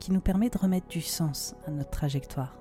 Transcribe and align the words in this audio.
qui 0.00 0.10
nous 0.10 0.20
permet 0.20 0.50
de 0.50 0.58
remettre 0.58 0.88
du 0.88 1.00
sens 1.00 1.54
à 1.66 1.70
notre 1.70 1.90
trajectoire. 1.90 2.56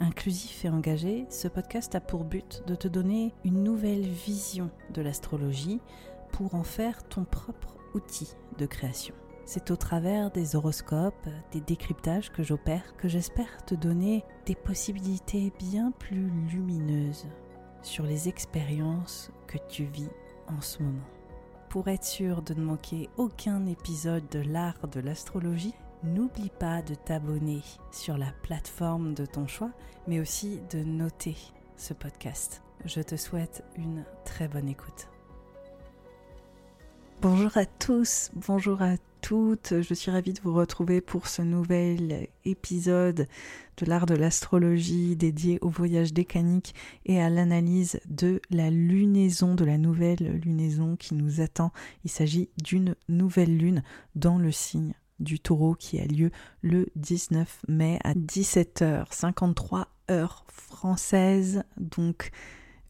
Inclusif 0.00 0.64
et 0.64 0.68
engagé, 0.68 1.26
ce 1.30 1.48
podcast 1.48 1.94
a 1.94 2.00
pour 2.00 2.24
but 2.24 2.62
de 2.66 2.74
te 2.74 2.88
donner 2.88 3.32
une 3.44 3.62
nouvelle 3.62 4.02
vision 4.02 4.70
de 4.92 5.00
l'astrologie 5.00 5.80
pour 6.32 6.54
en 6.54 6.64
faire 6.64 7.04
ton 7.04 7.24
propre 7.24 7.76
outil 7.94 8.34
de 8.58 8.66
création. 8.66 9.14
C'est 9.44 9.70
au 9.70 9.76
travers 9.76 10.30
des 10.30 10.56
horoscopes, 10.56 11.28
des 11.52 11.60
décryptages 11.60 12.32
que 12.32 12.42
j'opère 12.42 12.96
que 12.96 13.08
j'espère 13.08 13.64
te 13.64 13.74
donner 13.74 14.24
des 14.46 14.54
possibilités 14.54 15.52
bien 15.58 15.92
plus 15.92 16.30
lumineuses 16.50 17.26
sur 17.82 18.04
les 18.04 18.28
expériences 18.28 19.30
que 19.46 19.58
tu 19.68 19.84
vis 19.84 20.10
en 20.48 20.60
ce 20.60 20.82
moment. 20.82 21.06
Pour 21.68 21.88
être 21.88 22.04
sûr 22.04 22.42
de 22.42 22.54
ne 22.54 22.64
manquer 22.64 23.08
aucun 23.16 23.66
épisode 23.66 24.28
de 24.30 24.40
l'art 24.40 24.88
de 24.88 25.00
l'astrologie, 25.00 25.74
n'oublie 26.04 26.50
pas 26.58 26.82
de 26.82 26.94
t'abonner 26.94 27.60
sur 27.90 28.18
la 28.18 28.32
plateforme 28.42 29.14
de 29.14 29.26
ton 29.26 29.46
choix, 29.46 29.70
mais 30.06 30.20
aussi 30.20 30.60
de 30.70 30.82
noter 30.82 31.36
ce 31.76 31.94
podcast. 31.94 32.62
Je 32.84 33.00
te 33.00 33.16
souhaite 33.16 33.64
une 33.76 34.04
très 34.24 34.48
bonne 34.48 34.68
écoute. 34.68 35.08
Bonjour 37.20 37.56
à 37.56 37.66
tous, 37.66 38.32
bonjour 38.34 38.82
à 38.82 38.96
toutes, 39.20 39.80
je 39.80 39.94
suis 39.94 40.10
ravie 40.10 40.32
de 40.32 40.40
vous 40.40 40.54
retrouver 40.54 41.00
pour 41.00 41.28
ce 41.28 41.40
nouvel 41.40 42.26
épisode 42.44 43.28
de 43.76 43.86
l'art 43.86 44.06
de 44.06 44.16
l'astrologie 44.16 45.14
dédié 45.14 45.60
au 45.60 45.68
voyage 45.68 46.12
décanique 46.12 46.74
et 47.06 47.22
à 47.22 47.30
l'analyse 47.30 48.00
de 48.06 48.42
la 48.50 48.70
lunaison, 48.70 49.54
de 49.54 49.64
la 49.64 49.78
nouvelle 49.78 50.40
lunaison 50.42 50.96
qui 50.96 51.14
nous 51.14 51.40
attend. 51.40 51.70
Il 52.04 52.10
s'agit 52.10 52.48
d'une 52.60 52.96
nouvelle 53.08 53.56
lune 53.56 53.84
dans 54.16 54.38
le 54.38 54.50
signe 54.50 54.94
du 55.18 55.38
taureau 55.38 55.74
qui 55.74 55.98
a 56.00 56.04
lieu 56.04 56.30
le 56.62 56.86
19 56.96 57.64
mai 57.68 57.98
à 58.04 58.14
17h53 58.14 59.86
heure 60.10 60.44
française. 60.48 61.62
Donc 61.76 62.30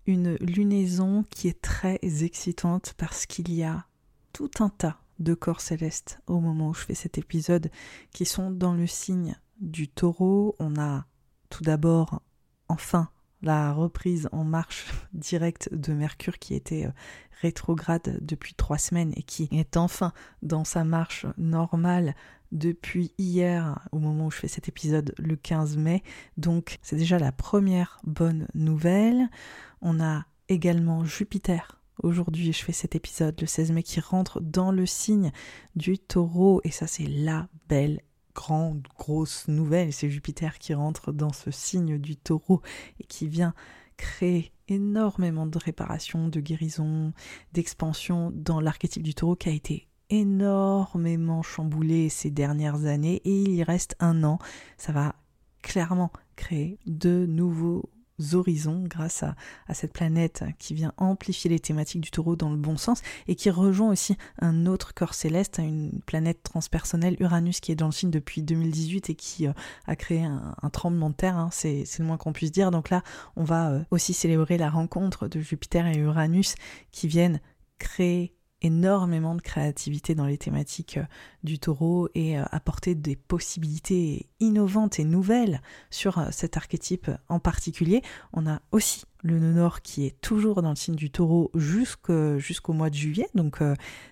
une 0.07 0.35
lunaison 0.37 1.25
qui 1.31 1.49
est 1.49 1.61
très 1.61 1.99
excitante 2.03 2.95
parce 2.97 3.27
qu'il 3.27 3.53
y 3.53 3.63
a 3.63 3.87
tout 4.33 4.51
un 4.61 4.69
tas 4.69 4.99
de 5.19 5.35
corps 5.35 5.61
célestes 5.61 6.21
au 6.27 6.41
moment 6.41 6.71
où 6.71 6.75
je 6.75 6.81
fais 6.81 6.95
cet 6.95 7.19
épisode 7.19 7.71
qui 8.13 8.25
sont 8.25 8.51
dans 8.51 8.75
le 8.75 8.87
signe 8.87 9.37
du 9.61 9.89
taureau. 9.89 10.57
On 10.59 10.77
a 10.77 11.07
tout 11.51 11.63
d'abord 11.63 12.23
enfin 12.69 13.11
la 13.43 13.73
reprise 13.73 14.29
en 14.33 14.45
marche 14.45 14.87
directe 15.13 15.69
de 15.73 15.93
Mercure 15.93 16.39
qui 16.39 16.55
était 16.55 16.87
euh, 16.87 16.93
rétrograde 17.41 18.19
depuis 18.23 18.55
trois 18.55 18.79
semaines 18.79 19.13
et 19.17 19.23
qui 19.23 19.49
est 19.53 19.77
enfin 19.77 20.13
dans 20.43 20.65
sa 20.65 20.85
marche 20.85 21.27
normale 21.37 22.15
depuis 22.53 23.13
hier 23.19 23.81
au 23.93 23.99
moment 23.99 24.27
où 24.27 24.31
je 24.31 24.37
fais 24.37 24.49
cet 24.49 24.69
épisode 24.69 25.15
le 25.19 25.37
15 25.37 25.77
mai. 25.77 26.03
Donc 26.37 26.79
c'est 26.83 26.97
déjà 26.97 27.19
la 27.19 27.33
première 27.33 28.01
bonne 28.05 28.47
nouvelle. 28.55 29.29
On 29.81 30.01
a 30.01 30.25
également 30.49 31.05
Jupiter 31.05 31.83
Aujourd'hui, 32.03 32.53
je 32.53 32.65
fais 32.65 32.73
cet 32.73 32.97
épisode 32.97 33.41
le 33.41 33.47
16 33.47 33.73
mai 33.73 33.83
qui 33.83 34.01
rentre 34.01 34.41
dans 34.41 34.73
le 34.73 34.87
signe 34.87 35.31
du 35.77 35.99
taureau 35.99 36.61
et 36.65 36.71
ça 36.71 36.87
c'est 36.87 37.07
la 37.07 37.49
belle 37.69 38.01
grande 38.35 38.87
grosse 38.99 39.49
nouvelle, 39.49 39.93
c'est 39.93 40.11
Jupiter 40.11 40.59
qui 40.59 40.75
rentre 40.75 41.13
dans 41.13 41.33
ce 41.33 41.51
signe 41.51 41.99
du 41.99 42.17
taureau 42.17 42.63
et 43.01 43.05
qui 43.05 43.29
vient 43.29 43.55
créer 43.97 44.53
énormément 44.69 45.47
de 45.47 45.59
réparation, 45.59 46.29
de 46.29 46.41
guérison, 46.41 47.13
d'expansion 47.53 48.33
dans 48.35 48.61
l'archétype 48.61 49.03
du 49.03 49.15
taureau 49.15 49.37
qui 49.37 49.49
a 49.49 49.53
été 49.53 49.89
énormément 50.11 51.43
chamboulé 51.43 52.09
ces 52.09 52.31
dernières 52.31 52.85
années 52.85 53.23
et 53.25 53.43
il 53.43 53.55
y 53.55 53.63
reste 53.63 53.97
un 54.01 54.25
an. 54.25 54.39
Ça 54.77 54.93
va 54.93 55.15
clairement 55.63 56.13
créer 56.37 56.79
de 56.87 57.27
nouveaux 57.27 57.89
horizons 58.33 58.85
grâce 58.87 59.23
à, 59.23 59.35
cette 59.75 59.93
planète 59.93 60.45
qui 60.59 60.75
vient 60.75 60.93
amplifier 60.97 61.51
les 61.51 61.59
thématiques 61.59 62.01
du 62.01 62.11
taureau 62.11 62.37
dans 62.37 62.51
le 62.51 62.57
bon 62.57 62.77
sens 62.77 63.03
et 63.27 63.35
qui 63.35 63.51
rejoint 63.51 63.91
aussi 63.91 64.17
un 64.41 64.67
autre 64.67 64.95
corps 64.95 65.15
céleste, 65.15 65.59
une 65.59 66.01
planète 66.07 66.43
transpersonnelle, 66.43 67.17
Uranus, 67.21 67.61
qui 67.61 67.73
est 67.73 67.77
dans 67.77 67.87
le 67.87 67.93
signe 67.93 68.11
depuis 68.11 68.43
2018 68.43 69.11
et 69.11 69.15
qui 69.15 69.47
euh, 69.47 69.53
a 69.87 69.97
créé 69.97 70.23
un, 70.23 70.71
tremblement 70.71 71.11
de 71.11 71.15
terre, 71.15 71.37
hein, 71.37 71.49
c'est 71.53 71.85
le 71.99 72.05
moins 72.05 72.17
qu'on 72.17 72.33
puisse 72.33 72.53
dire. 72.53 72.71
Donc 72.71 72.91
là, 72.91 73.03
on 73.37 73.45
va 73.45 73.71
euh, 73.71 73.83
aussi 73.91 74.15
célébrer 74.15 74.59
la 74.59 74.71
rencontre 74.71 75.29
de 75.29 75.41
Jupiter 75.41 75.87
et 75.87 75.97
Uranus 75.97 76.55
qui 76.91 77.09
viennent 77.09 77.41
créer 77.79 78.35
énormément 78.63 79.35
de 79.35 79.43
créativité 79.43 80.15
dans 80.15 80.27
les 80.27 80.39
thématiques 80.39 80.99
euh, 80.99 81.05
du 81.43 81.59
taureau 81.59 82.09
et 82.15 82.39
euh, 82.39 82.45
apporter 82.51 82.95
des 82.95 83.17
possibilités 83.17 84.29
innovantes 84.41 84.99
et 84.99 85.05
nouvelles 85.05 85.61
sur 85.91 86.19
euh, 86.19 86.27
cet 86.31 86.57
archétype 86.57 87.11
en 87.29 87.41
particulier. 87.41 88.03
On 88.33 88.47
a 88.47 88.61
aussi 88.71 89.05
le 89.25 89.39
nœud 89.39 89.53
nord 89.53 89.83
qui 89.83 90.07
est 90.07 90.21
toujours 90.21 90.63
dans 90.63 90.71
le 90.71 90.77
signe 90.77 90.97
du 90.97 91.11
taureau 91.11 91.53
jusqu'au 91.55 92.73
mois 92.73 92.91
de 92.91 92.97
juillet, 92.97 93.29
donc 93.37 93.61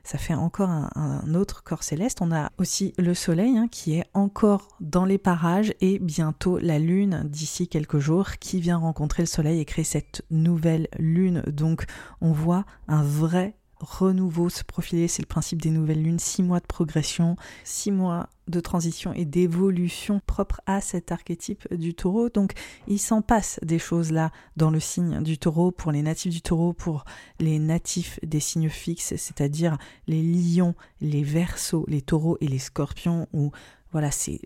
ça 0.04 0.18
fait 0.18 0.34
encore 0.34 0.70
un, 0.70 1.34
autre 1.34 1.64
corps 1.64 1.82
céleste. 1.82 2.20
On 2.22 2.30
a 2.30 2.52
aussi 2.58 2.94
le 2.96 3.12
soleil 3.14 3.58
hein, 3.58 3.66
qui 3.66 3.94
est 3.94 4.04
encore 4.14 4.68
dans 4.78 5.04
les 5.04 5.18
parages 5.18 5.74
et 5.80 5.98
bientôt 5.98 6.58
la 6.58 6.78
lune 6.78 7.24
d'ici 7.24 7.66
quelques 7.66 7.98
jours 7.98 8.36
qui 8.38 8.60
vient 8.60 8.76
rencontrer 8.76 9.24
le 9.24 9.26
soleil 9.26 9.58
et 9.58 9.64
créer 9.64 9.84
cette 9.84 10.22
nouvelle 10.30 10.86
lune. 10.96 11.42
Donc 11.48 11.86
on 12.20 12.30
voit 12.30 12.64
un 12.86 13.02
vrai 13.02 13.56
renouveau 13.80 14.48
se 14.48 14.62
profiler, 14.62 15.08
c'est 15.08 15.22
le 15.22 15.26
principe 15.26 15.62
des 15.62 15.70
nouvelles 15.70 16.02
lunes, 16.02 16.18
six 16.18 16.42
mois 16.42 16.60
de 16.60 16.66
progression, 16.66 17.36
six 17.64 17.90
mois 17.90 18.28
de 18.48 18.60
transition 18.60 19.12
et 19.12 19.24
d'évolution 19.24 20.20
propre 20.26 20.60
à 20.66 20.80
cet 20.80 21.12
archétype 21.12 21.72
du 21.74 21.94
taureau. 21.94 22.28
Donc 22.28 22.52
il 22.86 22.98
s'en 22.98 23.22
passe 23.22 23.58
des 23.62 23.78
choses 23.78 24.12
là 24.12 24.30
dans 24.56 24.70
le 24.70 24.80
signe 24.80 25.22
du 25.22 25.38
taureau 25.38 25.70
pour 25.70 25.92
les 25.92 26.02
natifs 26.02 26.32
du 26.32 26.42
taureau, 26.42 26.72
pour 26.72 27.04
les 27.38 27.58
natifs 27.58 28.18
des 28.22 28.40
signes 28.40 28.68
fixes, 28.68 29.14
c'est-à-dire 29.16 29.78
les 30.06 30.22
lions, 30.22 30.74
les 31.00 31.22
versos, 31.22 31.84
les 31.88 32.02
taureaux 32.02 32.36
et 32.40 32.48
les 32.48 32.58
scorpions, 32.58 33.28
où 33.32 33.50
voilà, 33.92 34.10
c'est 34.10 34.40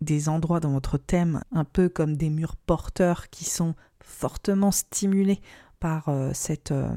des 0.00 0.28
endroits 0.28 0.60
dans 0.60 0.72
votre 0.72 0.96
thème, 0.96 1.42
un 1.52 1.64
peu 1.64 1.88
comme 1.88 2.16
des 2.16 2.30
murs 2.30 2.56
porteurs 2.56 3.30
qui 3.30 3.44
sont 3.44 3.74
fortement 4.00 4.70
stimulés 4.70 5.40
par 5.80 6.08
euh, 6.08 6.30
cette... 6.32 6.72
Euh, 6.72 6.94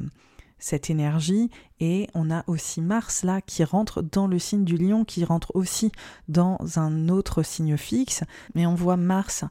cette 0.62 0.90
énergie 0.90 1.50
et 1.82 2.08
on 2.14 2.32
a 2.32 2.46
aussi 2.48 2.80
Mars 2.80 3.24
là 3.24 3.42
qui 3.42 3.66
rentre 3.66 4.02
dans 4.02 4.28
le 4.28 4.40
signe 4.40 4.64
du 4.64 4.78
lion 4.78 5.04
qui 5.04 5.26
rentre 5.26 5.52
aussi 5.56 5.92
dans 6.30 6.58
un 6.76 7.10
autre 7.10 7.44
signe 7.44 7.76
fixe. 7.76 8.24
Mais 8.56 8.66
on 8.66 8.76
voit 8.76 8.98
Mars 8.98 9.44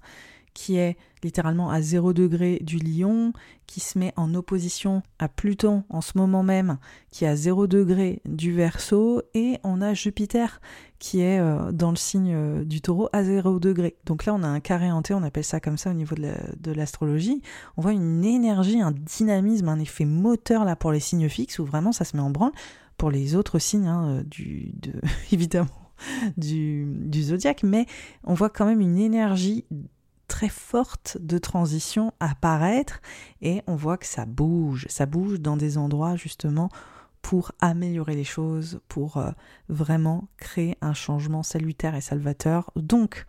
qui 0.55 0.77
est 0.77 0.97
littéralement 1.23 1.71
à 1.71 1.83
0 1.83 2.13
degré 2.13 2.59
du 2.63 2.79
lion, 2.79 3.33
qui 3.67 3.81
se 3.81 3.99
met 3.99 4.13
en 4.17 4.35
opposition 4.35 5.03
à 5.19 5.29
Pluton 5.29 5.85
en 5.89 6.01
ce 6.01 6.17
moment 6.17 6.43
même, 6.43 6.79
qui 7.11 7.25
est 7.25 7.29
à 7.29 7.37
0 7.37 7.67
degré 7.67 8.21
du 8.25 8.53
verso, 8.53 9.23
et 9.35 9.59
on 9.63 9.81
a 9.81 9.95
Jupiter 9.95 10.61
qui 10.99 11.21
est 11.21 11.41
euh, 11.41 11.73
dans 11.73 11.91
le 11.91 11.97
signe 11.97 12.35
euh, 12.35 12.65
du 12.65 12.81
taureau 12.81 13.09
à 13.13 13.25
0 13.25 13.59
degré. 13.59 13.97
Donc 14.05 14.27
là, 14.27 14.35
on 14.35 14.43
a 14.43 14.49
un 14.49 14.61
carré 14.61 14.93
hanté, 14.93 15.15
on 15.15 15.23
appelle 15.23 15.45
ça 15.45 15.59
comme 15.59 15.79
ça 15.79 15.91
au 15.91 15.95
niveau 15.95 16.15
de 16.15 16.73
l'astrologie. 16.73 17.43
on 17.77 17.83
voit 17.83 17.93
une 17.93 18.25
énergie, 18.25 18.81
un 18.81 18.93
dynamisme, 18.93 19.69
un 19.69 19.81
effet 19.81 20.05
moteur 20.05 20.65
là 20.65 20.77
pour 20.77 20.93
les 20.93 21.01
signes 21.01 21.29
fixes, 21.29 21.59
où 21.59 21.65
vraiment 21.65 21.93
ça 21.93 22.05
se 22.05 22.17
met 22.17 22.23
en 22.23 22.31
branle. 22.31 22.53
Pour 22.99 23.11
les 23.11 23.35
autres 23.35 23.59
signes, 23.59 23.87
hein, 23.87 24.09
euh, 24.09 24.23
du, 24.25 24.73
de, 24.75 24.93
évidemment, 25.33 25.69
du, 26.37 26.85
du 26.87 27.23
zodiaque, 27.23 27.63
mais 27.63 27.87
on 28.25 28.35
voit 28.35 28.51
quand 28.51 28.67
même 28.67 28.83
une 28.83 28.99
énergie 28.99 29.65
très 30.31 30.49
forte 30.49 31.19
de 31.21 31.39
transition 31.39 32.13
apparaître 32.21 33.01
et 33.43 33.63
on 33.67 33.75
voit 33.75 33.99
que 33.99 34.07
ça 34.07 34.27
bouge, 34.27 34.87
ça 34.89 35.05
bouge 35.05 35.41
dans 35.41 35.57
des 35.57 35.77
endroits 35.77 36.15
justement 36.15 36.71
pour 37.21 37.51
améliorer 37.61 38.15
les 38.15 38.25
choses, 38.25 38.81
pour 38.87 39.17
euh, 39.17 39.33
vraiment 39.69 40.29
créer 40.37 40.79
un 40.81 40.95
changement 40.95 41.43
salutaire 41.43 41.97
et 41.97 42.01
salvateur. 42.01 42.71
Donc, 42.77 43.27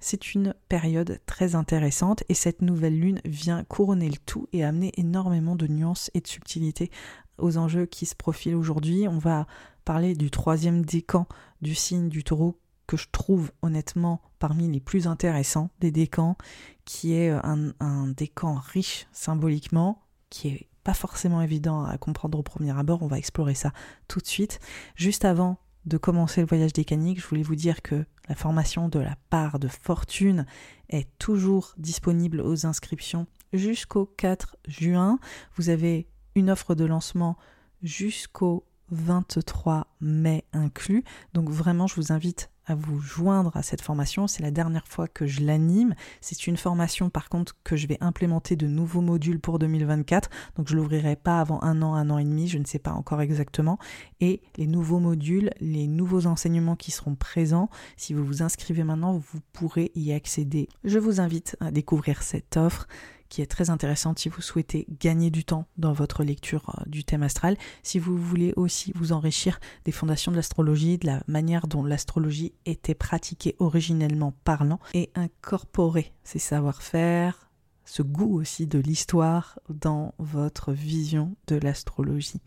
c'est 0.00 0.34
une 0.34 0.52
période 0.68 1.20
très 1.24 1.54
intéressante 1.54 2.24
et 2.28 2.34
cette 2.34 2.62
nouvelle 2.62 2.98
lune 2.98 3.20
vient 3.24 3.62
couronner 3.62 4.08
le 4.08 4.18
tout 4.26 4.48
et 4.52 4.64
amener 4.64 4.92
énormément 4.96 5.54
de 5.54 5.68
nuances 5.68 6.10
et 6.14 6.20
de 6.20 6.26
subtilités 6.26 6.90
aux 7.38 7.58
enjeux 7.58 7.86
qui 7.86 8.06
se 8.06 8.16
profilent 8.16 8.56
aujourd'hui. 8.56 9.06
On 9.06 9.18
va 9.18 9.46
parler 9.84 10.14
du 10.14 10.32
troisième 10.32 10.84
décan 10.84 11.26
du 11.62 11.76
signe 11.76 12.08
du 12.08 12.24
taureau 12.24 12.58
que 12.90 12.96
je 12.96 13.06
trouve 13.12 13.52
honnêtement 13.62 14.20
parmi 14.40 14.68
les 14.68 14.80
plus 14.80 15.06
intéressants 15.06 15.70
des 15.78 15.92
décans, 15.92 16.36
qui 16.84 17.14
est 17.14 17.30
un, 17.30 17.72
un 17.78 18.08
décan 18.08 18.56
riche 18.56 19.06
symboliquement, 19.12 20.02
qui 20.28 20.48
est 20.48 20.68
pas 20.82 20.92
forcément 20.92 21.40
évident 21.40 21.84
à 21.84 21.96
comprendre 21.98 22.36
au 22.36 22.42
premier 22.42 22.76
abord, 22.76 23.02
on 23.02 23.06
va 23.06 23.16
explorer 23.16 23.54
ça 23.54 23.72
tout 24.08 24.18
de 24.18 24.26
suite. 24.26 24.58
Juste 24.96 25.24
avant 25.24 25.58
de 25.86 25.98
commencer 25.98 26.40
le 26.40 26.48
voyage 26.48 26.72
décanique, 26.72 27.20
je 27.20 27.28
voulais 27.28 27.44
vous 27.44 27.54
dire 27.54 27.80
que 27.80 28.04
la 28.28 28.34
formation 28.34 28.88
de 28.88 28.98
la 28.98 29.14
part 29.30 29.60
de 29.60 29.68
fortune 29.68 30.44
est 30.88 31.08
toujours 31.18 31.74
disponible 31.78 32.40
aux 32.40 32.66
inscriptions 32.66 33.28
jusqu'au 33.52 34.06
4 34.16 34.56
juin. 34.66 35.20
Vous 35.54 35.68
avez 35.68 36.08
une 36.34 36.50
offre 36.50 36.74
de 36.74 36.86
lancement 36.86 37.36
jusqu'au 37.84 38.66
23 38.90 39.86
mai 40.00 40.44
inclus. 40.52 41.04
Donc 41.34 41.50
vraiment, 41.50 41.86
je 41.86 41.94
vous 41.94 42.10
invite 42.10 42.50
à 42.70 42.74
vous 42.74 43.00
joindre 43.00 43.56
à 43.56 43.62
cette 43.62 43.82
formation. 43.82 44.26
C'est 44.26 44.42
la 44.42 44.50
dernière 44.50 44.86
fois 44.86 45.08
que 45.08 45.26
je 45.26 45.42
l'anime. 45.42 45.94
C'est 46.20 46.46
une 46.46 46.56
formation 46.56 47.10
par 47.10 47.28
contre 47.28 47.56
que 47.64 47.76
je 47.76 47.86
vais 47.86 47.98
implémenter 48.00 48.56
de 48.56 48.66
nouveaux 48.66 49.00
modules 49.00 49.40
pour 49.40 49.58
2024. 49.58 50.30
Donc 50.56 50.68
je 50.68 50.76
l'ouvrirai 50.76 51.16
pas 51.16 51.40
avant 51.40 51.62
un 51.62 51.82
an, 51.82 51.94
un 51.94 52.10
an 52.10 52.18
et 52.18 52.24
demi, 52.24 52.48
je 52.48 52.58
ne 52.58 52.64
sais 52.64 52.78
pas 52.78 52.92
encore 52.92 53.20
exactement. 53.20 53.78
Et 54.20 54.40
les 54.56 54.66
nouveaux 54.66 55.00
modules, 55.00 55.50
les 55.60 55.86
nouveaux 55.86 56.26
enseignements 56.26 56.76
qui 56.76 56.90
seront 56.90 57.14
présents, 57.14 57.68
si 57.96 58.14
vous 58.14 58.24
vous 58.24 58.42
inscrivez 58.42 58.84
maintenant, 58.84 59.18
vous 59.18 59.40
pourrez 59.52 59.90
y 59.94 60.12
accéder. 60.12 60.68
Je 60.84 60.98
vous 60.98 61.20
invite 61.20 61.56
à 61.60 61.70
découvrir 61.70 62.22
cette 62.22 62.56
offre 62.56 62.86
qui 63.30 63.40
est 63.40 63.46
très 63.46 63.70
intéressante 63.70 64.18
si 64.18 64.28
vous 64.28 64.42
souhaitez 64.42 64.86
gagner 65.00 65.30
du 65.30 65.44
temps 65.44 65.66
dans 65.78 65.94
votre 65.94 66.22
lecture 66.22 66.76
euh, 66.78 66.82
du 66.86 67.04
thème 67.04 67.22
astral, 67.22 67.56
si 67.82 67.98
vous 67.98 68.18
voulez 68.18 68.52
aussi 68.56 68.92
vous 68.94 69.12
enrichir 69.12 69.58
des 69.86 69.92
fondations 69.92 70.32
de 70.32 70.36
l'astrologie, 70.36 70.98
de 70.98 71.06
la 71.06 71.22
manière 71.26 71.66
dont 71.66 71.82
l'astrologie 71.82 72.52
était 72.66 72.94
pratiquée 72.94 73.56
originellement 73.58 74.34
parlant, 74.44 74.80
et 74.92 75.10
incorporer 75.14 76.12
ces 76.24 76.38
savoir-faire, 76.38 77.48
ce 77.84 78.02
goût 78.02 78.38
aussi 78.38 78.66
de 78.66 78.78
l'histoire 78.78 79.58
dans 79.68 80.14
votre 80.18 80.72
vision 80.72 81.34
de 81.46 81.56
l'astrologie. 81.56 82.40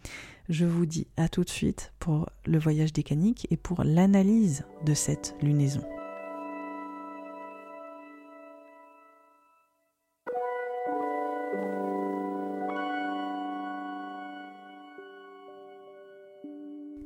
Je 0.50 0.65
vous 0.65 0.85
dis 0.85 1.07
à 1.18 1.30
tout 1.30 1.44
de 1.44 1.50
suite 1.50 1.94
pour 2.00 2.30
le 2.45 2.59
voyage 2.59 2.94
décanique 2.94 3.47
et 3.50 3.57
pour 3.57 3.83
l'analyse 3.83 4.63
de 4.85 4.94
cette 4.94 5.35
lunaison. 5.41 5.83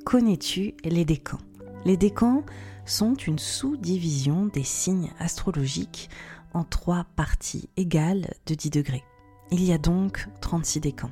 Connais-tu 0.07 0.73
les 0.85 1.03
décans? 1.03 1.41
Les 1.83 1.97
décans 1.97 2.45
sont 2.85 3.13
une 3.15 3.39
sous-division 3.39 4.45
des 4.45 4.63
signes 4.63 5.11
astrologiques 5.19 6.09
en 6.53 6.63
trois 6.63 7.05
parties 7.17 7.67
égales 7.75 8.33
de 8.45 8.55
10 8.55 8.69
degrés. 8.69 9.03
Il 9.51 9.61
y 9.61 9.73
a 9.73 9.77
donc 9.77 10.29
36 10.39 10.79
décans. 10.79 11.11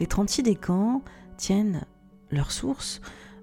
Les 0.00 0.08
36 0.08 0.42
décans 0.42 1.02
tiennent 1.36 1.86
leur 2.32 2.50
source 2.50 3.00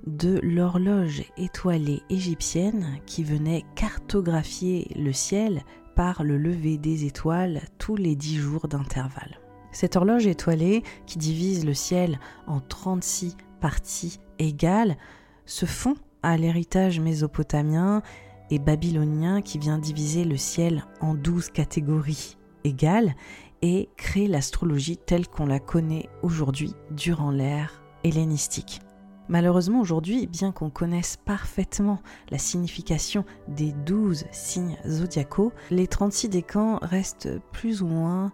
de 0.08 0.42
l'horloge 0.44 1.24
étoilée 1.38 2.02
égyptienne 2.10 3.00
qui 3.06 3.24
venait 3.24 3.64
cartographier 3.76 4.92
le 4.98 5.14
ciel 5.14 5.64
par 5.96 6.22
le 6.22 6.38
lever 6.38 6.78
des 6.78 7.06
étoiles 7.06 7.62
tous 7.78 7.96
les 7.96 8.18
10 8.18 8.36
jours 8.36 8.68
d'intervalle. 8.68 9.40
Cette 9.72 9.96
horloge 9.96 10.28
étoilée 10.28 10.84
qui 11.06 11.18
divise 11.18 11.66
le 11.66 11.74
ciel 11.74 12.20
en 12.46 12.60
36 12.60 13.38
parties 13.62 14.20
égales 14.40 14.98
se 15.46 15.66
font 15.66 15.96
à 16.24 16.36
l'héritage 16.36 17.00
mésopotamien 17.00 18.02
et 18.50 18.60
babylonien 18.60 19.42
qui 19.42 19.58
vient 19.58 19.78
diviser 19.78 20.26
le 20.26 20.36
ciel 20.36 20.86
en 21.00 21.14
douze 21.14 21.50
catégories 21.50 22.38
égales 22.66 23.16
et 23.62 23.90
créer 23.96 24.28
l'astrologie 24.28 24.98
telle 24.98 25.28
qu'on 25.28 25.46
la 25.46 25.60
connaît 25.60 26.10
aujourd'hui 26.22 26.74
durant 26.92 27.32
l'ère 27.32 27.82
hellénistique. 28.04 28.82
Malheureusement 29.30 29.80
aujourd'hui, 29.80 30.28
bien 30.28 30.52
qu'on 30.52 30.70
connaisse 30.70 31.16
parfaitement 31.16 32.02
la 32.32 32.38
signification 32.38 33.24
des 33.48 33.72
douze 33.72 34.26
signes 34.32 34.78
zodiacaux, 34.86 35.54
les 35.70 35.88
36 35.88 36.28
décans 36.28 36.80
restent 36.82 37.30
plus 37.54 37.82
ou 37.82 37.88
moins 37.88 38.34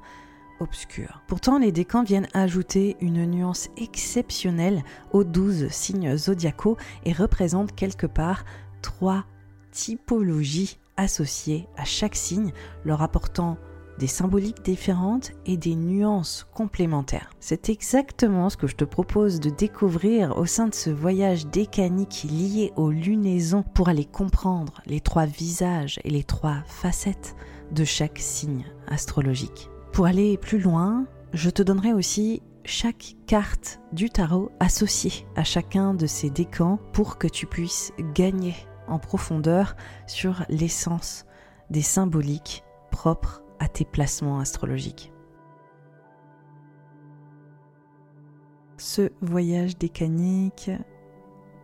Pourtant, 1.28 1.60
les 1.60 1.72
décans 1.72 2.04
viennent 2.04 2.28
ajouter 2.34 2.98
une 3.00 3.26
nuance 3.26 3.70
exceptionnelle 3.78 4.84
aux 5.12 5.24
douze 5.24 5.68
signes 5.70 6.18
zodiacaux 6.18 6.78
et 7.06 7.14
représentent 7.14 7.76
quelque 7.76 8.08
part 8.08 8.44
trois 8.82 9.26
typologies 9.72 10.80
associées 10.98 11.68
à 11.78 11.86
chaque 11.86 12.16
signe, 12.16 12.52
leur 12.84 13.02
apportant 13.02 13.58
des 14.00 14.08
symboliques 14.08 14.64
différentes 14.64 15.32
et 15.46 15.58
des 15.58 15.76
nuances 15.76 16.48
complémentaires. 16.54 17.32
C'est 17.40 17.70
exactement 17.70 18.50
ce 18.50 18.58
que 18.58 18.68
je 18.68 18.76
te 18.76 18.86
propose 18.86 19.40
de 19.40 19.50
découvrir 19.50 20.38
au 20.38 20.46
sein 20.46 20.68
de 20.68 20.76
ce 20.76 20.90
voyage 20.90 21.48
décanique 21.48 22.26
lié 22.30 22.74
aux 22.76 22.92
lunaisons 22.92 23.64
pour 23.64 23.90
aller 23.90 24.06
comprendre 24.06 24.82
les 24.86 25.02
trois 25.02 25.26
visages 25.26 26.00
et 26.04 26.10
les 26.10 26.24
trois 26.24 26.62
facettes 26.66 27.36
de 27.72 27.84
chaque 27.84 28.20
signe 28.20 28.66
astrologique. 28.88 29.70
Pour 29.98 30.06
aller 30.06 30.38
plus 30.38 30.60
loin, 30.60 31.08
je 31.34 31.50
te 31.50 31.64
donnerai 31.64 31.92
aussi 31.92 32.44
chaque 32.66 33.16
carte 33.26 33.80
du 33.94 34.12
tarot 34.12 34.52
associée 34.60 35.26
à 35.36 35.44
chacun 35.44 35.96
de 35.96 36.06
ces 36.06 36.30
décans 36.30 36.78
pour 36.94 37.18
que 37.18 37.28
tu 37.28 37.48
puisses 37.48 37.92
gagner 38.14 38.54
en 38.88 39.00
profondeur 39.00 39.76
sur 40.06 40.46
l'essence 40.50 41.26
des 41.72 41.82
symboliques 41.82 42.64
propres 42.92 43.42
à 43.58 43.68
tes 43.68 43.86
placements 43.86 44.38
astrologiques. 44.38 45.12
Ce 48.78 49.10
voyage 49.22 49.80
décanique 49.80 50.70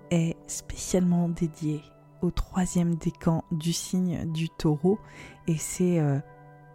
est 0.09 0.37
spécialement 0.47 1.29
dédié 1.29 1.83
au 2.23 2.31
troisième 2.31 2.95
décan 2.95 3.43
du 3.51 3.73
signe 3.73 4.25
du 4.31 4.49
taureau 4.49 4.97
et 5.45 5.57
c'est 5.57 5.99
euh, 5.99 6.17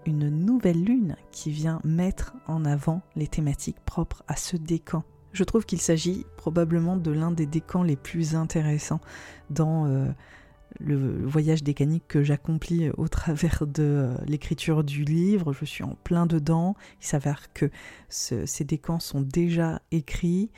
une 0.09 0.31
nouvelle 0.31 0.83
lune 0.83 1.17
qui 1.31 1.51
vient 1.51 1.81
mettre 1.85 2.35
en 2.47 2.65
avant 2.65 3.03
les 3.15 3.29
thématiques 3.29 3.81
propres 3.85 4.25
à 4.27 4.37
ce 4.37 4.57
décan. 4.57 5.05
Je 5.33 5.45
trouve 5.45 5.67
qu'il 5.67 5.81
s'agit 5.81 6.25
probablement 6.38 6.97
de 6.97 7.11
l'un 7.11 7.31
des 7.31 7.45
décans 7.45 7.83
les 7.83 7.95
plus 7.95 8.35
intéressants 8.35 9.03
dans 9.50 9.87
euh, 9.87 10.07
le 10.81 11.27
voyage 11.27 11.62
décanique 11.62 12.05
que 12.09 12.23
j'accomplis 12.23 12.88
au 12.97 13.07
travers 13.09 13.67
de 13.67 13.83
euh, 13.83 14.15
l'écriture 14.27 14.83
du 14.83 15.05
livre. 15.05 15.53
Je 15.53 15.67
suis 15.67 15.85
en 15.85 15.95
plein 16.03 16.25
dedans. 16.25 16.75
Il 17.03 17.07
s'avère 17.07 17.53
que 17.53 17.71
ces 18.09 18.65
décans 18.65 19.00
sont 19.00 19.21
déjà 19.21 19.83
écrits. 19.91 20.50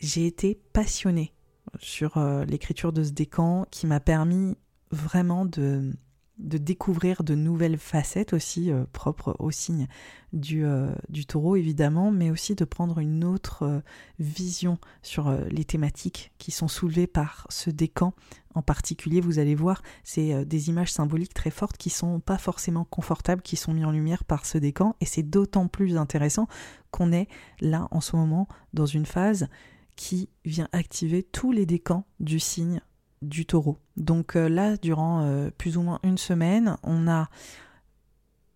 J'ai 0.00 0.26
été 0.26 0.58
passionnée 0.72 1.32
sur 1.78 2.18
euh, 2.18 2.44
l'écriture 2.44 2.92
de 2.92 3.04
ce 3.04 3.12
décan 3.12 3.66
qui 3.70 3.86
m'a 3.86 4.00
permis 4.00 4.56
vraiment 4.90 5.44
de 5.44 5.92
de 6.38 6.58
découvrir 6.58 7.22
de 7.22 7.34
nouvelles 7.34 7.78
facettes 7.78 8.32
aussi 8.32 8.70
euh, 8.72 8.84
propres 8.92 9.36
au 9.38 9.50
signe 9.50 9.86
du, 10.32 10.64
euh, 10.64 10.92
du, 11.08 11.26
taureau 11.26 11.54
évidemment, 11.54 12.10
mais 12.10 12.30
aussi 12.30 12.56
de 12.56 12.64
prendre 12.64 12.98
une 12.98 13.22
autre 13.24 13.62
euh, 13.62 13.80
vision 14.18 14.78
sur 15.02 15.30
les 15.50 15.64
thématiques 15.64 16.32
qui 16.38 16.50
sont 16.50 16.66
soulevées 16.68 17.06
par 17.06 17.46
ce 17.50 17.70
décan. 17.70 18.14
En 18.56 18.62
particulier, 18.62 19.20
vous 19.20 19.38
allez 19.38 19.54
voir, 19.54 19.82
c'est 20.04 20.44
des 20.44 20.68
images 20.68 20.92
symboliques 20.92 21.34
très 21.34 21.50
fortes 21.50 21.76
qui 21.76 21.90
sont 21.90 22.20
pas 22.20 22.38
forcément 22.38 22.84
confortables, 22.84 23.42
qui 23.42 23.56
sont 23.56 23.74
mises 23.74 23.84
en 23.84 23.90
lumière 23.90 24.22
par 24.22 24.46
ce 24.46 24.58
décan, 24.58 24.94
et 25.00 25.06
c'est 25.06 25.24
d'autant 25.24 25.66
plus 25.66 25.96
intéressant 25.96 26.46
qu'on 26.92 27.10
est 27.10 27.26
là 27.60 27.88
en 27.90 28.00
ce 28.00 28.14
moment 28.14 28.46
dans 28.72 28.86
une 28.86 29.06
phase 29.06 29.48
qui 29.96 30.28
vient 30.44 30.68
activer 30.72 31.24
tous 31.24 31.50
les 31.50 31.66
décans 31.66 32.06
du 32.20 32.38
signe 32.38 32.80
du 33.24 33.46
taureau. 33.46 33.78
Donc 33.96 34.36
euh, 34.36 34.48
là, 34.48 34.76
durant 34.76 35.22
euh, 35.22 35.50
plus 35.56 35.76
ou 35.76 35.82
moins 35.82 36.00
une 36.02 36.18
semaine, 36.18 36.76
on 36.82 37.08
a 37.08 37.28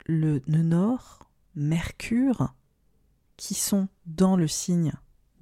le 0.06 0.40
nœud 0.46 0.96
Mercure, 1.54 2.54
qui 3.37 3.54
sont 3.54 3.88
dans 4.06 4.37
le 4.37 4.46
signe 4.46 4.92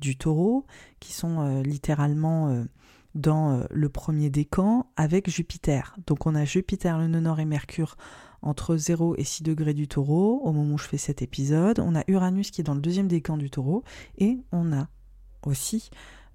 du 0.00 0.16
taureau, 0.16 0.66
qui 0.98 1.12
sont 1.12 1.40
euh, 1.40 1.62
littéralement 1.62 2.64
dans 3.14 3.66
le 3.70 3.88
premier 3.88 4.30
décan, 4.30 4.90
avec 4.96 5.30
Jupiter. 5.30 5.96
Donc 6.06 6.26
on 6.26 6.34
a 6.34 6.44
Jupiter, 6.44 6.98
le 6.98 7.08
nœud 7.08 7.38
et 7.38 7.44
Mercure 7.44 7.96
entre 8.42 8.76
0 8.76 9.16
et 9.16 9.24
6 9.24 9.42
degrés 9.42 9.74
du 9.74 9.88
taureau 9.88 10.40
au 10.44 10.52
moment 10.52 10.74
où 10.74 10.78
je 10.78 10.86
fais 10.86 10.98
cet 10.98 11.22
épisode. 11.22 11.80
On 11.80 11.94
a 11.94 12.04
Uranus 12.08 12.50
qui 12.50 12.60
est 12.60 12.64
dans 12.64 12.74
le 12.74 12.80
deuxième 12.80 13.08
décan 13.08 13.36
du 13.36 13.50
taureau. 13.50 13.82
Et 14.18 14.38
on 14.52 14.72
a 14.72 14.88
aussi 15.44 15.90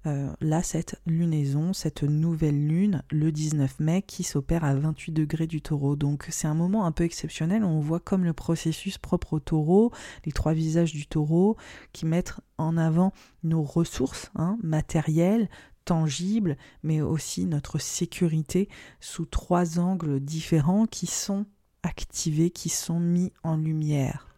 euh, 0.06 0.32
là 0.40 0.62
cette 0.62 1.00
lunaison, 1.06 1.72
cette 1.72 2.02
nouvelle 2.02 2.66
lune, 2.66 3.02
le 3.10 3.30
19 3.30 3.80
mai, 3.80 4.02
qui 4.02 4.24
s'opère 4.24 4.64
à 4.64 4.74
28 4.74 5.12
degrés 5.12 5.46
du 5.46 5.62
taureau. 5.62 5.96
Donc 5.96 6.26
c'est 6.30 6.48
un 6.48 6.54
moment 6.54 6.86
un 6.86 6.92
peu 6.92 7.04
exceptionnel, 7.04 7.64
on 7.64 7.80
voit 7.80 8.00
comme 8.00 8.24
le 8.24 8.32
processus 8.32 8.98
propre 8.98 9.34
au 9.34 9.40
taureau, 9.40 9.92
les 10.24 10.32
trois 10.32 10.54
visages 10.54 10.92
du 10.92 11.06
taureau, 11.06 11.56
qui 11.92 12.06
mettent 12.06 12.34
en 12.58 12.76
avant 12.76 13.12
nos 13.44 13.62
ressources 13.62 14.30
hein, 14.34 14.58
matérielles, 14.62 15.48
tangible, 15.84 16.56
mais 16.82 17.00
aussi 17.00 17.46
notre 17.46 17.78
sécurité 17.78 18.68
sous 19.00 19.26
trois 19.26 19.78
angles 19.78 20.20
différents 20.20 20.86
qui 20.86 21.06
sont 21.06 21.46
activés, 21.82 22.50
qui 22.50 22.68
sont 22.68 23.00
mis 23.00 23.32
en 23.42 23.56
lumière. 23.56 24.31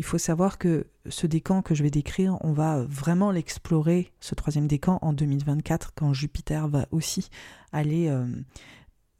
Il 0.00 0.04
faut 0.04 0.16
savoir 0.16 0.56
que 0.56 0.86
ce 1.10 1.26
décan 1.26 1.60
que 1.60 1.74
je 1.74 1.82
vais 1.82 1.90
décrire, 1.90 2.38
on 2.40 2.54
va 2.54 2.82
vraiment 2.84 3.30
l'explorer, 3.30 4.14
ce 4.18 4.34
troisième 4.34 4.66
décan, 4.66 4.98
en 5.02 5.12
2024, 5.12 5.92
quand 5.94 6.14
Jupiter 6.14 6.68
va 6.68 6.86
aussi 6.90 7.28
aller 7.70 8.08
euh, 8.08 8.24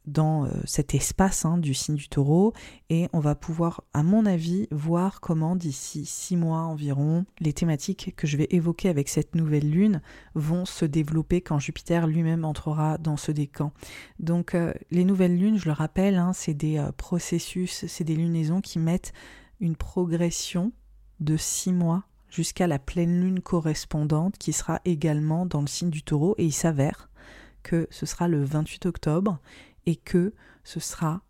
dans 0.07 0.45
euh, 0.45 0.49
cet 0.65 0.95
espace 0.95 1.45
hein, 1.45 1.59
du 1.59 1.75
signe 1.75 1.97
du 1.97 2.09
taureau 2.09 2.53
et 2.89 3.09
on 3.13 3.19
va 3.19 3.35
pouvoir, 3.35 3.83
à 3.93 4.01
mon 4.01 4.25
avis, 4.25 4.67
voir 4.71 5.21
comment 5.21 5.55
d'ici 5.55 6.03
six 6.03 6.35
mois 6.35 6.61
environ, 6.61 7.25
les 7.39 7.53
thématiques 7.53 8.15
que 8.17 8.25
je 8.25 8.37
vais 8.37 8.47
évoquer 8.49 8.89
avec 8.89 9.07
cette 9.07 9.35
nouvelle 9.35 9.69
lune 9.69 10.01
vont 10.33 10.65
se 10.65 10.85
développer 10.85 11.41
quand 11.41 11.59
Jupiter 11.59 12.07
lui-même 12.07 12.43
entrera 12.43 12.97
dans 12.97 13.17
ce 13.17 13.31
décan. 13.31 13.71
Donc 14.17 14.55
euh, 14.55 14.73
les 14.89 15.05
nouvelles 15.05 15.37
lunes, 15.37 15.59
je 15.59 15.67
le 15.67 15.73
rappelle, 15.73 16.15
hein, 16.15 16.33
c'est 16.33 16.55
des 16.55 16.83
processus, 16.97 17.85
c'est 17.85 18.03
des 18.03 18.15
lunaisons 18.15 18.61
qui 18.61 18.79
mettent 18.79 19.13
une 19.61 19.77
progression 19.77 20.73
de 21.21 21.37
six 21.37 21.71
mois 21.71 22.03
jusqu'à 22.29 22.67
la 22.67 22.79
pleine 22.79 23.21
lune 23.21 23.41
correspondante 23.41 24.37
qui 24.37 24.51
sera 24.51 24.81
également 24.83 25.45
dans 25.45 25.61
le 25.61 25.67
signe 25.67 25.89
du 25.89 26.03
taureau 26.03 26.35
et 26.37 26.45
il 26.45 26.53
s'avère 26.53 27.09
que 27.63 27.87
ce 27.91 28.05
sera 28.05 28.27
le 28.27 28.43
28 28.43 28.87
octobre 28.87 29.39
et 29.85 29.95
que 29.95 30.33
ce 30.63 30.79
sera 30.79 31.21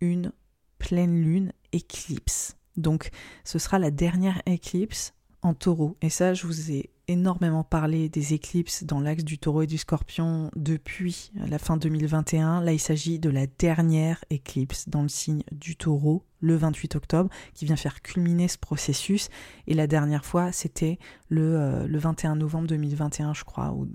une 0.00 0.32
pleine 0.78 1.20
lune 1.22 1.52
éclipse. 1.72 2.56
Donc 2.76 3.10
ce 3.44 3.58
sera 3.58 3.78
la 3.78 3.90
dernière 3.90 4.40
éclipse 4.46 5.14
en 5.42 5.54
taureau. 5.54 5.96
Et 6.02 6.10
ça, 6.10 6.34
je 6.34 6.46
vous 6.46 6.70
ai 6.70 6.90
énormément 7.08 7.64
parlé 7.64 8.08
des 8.08 8.34
éclipses 8.34 8.84
dans 8.84 9.00
l'axe 9.00 9.24
du 9.24 9.38
taureau 9.38 9.62
et 9.62 9.66
du 9.66 9.78
scorpion 9.78 10.50
depuis 10.56 11.30
la 11.34 11.58
fin 11.58 11.76
2021. 11.76 12.60
Là, 12.62 12.72
il 12.72 12.80
s'agit 12.80 13.18
de 13.18 13.30
la 13.30 13.46
dernière 13.46 14.24
éclipse 14.30 14.88
dans 14.88 15.02
le 15.02 15.08
signe 15.08 15.42
du 15.52 15.76
taureau, 15.76 16.24
le 16.40 16.56
28 16.56 16.96
octobre, 16.96 17.30
qui 17.54 17.64
vient 17.64 17.76
faire 17.76 18.02
culminer 18.02 18.48
ce 18.48 18.58
processus. 18.58 19.28
Et 19.66 19.74
la 19.74 19.86
dernière 19.86 20.24
fois, 20.24 20.52
c'était 20.52 20.98
le, 21.28 21.56
euh, 21.56 21.86
le 21.86 21.98
21 21.98 22.36
novembre 22.36 22.66
2021, 22.68 23.34
je 23.34 23.44
crois, 23.44 23.72
ou 23.72 23.88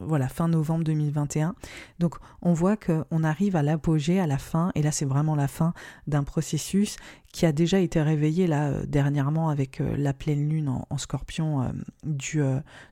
voilà, 0.00 0.28
fin 0.28 0.48
novembre 0.48 0.84
2021. 0.84 1.54
Donc 1.98 2.16
on 2.42 2.52
voit 2.52 2.76
qu'on 2.76 3.22
arrive 3.22 3.56
à 3.56 3.62
l'apogée, 3.62 4.20
à 4.20 4.26
la 4.26 4.38
fin, 4.38 4.70
et 4.74 4.82
là 4.82 4.92
c'est 4.92 5.04
vraiment 5.04 5.34
la 5.34 5.48
fin 5.48 5.72
d'un 6.06 6.24
processus 6.24 6.96
qui 7.34 7.46
a 7.46 7.52
déjà 7.52 7.80
été 7.80 8.00
réveillé 8.00 8.46
là 8.46 8.68
euh, 8.68 8.86
dernièrement 8.86 9.48
avec 9.48 9.80
euh, 9.80 9.96
la 9.96 10.12
pleine 10.12 10.48
lune 10.48 10.68
en, 10.68 10.98
scorpion 10.98 11.62
euh, 11.62 11.66
du, 12.04 12.40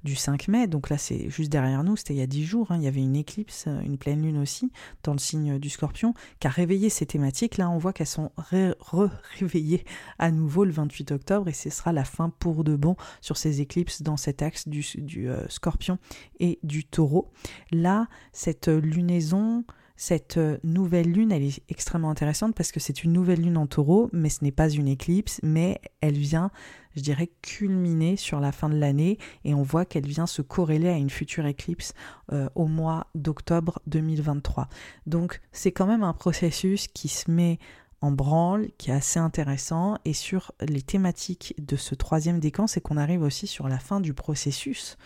du 0.02 0.16
5 0.16 0.49
mai. 0.49 0.66
Donc 0.66 0.90
là 0.90 0.99
c'est 0.99 1.30
juste 1.30 1.52
derrière 1.52 1.84
nous, 1.84 1.96
c'était 1.96 2.14
il 2.14 2.16
y 2.16 2.22
a 2.22 2.26
10 2.26 2.44
jours, 2.44 2.72
hein. 2.72 2.76
il 2.76 2.82
y 2.82 2.88
avait 2.88 3.00
une 3.00 3.14
éclipse, 3.14 3.68
une 3.84 3.99
pleine 3.99 4.20
lune 4.20 4.38
aussi 4.38 4.72
dans 5.04 5.12
le 5.12 5.20
signe 5.20 5.61
du 5.61 5.70
scorpion 5.70 6.12
qui 6.40 6.49
a 6.49 6.50
réveillé 6.50 6.90
ces 6.90 7.06
thématiques. 7.06 7.56
Là 7.56 7.70
on 7.70 7.78
voit 7.78 7.92
qu'elles 7.92 8.08
sont 8.08 8.32
réveillées 9.38 9.84
à 10.18 10.32
nouveau 10.32 10.64
le 10.64 10.72
28 10.72 11.12
octobre 11.12 11.46
et 11.46 11.52
ce 11.52 11.70
sera 11.70 11.92
la 11.92 12.04
fin 12.04 12.28
pour 12.28 12.64
de 12.64 12.75
bon 12.75 12.96
sur 13.20 13.37
ces 13.37 13.61
éclipses 13.61 14.02
dans 14.02 14.16
cet 14.16 14.42
axe 14.42 14.66
du 14.66 14.82
scorpion 15.49 15.99
et 16.40 16.58
du 16.64 16.84
taureau. 16.84 17.30
Là 17.70 18.08
cette 18.32 18.66
lunaison 18.66 19.64
cette 20.02 20.37
euh, 20.37 20.59
nouvelle 20.64 21.12
lune, 21.12 21.30
elle 21.30 21.44
est 21.44 21.62
extrêmement 21.68 22.11
intéressante 22.11 22.56
parce 22.56 22.73
que 22.73 22.80
c'est 22.80 23.04
une 23.04 23.12
nouvelle 23.12 23.40
lune 23.40 23.56
en 23.56 23.68
taureau, 23.68 24.11
mais 24.12 24.30
ce 24.30 24.42
n'est 24.42 24.50
pas 24.50 24.68
une 24.68 24.88
éclipse, 24.88 25.38
mais 25.44 25.80
elle 26.00 26.18
vient, 26.18 26.50
je 26.97 27.02
dirais, 27.02 27.30
culminer 27.40 28.16
sur 28.16 28.40
la 28.40 28.50
fin 28.50 28.68
de 28.68 28.75
l'année 28.75 29.18
et 29.44 29.54
on 29.54 29.62
voit 29.62 29.85
qu'elle 29.85 30.09
vient 30.09 30.26
se 30.26 30.42
corréler 30.42 30.88
à 30.88 30.97
une 30.97 31.09
future 31.09 31.47
éclipse 31.47 31.94
euh, 32.32 32.49
au 32.56 32.66
mois 32.66 33.06
d'octobre 33.14 33.78
2023. 33.87 34.66
Donc 35.06 35.40
c'est 35.52 35.71
quand 35.71 35.87
même 35.87 36.02
un 36.02 36.14
processus 36.14 36.88
qui 36.88 37.06
se 37.06 37.30
met 37.30 37.61
en 38.00 38.11
branle, 38.11 38.71
qui 38.78 38.90
est 38.90 38.94
assez 38.94 39.21
intéressant. 39.21 39.99
Et 40.04 40.14
sur 40.14 40.50
les 40.61 40.82
thématiques 40.82 41.54
de 41.59 41.76
ce 41.76 41.94
troisième 41.94 42.40
décan, 42.40 42.66
c'est 42.66 42.80
qu'on 42.80 42.97
arrive 42.97 43.23
aussi 43.23 43.47
sur 43.47 43.68
la 43.68 43.78
fin 43.78 44.00
du 44.00 44.14
processus 44.14 44.97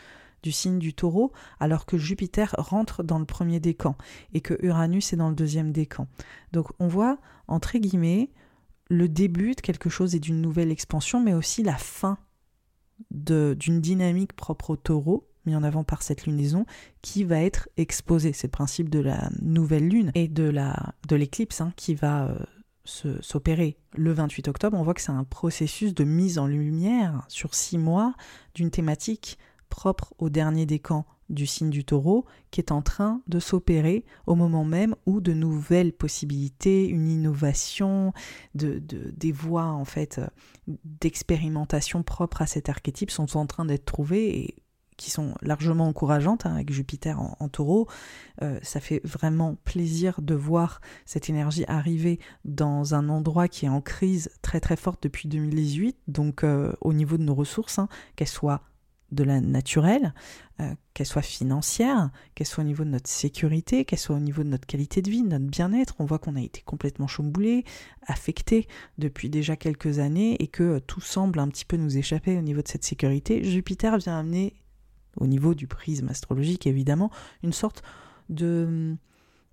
du 0.46 0.52
signe 0.52 0.78
du 0.78 0.94
taureau, 0.94 1.32
alors 1.58 1.86
que 1.86 1.98
Jupiter 1.98 2.54
rentre 2.56 3.02
dans 3.02 3.18
le 3.18 3.24
premier 3.24 3.58
décan 3.58 3.96
et 4.32 4.40
que 4.40 4.54
Uranus 4.64 5.12
est 5.12 5.16
dans 5.16 5.28
le 5.28 5.34
deuxième 5.34 5.72
décan. 5.72 6.06
Donc 6.52 6.68
on 6.78 6.86
voit, 6.86 7.18
entre 7.48 7.76
guillemets, 7.78 8.30
le 8.88 9.08
début 9.08 9.56
de 9.56 9.60
quelque 9.60 9.90
chose 9.90 10.14
et 10.14 10.20
d'une 10.20 10.40
nouvelle 10.40 10.70
expansion, 10.70 11.20
mais 11.20 11.34
aussi 11.34 11.64
la 11.64 11.76
fin 11.76 12.18
d'une 13.10 13.80
dynamique 13.80 14.34
propre 14.34 14.70
au 14.70 14.76
taureau, 14.76 15.28
mis 15.46 15.56
en 15.56 15.64
avant 15.64 15.82
par 15.82 16.02
cette 16.02 16.26
lunaison, 16.26 16.64
qui 17.02 17.24
va 17.24 17.42
être 17.42 17.68
exposée. 17.76 18.32
C'est 18.32 18.46
le 18.46 18.52
principe 18.52 18.88
de 18.88 19.00
la 19.00 19.28
nouvelle 19.42 19.88
lune 19.88 20.12
et 20.14 20.28
de 20.28 21.16
l'éclipse 21.16 21.58
de 21.58 21.64
hein, 21.64 21.72
qui 21.74 21.96
va 21.96 22.28
euh, 22.28 22.38
s'opérer 23.20 23.78
le 23.96 24.12
28 24.12 24.46
octobre. 24.46 24.78
On 24.78 24.84
voit 24.84 24.94
que 24.94 25.00
c'est 25.00 25.10
un 25.10 25.24
processus 25.24 25.92
de 25.92 26.04
mise 26.04 26.38
en 26.38 26.46
lumière 26.46 27.24
sur 27.26 27.52
six 27.56 27.78
mois 27.78 28.14
d'une 28.54 28.70
thématique 28.70 29.38
propre 29.68 30.14
au 30.18 30.28
dernier 30.28 30.66
décan 30.66 31.06
du 31.28 31.46
signe 31.46 31.70
du 31.70 31.85
taureau 31.85 32.25
qui 32.50 32.61
est 32.61 32.73
en 32.73 32.82
train 32.82 33.20
de 33.26 33.40
s'opérer 33.40 34.04
au 34.26 34.35
moment 34.35 34.64
même 34.64 34.94
où 35.06 35.20
de 35.20 35.32
nouvelles 35.32 35.92
possibilités, 35.92 36.87
une 36.87 37.08
innovation, 37.08 38.12
de, 38.54 38.80
des 38.80 39.32
voies 39.32 39.66
en 39.66 39.85
fait 39.85 40.20
d'expérimentation 40.66 42.02
propres 42.02 42.42
à 42.42 42.46
cet 42.46 42.68
archétype 42.68 43.11
sont 43.11 43.37
en 43.37 43.46
train 43.46 43.64
d'être 43.64 43.85
trouvées 43.85 44.38
et 44.38 44.54
qui 44.96 45.11
sont 45.11 45.35
largement 45.42 45.88
encourageantes 45.88 46.46
hein, 46.46 46.54
avec 46.54 46.73
Jupiter 46.73 47.20
en, 47.20 47.49
taureau. 47.49 47.87
Euh, 48.42 48.58
ça 48.62 48.80
fait 48.80 49.00
vraiment 49.04 49.56
plaisir 49.64 50.20
de 50.23 50.35
voir 50.35 50.80
cette 51.04 51.28
énergie 51.28 51.64
arriver 51.68 52.18
dans 52.44 52.94
un 52.94 53.08
endroit 53.08 53.49
qui 53.49 53.66
est 53.66 53.68
en 53.68 53.80
crise 53.80 54.30
très 54.42 54.61
très 54.61 54.76
forte 54.76 55.02
depuis 55.02 55.28
2018, 55.28 55.99
donc 56.08 56.44
euh, 56.44 56.73
au 56.80 56.92
niveau 56.92 57.18
de 57.18 57.23
nos 57.23 57.35
ressources, 57.35 57.78
hein, 57.78 57.88
qu'elles 58.16 58.28
soient 58.28 58.62
de 59.12 59.25
la 59.25 59.40
naturelle, 59.40 60.14
euh, 60.60 60.75
qu'elle 60.94 61.06
soit 61.06 61.22
financière, 61.22 62.10
qu'elle 62.34 62.46
soit 62.46 62.64
au 62.64 62.66
niveau 62.66 62.84
de 62.84 62.90
notre 62.90 63.08
sécurité, 63.08 63.84
qu'elle 63.84 63.98
soit 63.98 64.16
au 64.16 64.20
niveau 64.20 64.42
de 64.42 64.48
notre 64.48 64.66
qualité 64.66 65.02
de 65.02 65.10
vie, 65.10 65.22
notre 65.22 65.46
bien-être. 65.46 65.94
On 65.98 66.04
voit 66.04 66.18
qu'on 66.18 66.36
a 66.36 66.40
été 66.40 66.62
complètement 66.62 67.06
chamboulé, 67.06 67.64
affecté 68.06 68.66
depuis 68.98 69.30
déjà 69.30 69.56
quelques 69.56 69.98
années 69.98 70.36
et 70.42 70.48
que 70.48 70.78
tout 70.80 71.00
semble 71.00 71.38
un 71.38 71.48
petit 71.48 71.64
peu 71.64 71.76
nous 71.76 71.96
échapper 71.98 72.36
au 72.36 72.42
niveau 72.42 72.62
de 72.62 72.68
cette 72.68 72.84
sécurité. 72.84 73.44
Jupiter 73.44 73.96
vient 73.98 74.18
amener, 74.18 74.54
au 75.16 75.26
niveau 75.26 75.54
du 75.54 75.66
prisme 75.66 76.08
astrologique 76.08 76.66
évidemment, 76.66 77.10
une 77.42 77.52
sorte 77.52 77.82
de, 78.28 78.96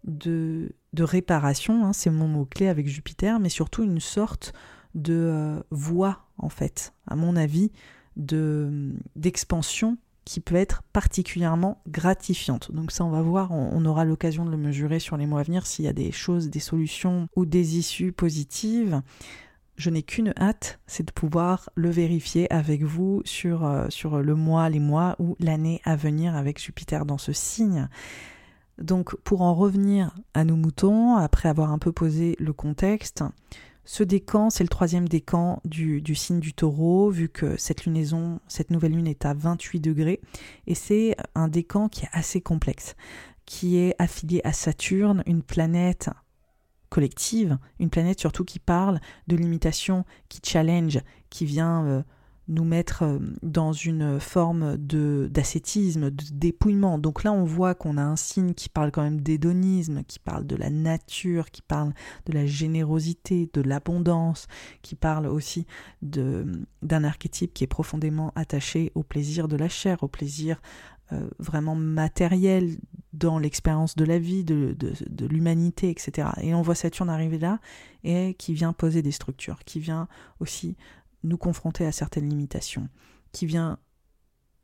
de, 0.03 0.75
de 0.93 1.03
réparation, 1.03 1.85
hein, 1.85 1.93
c'est 1.93 2.09
mon 2.09 2.27
mot-clé 2.27 2.67
avec 2.67 2.87
Jupiter, 2.87 3.39
mais 3.39 3.49
surtout 3.49 3.83
une 3.83 3.99
sorte 3.99 4.53
de 4.95 5.13
euh, 5.13 5.63
voie 5.69 6.25
en 6.37 6.49
fait, 6.49 6.93
à 7.07 7.15
mon 7.15 7.35
avis, 7.35 7.71
d'expansion 8.15 9.97
qui 10.25 10.39
peut 10.39 10.55
être 10.55 10.83
particulièrement 10.93 11.81
gratifiante. 11.87 12.71
Donc 12.71 12.91
ça, 12.91 13.03
on 13.03 13.09
va 13.09 13.21
voir, 13.21 13.51
on, 13.51 13.83
aura 13.85 14.05
l'occasion 14.05 14.45
de 14.45 14.51
le 14.51 14.57
mesurer 14.57 14.99
sur 14.99 15.17
les 15.17 15.25
mois 15.25 15.41
à 15.41 15.43
venir 15.43 15.65
s'il 15.65 15.85
y 15.85 15.89
a 15.89 15.93
des 15.93 16.11
choses, 16.11 16.49
des 16.49 16.59
solutions 16.59 17.27
ou 17.35 17.45
des 17.45 17.77
issues 17.77 18.11
positives. 18.11 19.01
Je 19.75 19.89
n'ai 19.89 20.03
qu'une 20.03 20.33
hâte, 20.37 20.79
c'est 20.87 21.05
de 21.05 21.11
pouvoir 21.11 21.69
le 21.75 21.89
vérifier 21.89 22.51
avec 22.53 22.83
vous 22.83 23.21
sur, 23.25 23.65
euh, 23.65 23.87
sur 23.89 24.21
le 24.21 24.35
mois, 24.35 24.69
les 24.69 24.79
mois 24.79 25.15
ou 25.19 25.35
l'année 25.39 25.81
à 25.83 25.95
venir 25.95 26.35
avec 26.35 26.61
Jupiter 26.61 27.05
dans 27.05 27.17
ce 27.17 27.33
signe. 27.33 27.89
Donc 28.77 29.15
pour 29.23 29.41
en 29.41 29.53
revenir 29.53 30.15
à 30.33 30.45
nos 30.45 30.55
moutons, 30.55 31.15
après 31.15 31.49
avoir 31.49 31.71
un 31.71 31.79
peu 31.79 31.91
posé 31.91 32.35
le 32.39 32.53
contexte, 32.53 33.23
ce 33.85 34.03
décan, 34.03 34.49
c'est 34.49 34.63
le 34.63 34.69
troisième 34.69 35.09
décan 35.09 35.61
du, 35.65 36.15
signe 36.15 36.39
du 36.39 36.53
taureau, 36.53 37.09
vu 37.09 37.27
que 37.27 37.57
cette 37.57 37.85
lunaison, 37.85 38.39
cette 38.47 38.71
nouvelle 38.71 38.93
lune 38.93 39.07
est 39.07 39.25
à 39.25 39.33
28 39.33 39.81
degrés. 39.81 40.21
Et 40.67 40.75
c'est 40.75 41.17
un 41.35 41.49
décan 41.49 41.89
qui 41.89 42.05
est 42.05 42.09
assez 42.13 42.39
complexe, 42.39 42.95
qui 43.45 43.77
est 43.77 43.95
affilié 43.99 44.39
à 44.45 44.53
Saturne, 44.53 45.21
une 45.25 45.43
planète 45.43 46.09
collective, 46.89 47.57
une 47.79 47.89
planète 47.89 48.19
surtout 48.19 48.45
qui 48.45 48.59
parle 48.59 48.99
de 49.27 49.35
limitation, 49.35 50.05
qui 50.29 50.39
challenge, 50.45 50.99
qui 51.29 51.45
vient 51.45 51.85
euh, 51.85 52.03
nous 52.47 52.65
mettre 52.65 53.03
euh, 53.03 53.19
dans 53.41 53.71
une 53.71 54.19
forme 54.19 54.77
de 54.77 55.29
d'ascétisme, 55.31 56.09
de 56.09 56.23
dépouillement. 56.31 56.97
Donc 56.97 57.23
là, 57.23 57.31
on 57.31 57.43
voit 57.43 57.75
qu'on 57.75 57.97
a 57.97 58.03
un 58.03 58.15
signe 58.15 58.53
qui 58.53 58.69
parle 58.69 58.91
quand 58.91 59.03
même 59.03 59.21
d'hédonisme, 59.21 60.03
qui 60.03 60.19
parle 60.19 60.45
de 60.45 60.55
la 60.55 60.69
nature, 60.69 61.51
qui 61.51 61.61
parle 61.61 61.93
de 62.25 62.33
la 62.33 62.45
générosité, 62.45 63.49
de 63.53 63.61
l'abondance, 63.61 64.47
qui 64.81 64.95
parle 64.95 65.27
aussi 65.27 65.65
d'un 66.01 67.03
archétype 67.03 67.53
qui 67.53 67.63
est 67.63 67.67
profondément 67.67 68.31
attaché 68.35 68.91
au 68.95 69.03
plaisir 69.03 69.47
de 69.47 69.55
la 69.55 69.69
chair, 69.69 70.03
au 70.03 70.07
plaisir 70.07 70.61
euh, 71.11 71.29
vraiment 71.37 71.75
matériel 71.75 72.77
dans 73.11 73.37
l'expérience 73.37 73.95
de 73.95 74.05
la 74.05 74.17
vie, 74.17 74.43
de, 74.43 74.75
l'humanité, 75.27 75.89
etc. 75.89 76.29
Et 76.41 76.55
on 76.55 76.61
voit 76.61 76.75
Saturne 76.75 77.09
arriver 77.09 77.37
là 77.37 77.59
et 78.03 78.33
qui 78.35 78.53
vient 78.53 78.73
poser 78.73 79.01
des 79.01 79.11
structures, 79.11 79.59
qui 79.65 79.79
vient 79.79 80.07
aussi 80.39 80.75
nous 81.23 81.37
confronter 81.37 81.85
à 81.85 81.91
certaines 81.91 82.29
limitations, 82.29 82.89
qui 83.31 83.45
vient 83.45 83.79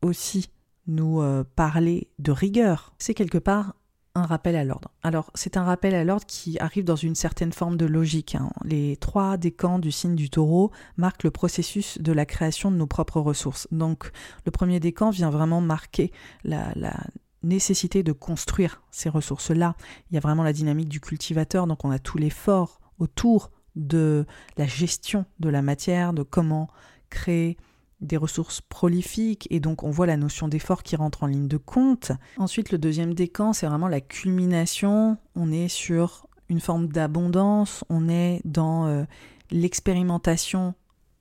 aussi 0.02 0.50
nous 0.86 1.20
euh, 1.20 1.44
parler 1.56 2.08
de 2.18 2.32
rigueur. 2.32 2.94
C'est 2.98 3.14
quelque 3.14 3.38
part 3.38 3.74
un 4.14 4.26
rappel 4.26 4.56
à 4.56 4.64
l'ordre. 4.64 4.90
Alors, 5.02 5.30
c'est 5.34 5.56
un 5.56 5.62
rappel 5.62 5.94
à 5.94 6.02
l'ordre 6.02 6.26
qui 6.26 6.58
arrive 6.58 6.84
dans 6.84 6.96
une 6.96 7.14
certaine 7.14 7.52
forme 7.52 7.76
de 7.76 7.86
logique. 7.86 8.34
Hein. 8.34 8.50
Les 8.64 8.96
trois 8.96 9.36
décans 9.36 9.78
du 9.78 9.92
signe 9.92 10.16
du 10.16 10.30
taureau 10.30 10.72
marquent 10.96 11.22
le 11.22 11.30
processus 11.30 11.98
de 12.00 12.12
la 12.12 12.26
création 12.26 12.72
de 12.72 12.76
nos 12.76 12.88
propres 12.88 13.20
ressources. 13.20 13.68
Donc, 13.70 14.10
le 14.44 14.50
premier 14.50 14.80
décan 14.80 15.10
vient 15.10 15.30
vraiment 15.30 15.60
marquer 15.60 16.10
la, 16.42 16.72
la 16.74 16.96
nécessité 17.42 18.02
de 18.02 18.12
construire 18.12 18.82
ces 18.90 19.08
ressources-là. 19.08 19.76
Il 20.10 20.14
y 20.14 20.18
a 20.18 20.20
vraiment 20.20 20.42
la 20.42 20.52
dynamique 20.52 20.88
du 20.88 21.00
cultivateur, 21.00 21.66
donc 21.66 21.84
on 21.84 21.90
a 21.90 21.98
tout 21.98 22.18
l'effort 22.18 22.80
autour 22.98 23.50
de 23.76 24.26
la 24.56 24.66
gestion 24.66 25.24
de 25.38 25.48
la 25.48 25.62
matière, 25.62 26.12
de 26.12 26.22
comment 26.22 26.68
créer 27.08 27.56
des 28.00 28.16
ressources 28.16 28.60
prolifiques 28.62 29.46
et 29.50 29.60
donc 29.60 29.82
on 29.82 29.90
voit 29.90 30.06
la 30.06 30.16
notion 30.16 30.48
d'effort 30.48 30.82
qui 30.82 30.96
rentre 30.96 31.22
en 31.22 31.26
ligne 31.26 31.48
de 31.48 31.58
compte. 31.58 32.12
Ensuite, 32.38 32.72
le 32.72 32.78
deuxième 32.78 33.14
décan, 33.14 33.52
c'est 33.52 33.66
vraiment 33.66 33.88
la 33.88 34.00
culmination. 34.00 35.18
On 35.34 35.52
est 35.52 35.68
sur 35.68 36.26
une 36.48 36.60
forme 36.60 36.88
d'abondance, 36.88 37.84
on 37.90 38.08
est 38.08 38.40
dans 38.44 38.86
euh, 38.86 39.04
l'expérimentation 39.50 40.74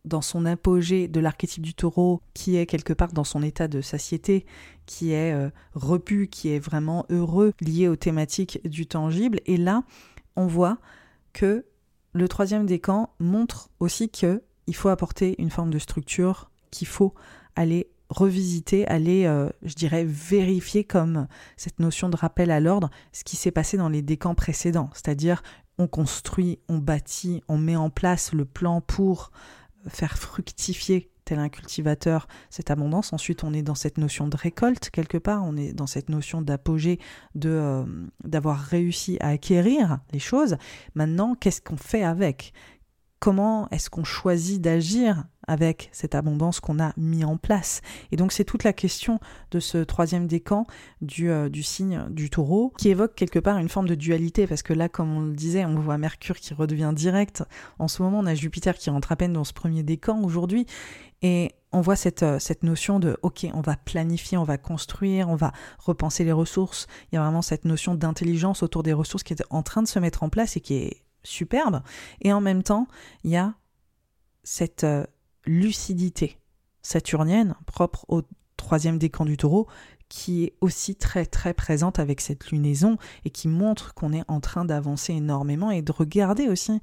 dans 0.05 0.21
son 0.21 0.45
apogée 0.45 1.07
de 1.07 1.19
l'archétype 1.19 1.61
du 1.61 1.73
taureau, 1.73 2.21
qui 2.33 2.55
est 2.55 2.65
quelque 2.65 2.93
part 2.93 3.11
dans 3.11 3.25
son 3.25 3.43
état 3.43 3.67
de 3.67 3.81
satiété, 3.81 4.45
qui 4.85 5.11
est 5.11 5.33
euh, 5.33 5.49
repu, 5.73 6.27
qui 6.27 6.49
est 6.49 6.59
vraiment 6.59 7.05
heureux, 7.09 7.53
lié 7.59 7.87
aux 7.87 7.97
thématiques 7.97 8.67
du 8.67 8.87
tangible. 8.87 9.39
Et 9.45 9.57
là, 9.57 9.83
on 10.35 10.47
voit 10.47 10.77
que 11.33 11.65
le 12.13 12.27
troisième 12.27 12.65
décan 12.65 13.09
montre 13.19 13.69
aussi 13.79 14.09
que 14.09 14.43
il 14.67 14.75
faut 14.75 14.89
apporter 14.89 15.35
une 15.41 15.49
forme 15.49 15.71
de 15.71 15.79
structure 15.79 16.51
qu'il 16.71 16.87
faut 16.87 17.13
aller 17.55 17.89
revisiter, 18.09 18.87
aller, 18.87 19.25
euh, 19.25 19.49
je 19.63 19.75
dirais, 19.75 20.03
vérifier 20.05 20.83
comme 20.83 21.27
cette 21.57 21.79
notion 21.79 22.09
de 22.09 22.15
rappel 22.15 22.51
à 22.51 22.59
l'ordre, 22.59 22.89
ce 23.11 23.23
qui 23.23 23.35
s'est 23.35 23.51
passé 23.51 23.77
dans 23.77 23.89
les 23.89 24.01
décans 24.01 24.35
précédents. 24.35 24.89
C'est-à-dire, 24.93 25.43
on 25.77 25.87
construit, 25.87 26.59
on 26.67 26.77
bâtit, 26.77 27.43
on 27.47 27.57
met 27.57 27.75
en 27.75 27.89
place 27.89 28.33
le 28.33 28.45
plan 28.45 28.81
pour 28.81 29.31
faire 29.87 30.17
fructifier 30.17 31.11
tel 31.29 31.39
un 31.39 31.49
cultivateur 31.49 32.27
cette 32.49 32.71
abondance. 32.71 33.13
Ensuite, 33.13 33.43
on 33.43 33.53
est 33.53 33.61
dans 33.61 33.75
cette 33.75 33.99
notion 33.99 34.27
de 34.27 34.35
récolte 34.35 34.89
quelque 34.89 35.17
part, 35.17 35.43
on 35.45 35.55
est 35.55 35.73
dans 35.73 35.87
cette 35.87 36.09
notion 36.09 36.41
d'apogée, 36.41 36.99
de 37.35 37.49
euh, 37.49 37.85
d'avoir 38.23 38.57
réussi 38.59 39.17
à 39.21 39.29
acquérir 39.29 39.99
les 40.11 40.19
choses. 40.19 40.57
Maintenant, 40.95 41.35
qu'est-ce 41.35 41.61
qu'on 41.61 41.77
fait 41.77 42.03
avec? 42.03 42.53
Comment 43.19 43.67
est-ce 43.69 43.89
qu'on 43.89 44.05
choisit 44.05 44.61
d'agir 44.61 45.25
avec 45.45 45.89
cette 45.91 46.15
abondance 46.15 46.61
qu'on 46.61 46.79
a 46.79 46.93
mis 46.95 47.25
en 47.25 47.35
place? 47.35 47.81
Et 48.13 48.15
donc 48.15 48.31
c'est 48.31 48.45
toute 48.45 48.63
la 48.63 48.71
question 48.71 49.19
de 49.51 49.59
ce 49.59 49.79
troisième 49.79 50.25
décan 50.25 50.65
du, 51.01 51.29
euh, 51.29 51.49
du 51.49 51.61
signe 51.61 52.05
du 52.11 52.29
taureau 52.29 52.71
qui 52.77 52.87
évoque 52.87 53.15
quelque 53.15 53.39
part 53.39 53.57
une 53.57 53.67
forme 53.67 53.89
de 53.89 53.95
dualité 53.95 54.47
parce 54.47 54.63
que 54.63 54.71
là 54.71 54.87
comme 54.87 55.11
on 55.11 55.19
le 55.19 55.33
disait 55.33 55.65
on 55.65 55.75
voit 55.75 55.97
Mercure 55.97 56.37
qui 56.37 56.53
redevient 56.53 56.93
direct. 56.95 57.43
En 57.77 57.89
ce 57.89 58.01
moment 58.01 58.19
on 58.19 58.25
a 58.25 58.35
Jupiter 58.35 58.77
qui 58.77 58.89
rentre 58.89 59.11
à 59.11 59.17
peine 59.17 59.33
dans 59.33 59.43
ce 59.43 59.53
premier 59.53 59.83
décan 59.83 60.23
aujourd'hui 60.23 60.65
et 61.21 61.51
on 61.71 61.81
voit 61.81 61.95
cette, 61.95 62.23
euh, 62.23 62.39
cette 62.39 62.63
notion 62.63 62.99
de 62.99 63.17
ok 63.21 63.47
on 63.53 63.61
va 63.61 63.75
planifier, 63.75 64.37
on 64.37 64.43
va 64.43 64.57
construire, 64.57 65.29
on 65.29 65.35
va 65.35 65.51
repenser 65.77 66.23
les 66.23 66.31
ressources. 66.31 66.87
Il 67.11 67.15
y 67.15 67.17
a 67.17 67.21
vraiment 67.21 67.41
cette 67.41 67.65
notion 67.65 67.95
d'intelligence 67.95 68.63
autour 68.63 68.83
des 68.83 68.93
ressources 68.93 69.23
qui 69.23 69.33
est 69.33 69.43
en 69.49 69.63
train 69.63 69.83
de 69.83 69.87
se 69.87 69.99
mettre 69.99 70.23
en 70.23 70.29
place 70.29 70.57
et 70.57 70.61
qui 70.61 70.75
est 70.75 71.03
superbe. 71.23 71.81
Et 72.21 72.33
en 72.33 72.41
même 72.41 72.63
temps, 72.63 72.87
il 73.23 73.31
y 73.31 73.37
a 73.37 73.53
cette 74.43 74.83
euh, 74.83 75.05
lucidité 75.45 76.39
saturnienne 76.81 77.55
propre 77.65 78.05
au 78.07 78.21
troisième 78.57 78.97
décan 78.97 79.25
du 79.25 79.37
taureau 79.37 79.67
qui 80.07 80.45
est 80.45 80.53
aussi 80.59 80.95
très 80.95 81.25
très 81.25 81.53
présente 81.53 81.99
avec 81.99 82.19
cette 82.19 82.49
lunaison 82.49 82.97
et 83.25 83.29
qui 83.29 83.47
montre 83.47 83.93
qu'on 83.93 84.11
est 84.11 84.23
en 84.27 84.39
train 84.39 84.65
d'avancer 84.65 85.13
énormément 85.13 85.69
et 85.69 85.83
de 85.83 85.91
regarder 85.91 86.47
aussi 86.47 86.81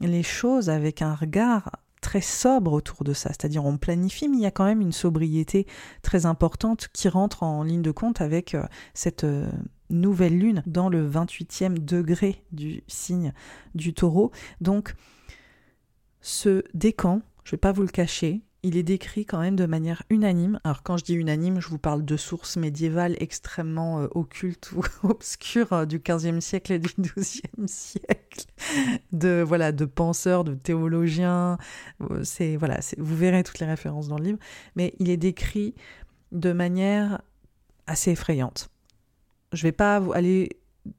les 0.00 0.22
choses 0.22 0.68
avec 0.68 1.00
un 1.00 1.14
regard 1.14 1.70
très 2.00 2.20
sobre 2.20 2.72
autour 2.72 3.04
de 3.04 3.12
ça. 3.12 3.30
C'est-à-dire 3.30 3.64
on 3.64 3.76
planifie, 3.76 4.28
mais 4.28 4.36
il 4.36 4.42
y 4.42 4.46
a 4.46 4.50
quand 4.50 4.64
même 4.64 4.80
une 4.80 4.92
sobriété 4.92 5.66
très 6.02 6.26
importante 6.26 6.88
qui 6.92 7.08
rentre 7.08 7.42
en 7.42 7.62
ligne 7.62 7.82
de 7.82 7.90
compte 7.90 8.20
avec 8.20 8.54
euh, 8.54 8.64
cette 8.94 9.24
euh, 9.24 9.50
nouvelle 9.90 10.38
lune 10.38 10.62
dans 10.66 10.88
le 10.88 11.08
28e 11.08 11.78
degré 11.78 12.44
du 12.52 12.82
signe 12.86 13.32
du 13.74 13.94
taureau. 13.94 14.30
Donc 14.60 14.94
ce 16.20 16.62
décan, 16.74 17.22
je 17.44 17.50
ne 17.50 17.52
vais 17.52 17.60
pas 17.60 17.72
vous 17.72 17.82
le 17.82 17.88
cacher, 17.88 18.42
il 18.62 18.76
est 18.76 18.82
décrit 18.82 19.24
quand 19.24 19.40
même 19.40 19.56
de 19.56 19.66
manière 19.66 20.02
unanime. 20.10 20.60
Alors 20.64 20.82
quand 20.82 20.96
je 20.96 21.04
dis 21.04 21.14
unanime, 21.14 21.60
je 21.60 21.68
vous 21.68 21.78
parle 21.78 22.04
de 22.04 22.16
sources 22.16 22.56
médiévales 22.56 23.16
extrêmement 23.20 24.00
euh, 24.00 24.08
occultes 24.12 24.72
ou 24.72 24.82
obscures 25.08 25.72
euh, 25.72 25.86
du 25.86 26.00
XVe 26.00 26.40
siècle 26.40 26.72
et 26.72 26.78
du 26.78 26.88
XIIe 26.98 27.68
siècle, 27.68 28.46
de 29.12 29.44
voilà, 29.46 29.72
de 29.72 29.84
penseurs, 29.84 30.44
de 30.44 30.54
théologiens. 30.54 31.58
Euh, 32.10 32.24
c'est 32.24 32.56
voilà, 32.56 32.80
vous 32.98 33.16
verrez 33.16 33.44
toutes 33.44 33.60
les 33.60 33.66
références 33.66 34.08
dans 34.08 34.18
le 34.18 34.24
livre, 34.24 34.38
mais 34.74 34.94
il 34.98 35.08
est 35.08 35.16
décrit 35.16 35.74
de 36.32 36.52
manière 36.52 37.22
assez 37.86 38.10
effrayante. 38.10 38.70
Je 39.52 39.62
vais 39.62 39.72
pas 39.72 40.02
aller 40.14 40.50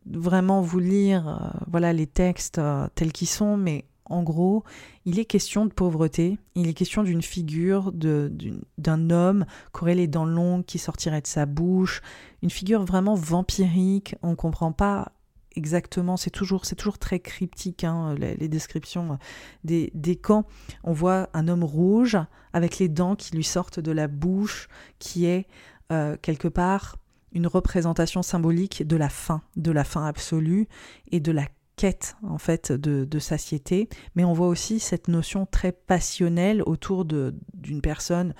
vraiment 0.06 0.62
vous 0.62 0.80
lire 0.80 1.54
voilà 1.68 1.94
les 1.94 2.08
textes 2.08 2.62
tels 2.96 3.12
qu'ils 3.12 3.28
sont, 3.28 3.58
mais 3.58 3.86
en 4.10 4.24
gros, 4.24 4.64
il 5.06 5.20
est 5.20 5.26
question 5.26 5.66
de 5.66 5.72
pauvreté, 5.72 6.38
il 6.56 6.68
est 6.68 6.74
question 6.74 7.04
d'une 7.04 7.22
figure, 7.22 7.92
d'un 7.94 9.10
homme 9.10 9.46
qui 9.74 9.82
aurait 9.82 9.96
les 9.96 10.08
dents 10.08 10.26
longues 10.26 10.66
qui 10.66 10.80
sortirait 10.80 11.22
de 11.22 11.28
sa 11.28 11.46
bouche, 11.46 12.02
une 12.42 12.50
figure 12.50 12.84
vraiment 12.84 13.16
vampirique, 13.16 14.16
on 14.22 14.32
ne 14.32 14.36
comprend 14.36 14.72
pas 14.72 15.12
exactement, 15.56 16.18
c'est 16.18 16.30
toujours, 16.30 16.66
toujours 16.66 16.98
très 16.98 17.20
cryptique, 17.20 17.84
hein, 17.84 18.16
les, 18.16 18.48
descriptions 18.48 19.18
des, 19.64 19.92
des 19.94 20.16
camps. 20.16 20.46
On 20.84 20.94
voit 20.94 21.30
un 21.34 21.48
homme 21.48 21.64
rouge 21.64 22.18
avec 22.54 22.80
les 22.80 22.88
dents 22.88 23.16
qui 23.16 23.36
lui 23.36 23.44
sortent 23.44 23.80
de 23.80 23.92
la 23.92 24.08
bouche, 24.08 24.70
qui 25.00 25.26
est 25.26 25.48
euh, 25.92 26.18
quelque 26.22 26.48
part 26.48 26.98
une 27.32 27.48
représentation 27.48 28.22
symbolique 28.22 28.86
de 28.88 28.96
la 28.96 29.10
faim, 29.10 29.42
de 29.56 29.72
la 29.72 29.84
faim 29.84 30.06
absolue 30.06 30.68
et 31.12 31.20
de 31.20 31.32
la 31.32 31.46
quête 31.80 32.18
en 32.24 32.38
fait 32.38 32.74
de, 32.74 33.20
satiété, 33.20 33.88
mais 34.14 34.26
on 34.26 34.34
voit 34.34 34.50
aussi 34.50 34.82
cette 34.82 35.08
notion 35.08 35.46
très 35.46 35.72
passionnelle 35.72 36.62
autour 36.62 37.06
d'une 37.06 37.82
personne 37.82 38.34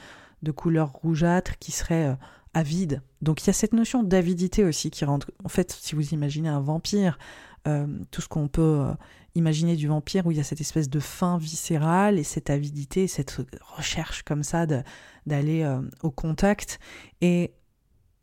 de 0.44 0.52
couleur 0.52 0.92
rougeâtre 0.92 1.58
qui 1.58 1.72
serait 1.72 2.08
euh, 2.08 2.16
avide. 2.54 3.02
Donc 3.22 3.42
il 3.42 3.48
y 3.48 3.50
a 3.50 3.54
cette 3.54 3.72
notion 3.72 4.04
d'avidité 4.04 4.66
aussi 4.66 4.92
qui 4.92 5.06
rentre. 5.06 5.32
En 5.46 5.48
fait, 5.48 5.72
si 5.72 5.96
vous 5.96 6.10
imaginez 6.10 6.50
un 6.50 6.60
vampire, 6.60 7.18
euh, 7.66 7.88
tout 8.12 8.20
ce 8.20 8.28
qu'on 8.28 8.50
peut 8.50 8.62
euh, 8.62 8.94
imaginer 9.36 9.78
du 9.78 9.88
vampire 9.88 10.26
où 10.26 10.32
il 10.32 10.38
y 10.38 10.42
a 10.42 10.46
cette 10.46 10.60
espèce 10.60 10.90
de 10.90 11.00
faim 11.00 11.38
viscérale 11.38 12.20
et 12.20 12.24
cette 12.24 12.50
avidité, 12.50 13.08
cette 13.08 13.38
recherche 13.62 14.24
comme 14.24 14.44
ça 14.44 14.66
d'aller 15.26 15.80
au 16.04 16.12
contact. 16.12 16.80
Et 17.22 17.54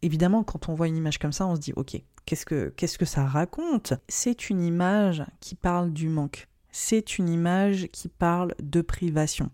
évidemment, 0.02 0.44
quand 0.44 0.68
on 0.68 0.74
voit 0.74 0.88
une 0.88 0.96
image 0.96 1.18
comme 1.18 1.32
ça, 1.32 1.46
on 1.46 1.56
se 1.56 1.60
dit 1.60 1.72
ok, 1.74 2.02
Qu'est-ce 2.26 2.44
que, 2.44 2.72
qu'est-ce 2.76 2.98
que 2.98 3.04
ça 3.04 3.24
raconte? 3.24 3.94
C'est 4.08 4.50
une 4.50 4.62
image 4.62 5.24
qui 5.40 5.54
parle 5.54 5.92
du 5.92 6.08
manque. 6.08 6.48
C'est 6.72 7.18
une 7.18 7.28
image 7.28 7.88
qui 7.92 8.08
parle 8.08 8.54
de 8.60 8.82
privation, 8.82 9.50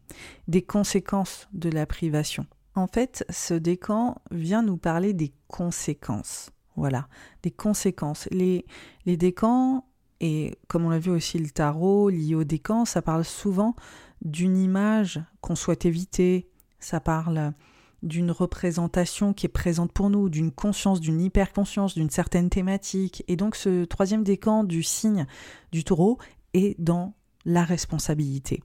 des 0.48 0.62
conséquences 0.62 1.48
de 1.52 1.68
la 1.68 1.87
privation. 1.87 2.46
En 2.74 2.87
fait, 2.87 3.24
ce 3.30 3.52
décan 3.54 4.16
vient 4.30 4.62
nous 4.62 4.78
parler 4.78 5.12
des 5.12 5.32
conséquences. 5.46 6.50
Voilà, 6.74 7.08
des 7.42 7.50
conséquences. 7.50 8.26
Les, 8.30 8.64
les 9.04 9.18
décans, 9.18 9.85
et 10.20 10.56
comme 10.66 10.87
on 10.87 10.90
l'a 10.90 10.98
vu 10.98 11.11
aussi 11.11 11.38
le 11.38 11.50
tarot 11.50 12.08
lié 12.08 12.35
au 12.35 12.44
décan, 12.44 12.87
ça 12.87 13.02
parle 13.02 13.24
souvent 13.24 13.76
d'une 14.22 14.56
image 14.56 15.20
qu'on 15.42 15.56
souhaite 15.56 15.85
éviter. 15.85 16.48
Ça 16.80 17.00
parle 17.00 17.52
d'une 18.03 18.31
représentation 18.31 19.33
qui 19.33 19.47
est 19.47 19.49
présente 19.49 19.93
pour 19.93 20.11
nous, 20.11 20.29
d'une 20.29 20.53
conscience, 20.53 21.01
d'une 21.01 21.21
hyperconscience, 21.21 21.95
d'une 21.95 22.11
certaine 22.11 22.51
thématique. 22.51 23.25
Et 23.29 23.37
donc 23.37 23.57
ce 23.57 23.85
troisième 23.85 24.25
décan 24.25 24.65
du 24.65 24.83
signe 24.83 25.27
du 25.71 25.85
taureau 25.85 26.19
est 26.55 26.81
dans 26.81 27.15
la 27.45 27.65
responsabilité. 27.65 28.62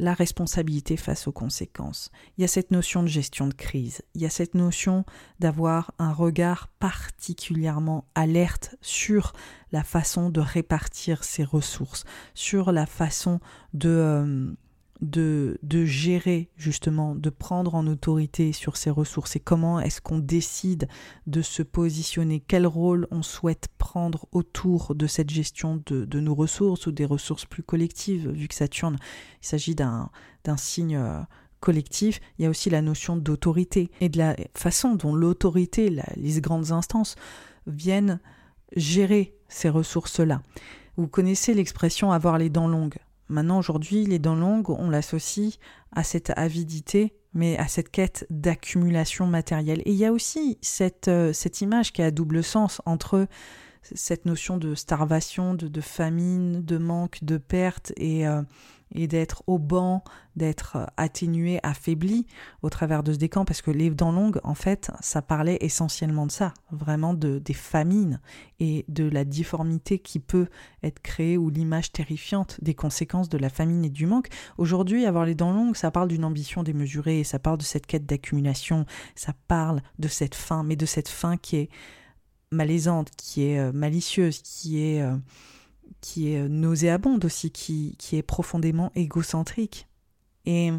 La 0.00 0.14
responsabilité 0.14 0.96
face 0.96 1.26
aux 1.26 1.32
conséquences. 1.32 2.12
Il 2.36 2.42
y 2.42 2.44
a 2.44 2.48
cette 2.48 2.70
notion 2.70 3.02
de 3.02 3.08
gestion 3.08 3.48
de 3.48 3.54
crise. 3.54 4.02
Il 4.14 4.22
y 4.22 4.26
a 4.26 4.30
cette 4.30 4.54
notion 4.54 5.04
d'avoir 5.40 5.92
un 5.98 6.12
regard 6.12 6.68
particulièrement 6.78 8.06
alerte 8.14 8.76
sur 8.80 9.32
la 9.72 9.82
façon 9.82 10.30
de 10.30 10.40
répartir 10.40 11.24
ses 11.24 11.42
ressources, 11.42 12.04
sur 12.34 12.70
la 12.70 12.86
façon 12.86 13.40
de... 13.74 13.88
Euh, 13.88 14.52
de, 15.00 15.58
de 15.62 15.84
gérer 15.84 16.50
justement, 16.56 17.14
de 17.14 17.30
prendre 17.30 17.74
en 17.74 17.86
autorité 17.86 18.52
sur 18.52 18.76
ces 18.76 18.90
ressources 18.90 19.36
et 19.36 19.40
comment 19.40 19.80
est-ce 19.80 20.00
qu'on 20.00 20.18
décide 20.18 20.88
de 21.26 21.42
se 21.42 21.62
positionner, 21.62 22.40
quel 22.40 22.66
rôle 22.66 23.06
on 23.10 23.22
souhaite 23.22 23.68
prendre 23.78 24.26
autour 24.32 24.94
de 24.94 25.06
cette 25.06 25.30
gestion 25.30 25.82
de, 25.86 26.04
de 26.04 26.20
nos 26.20 26.34
ressources 26.34 26.86
ou 26.86 26.92
des 26.92 27.04
ressources 27.04 27.44
plus 27.44 27.62
collectives, 27.62 28.28
vu 28.30 28.48
que 28.48 28.54
Saturne, 28.54 28.96
il 29.42 29.46
s'agit 29.46 29.74
d'un 29.74 30.10
signe 30.56 30.96
euh, 30.96 31.20
collectif, 31.60 32.20
il 32.38 32.42
y 32.42 32.46
a 32.46 32.50
aussi 32.50 32.70
la 32.70 32.82
notion 32.82 33.16
d'autorité 33.16 33.90
et 34.00 34.08
de 34.08 34.18
la 34.18 34.36
façon 34.54 34.94
dont 34.94 35.14
l'autorité, 35.14 35.94
les 36.16 36.40
grandes 36.40 36.72
instances 36.72 37.16
viennent 37.66 38.20
gérer 38.76 39.34
ces 39.48 39.68
ressources-là. 39.68 40.42
Vous 40.96 41.08
connaissez 41.08 41.54
l'expression 41.54 42.12
avoir 42.12 42.38
les 42.38 42.50
dents 42.50 42.68
longues. 42.68 42.98
Maintenant, 43.28 43.58
aujourd'hui, 43.58 44.04
les 44.06 44.18
dents 44.18 44.34
longues, 44.34 44.70
on 44.70 44.90
l'associe 44.90 45.58
à 45.92 46.02
cette 46.02 46.32
avidité, 46.36 47.14
mais 47.34 47.58
à 47.58 47.68
cette 47.68 47.90
quête 47.90 48.26
d'accumulation 48.30 49.26
matérielle. 49.26 49.82
Et 49.84 49.92
il 49.92 49.96
y 49.96 50.06
a 50.06 50.12
aussi 50.12 50.58
cette, 50.62 51.08
euh, 51.08 51.32
cette 51.32 51.60
image 51.60 51.92
qui 51.92 52.02
a 52.02 52.10
double 52.10 52.42
sens 52.42 52.80
entre 52.86 53.26
cette 53.82 54.26
notion 54.26 54.56
de 54.56 54.74
starvation, 54.74 55.54
de, 55.54 55.80
famine, 55.80 56.64
de 56.64 56.78
manque, 56.78 57.22
de 57.22 57.36
perte 57.38 57.92
et, 57.96 58.26
euh, 58.26 58.42
et 58.94 59.06
d'être 59.06 59.42
au 59.46 59.58
banc, 59.58 60.02
d'être 60.36 60.76
euh, 60.76 60.86
atténué, 60.96 61.60
affaibli 61.62 62.26
au 62.62 62.70
travers 62.70 63.02
de 63.02 63.12
ce 63.12 63.18
décan, 63.18 63.44
parce 63.44 63.62
que 63.62 63.70
les 63.70 63.90
dents 63.90 64.12
longues, 64.12 64.40
en 64.44 64.54
fait, 64.54 64.90
ça 65.00 65.22
parlait 65.22 65.58
essentiellement 65.60 66.26
de 66.26 66.32
ça, 66.32 66.54
vraiment 66.70 67.14
de, 67.14 67.38
des 67.38 67.54
famines 67.54 68.20
et 68.60 68.84
de 68.88 69.08
la 69.08 69.24
difformité 69.24 69.98
qui 69.98 70.20
peut 70.20 70.48
être 70.82 71.00
créée 71.00 71.36
ou 71.36 71.50
l'image 71.50 71.92
terrifiante 71.92 72.58
des 72.62 72.74
conséquences 72.74 73.28
de 73.28 73.38
la 73.38 73.50
famine 73.50 73.84
et 73.84 73.90
du 73.90 74.06
manque. 74.06 74.28
Aujourd'hui, 74.56 75.06
avoir 75.06 75.24
les 75.24 75.34
dents 75.34 75.52
longues, 75.52 75.76
ça 75.76 75.90
parle 75.90 76.08
d'une 76.08 76.24
ambition 76.24 76.62
démesurée, 76.62 77.24
ça 77.24 77.38
parle 77.38 77.58
de 77.58 77.62
cette 77.62 77.86
quête 77.86 78.06
d'accumulation, 78.06 78.86
ça 79.14 79.34
parle 79.48 79.82
de 79.98 80.08
cette 80.08 80.34
faim, 80.34 80.62
mais 80.64 80.76
de 80.76 80.86
cette 80.86 81.08
faim 81.08 81.36
qui 81.36 81.56
est 81.56 81.68
malaisante, 82.50 83.10
qui 83.16 83.44
est 83.44 83.58
euh, 83.58 83.72
malicieuse, 83.72 84.40
qui 84.42 84.82
est... 84.82 85.02
Euh, 85.02 85.16
qui 86.00 86.32
est 86.32 86.48
nauséabonde 86.48 87.24
aussi, 87.24 87.50
qui, 87.50 87.96
qui 87.98 88.16
est 88.16 88.22
profondément 88.22 88.92
égocentrique. 88.94 89.88
Et 90.46 90.70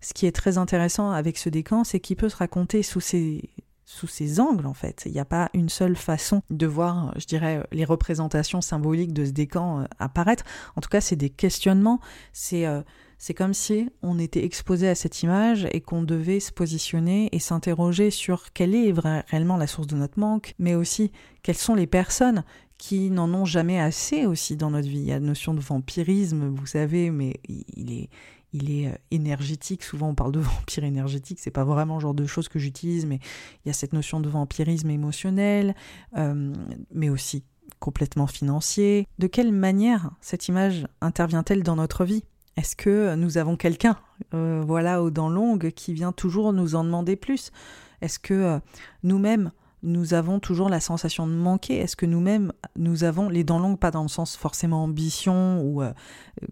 ce 0.00 0.14
qui 0.14 0.26
est 0.26 0.32
très 0.32 0.58
intéressant 0.58 1.10
avec 1.10 1.38
ce 1.38 1.48
décan, 1.48 1.84
c'est 1.84 2.00
qu'il 2.00 2.16
peut 2.16 2.28
se 2.28 2.36
raconter 2.36 2.82
sous 2.82 3.00
ces, 3.00 3.50
sous 3.84 4.06
ces 4.06 4.40
angles, 4.40 4.66
en 4.66 4.74
fait. 4.74 5.02
Il 5.06 5.12
n'y 5.12 5.20
a 5.20 5.24
pas 5.24 5.50
une 5.54 5.68
seule 5.68 5.96
façon 5.96 6.42
de 6.50 6.66
voir, 6.66 7.12
je 7.18 7.26
dirais, 7.26 7.64
les 7.72 7.84
représentations 7.84 8.60
symboliques 8.60 9.12
de 9.12 9.24
ce 9.24 9.30
décan 9.30 9.80
euh, 9.80 9.84
apparaître. 9.98 10.44
En 10.76 10.80
tout 10.80 10.88
cas, 10.88 11.00
c'est 11.00 11.16
des 11.16 11.30
questionnements. 11.30 12.00
C'est 12.32 12.66
euh, 12.66 12.82
c'est 13.18 13.34
comme 13.34 13.54
si 13.54 13.88
on 14.02 14.18
était 14.18 14.44
exposé 14.44 14.88
à 14.88 14.96
cette 14.96 15.22
image 15.22 15.68
et 15.70 15.80
qu'on 15.80 16.02
devait 16.02 16.40
se 16.40 16.50
positionner 16.50 17.28
et 17.30 17.38
s'interroger 17.38 18.10
sur 18.10 18.52
quelle 18.52 18.74
est 18.74 18.92
réellement 19.30 19.56
la 19.56 19.68
source 19.68 19.86
de 19.86 19.94
notre 19.94 20.18
manque, 20.18 20.56
mais 20.58 20.74
aussi 20.74 21.12
quelles 21.44 21.56
sont 21.56 21.76
les 21.76 21.86
personnes 21.86 22.42
qui 22.82 23.10
n'en 23.10 23.32
ont 23.32 23.44
jamais 23.44 23.78
assez 23.78 24.26
aussi 24.26 24.56
dans 24.56 24.72
notre 24.72 24.88
vie. 24.88 24.98
Il 24.98 25.04
y 25.04 25.12
a 25.12 25.20
la 25.20 25.24
notion 25.24 25.54
de 25.54 25.60
vampirisme, 25.60 26.48
vous 26.48 26.66
savez, 26.66 27.12
mais 27.12 27.38
il 27.46 27.92
est, 27.92 28.08
il 28.52 28.72
est 28.72 28.88
euh, 28.88 28.96
énergétique. 29.12 29.84
Souvent, 29.84 30.08
on 30.08 30.14
parle 30.16 30.32
de 30.32 30.40
vampire 30.40 30.82
énergétique. 30.82 31.38
C'est 31.38 31.52
pas 31.52 31.62
vraiment 31.62 31.94
le 31.94 32.00
genre 32.00 32.12
de 32.12 32.26
choses 32.26 32.48
que 32.48 32.58
j'utilise, 32.58 33.06
mais 33.06 33.20
il 33.64 33.68
y 33.68 33.70
a 33.70 33.72
cette 33.72 33.92
notion 33.92 34.18
de 34.18 34.28
vampirisme 34.28 34.90
émotionnel, 34.90 35.76
euh, 36.16 36.52
mais 36.92 37.08
aussi 37.08 37.44
complètement 37.78 38.26
financier. 38.26 39.06
De 39.20 39.28
quelle 39.28 39.52
manière 39.52 40.10
cette 40.20 40.48
image 40.48 40.88
intervient-elle 41.00 41.62
dans 41.62 41.76
notre 41.76 42.04
vie? 42.04 42.24
Est-ce 42.56 42.74
que 42.74 43.14
nous 43.14 43.38
avons 43.38 43.56
quelqu'un, 43.56 43.96
euh, 44.34 44.60
voilà, 44.66 45.04
aux 45.04 45.10
dents 45.10 45.30
longues, 45.30 45.70
qui 45.70 45.94
vient 45.94 46.10
toujours 46.10 46.52
nous 46.52 46.74
en 46.74 46.82
demander 46.82 47.14
plus? 47.14 47.52
Est-ce 48.00 48.18
que 48.18 48.58
nous-mêmes 49.04 49.52
nous 49.82 50.14
avons 50.14 50.38
toujours 50.38 50.68
la 50.68 50.80
sensation 50.80 51.26
de 51.26 51.32
manquer. 51.32 51.76
Est-ce 51.78 51.96
que 51.96 52.06
nous-mêmes, 52.06 52.52
nous 52.76 53.04
avons 53.04 53.28
les 53.28 53.44
dents 53.44 53.58
longues, 53.58 53.78
pas 53.78 53.90
dans 53.90 54.02
le 54.02 54.08
sens 54.08 54.36
forcément 54.36 54.84
ambition 54.84 55.60
ou 55.62 55.82
euh, 55.82 55.92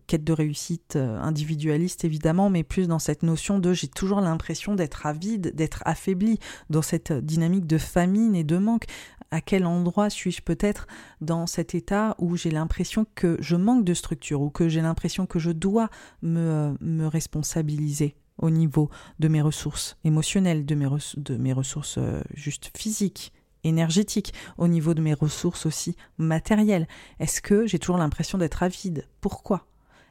quête 0.07 0.25
de 0.25 0.33
réussite 0.33 0.97
euh, 0.97 1.21
individualiste 1.21 2.05
évidemment, 2.05 2.51
mais 2.51 2.63
plus 2.63 2.89
dans 2.89 2.99
cette 2.99 3.23
notion 3.23 3.59
de 3.59 3.73
j'ai 3.73 3.89
toujours 3.89 4.21
l'impression 4.21 4.75
d'être 4.75 5.07
avide, 5.07 5.55
d'être 5.55 5.83
affaibli 5.85 6.39
dans 6.71 6.83
cette 6.83 7.13
dynamique 7.13 7.67
de 7.67 7.79
famine 7.79 8.35
et 8.35 8.45
de 8.45 8.59
manque. 8.59 8.87
À 9.33 9.41
quel 9.41 9.65
endroit 9.65 10.11
suis-je 10.11 10.43
peut-être 10.43 10.89
dans 11.21 11.47
cet 11.47 11.77
état 11.77 12.17
où 12.19 12.37
j'ai 12.37 12.51
l'impression 12.51 13.07
que 13.15 13.37
je 13.41 13.55
manque 13.55 13.85
de 13.85 13.95
structure 13.95 14.41
ou 14.41 14.51
que 14.51 14.69
j'ai 14.69 14.81
l'impression 14.81 15.27
que 15.27 15.39
je 15.39 15.53
dois 15.53 15.89
euh, 16.25 16.75
me 16.81 17.07
responsabiliser? 17.07 18.17
Au 18.41 18.51
niveau 18.51 18.91
de 19.19 19.29
mes 19.29 19.43
ressources 19.43 19.97
émotionnelles, 20.05 20.67
de 20.67 20.75
mes, 20.75 20.89
de 21.17 21.37
mes 21.37 21.53
ressources 21.53 21.99
euh, 21.99 22.23
juste 22.35 22.71
physiques, 22.77 23.33
énergétiques, 23.65 24.33
au 24.59 24.69
niveau 24.69 24.95
de 24.95 25.03
mes 25.03 25.15
ressources 25.15 25.67
aussi 25.67 25.97
matérielles. 26.19 26.89
Est-ce 27.19 27.41
que 27.41 27.67
j'ai 27.67 27.79
toujours 27.79 27.99
l'impression 27.99 28.39
d'être 28.39 28.63
avide? 28.63 29.07
Pourquoi? 29.21 29.67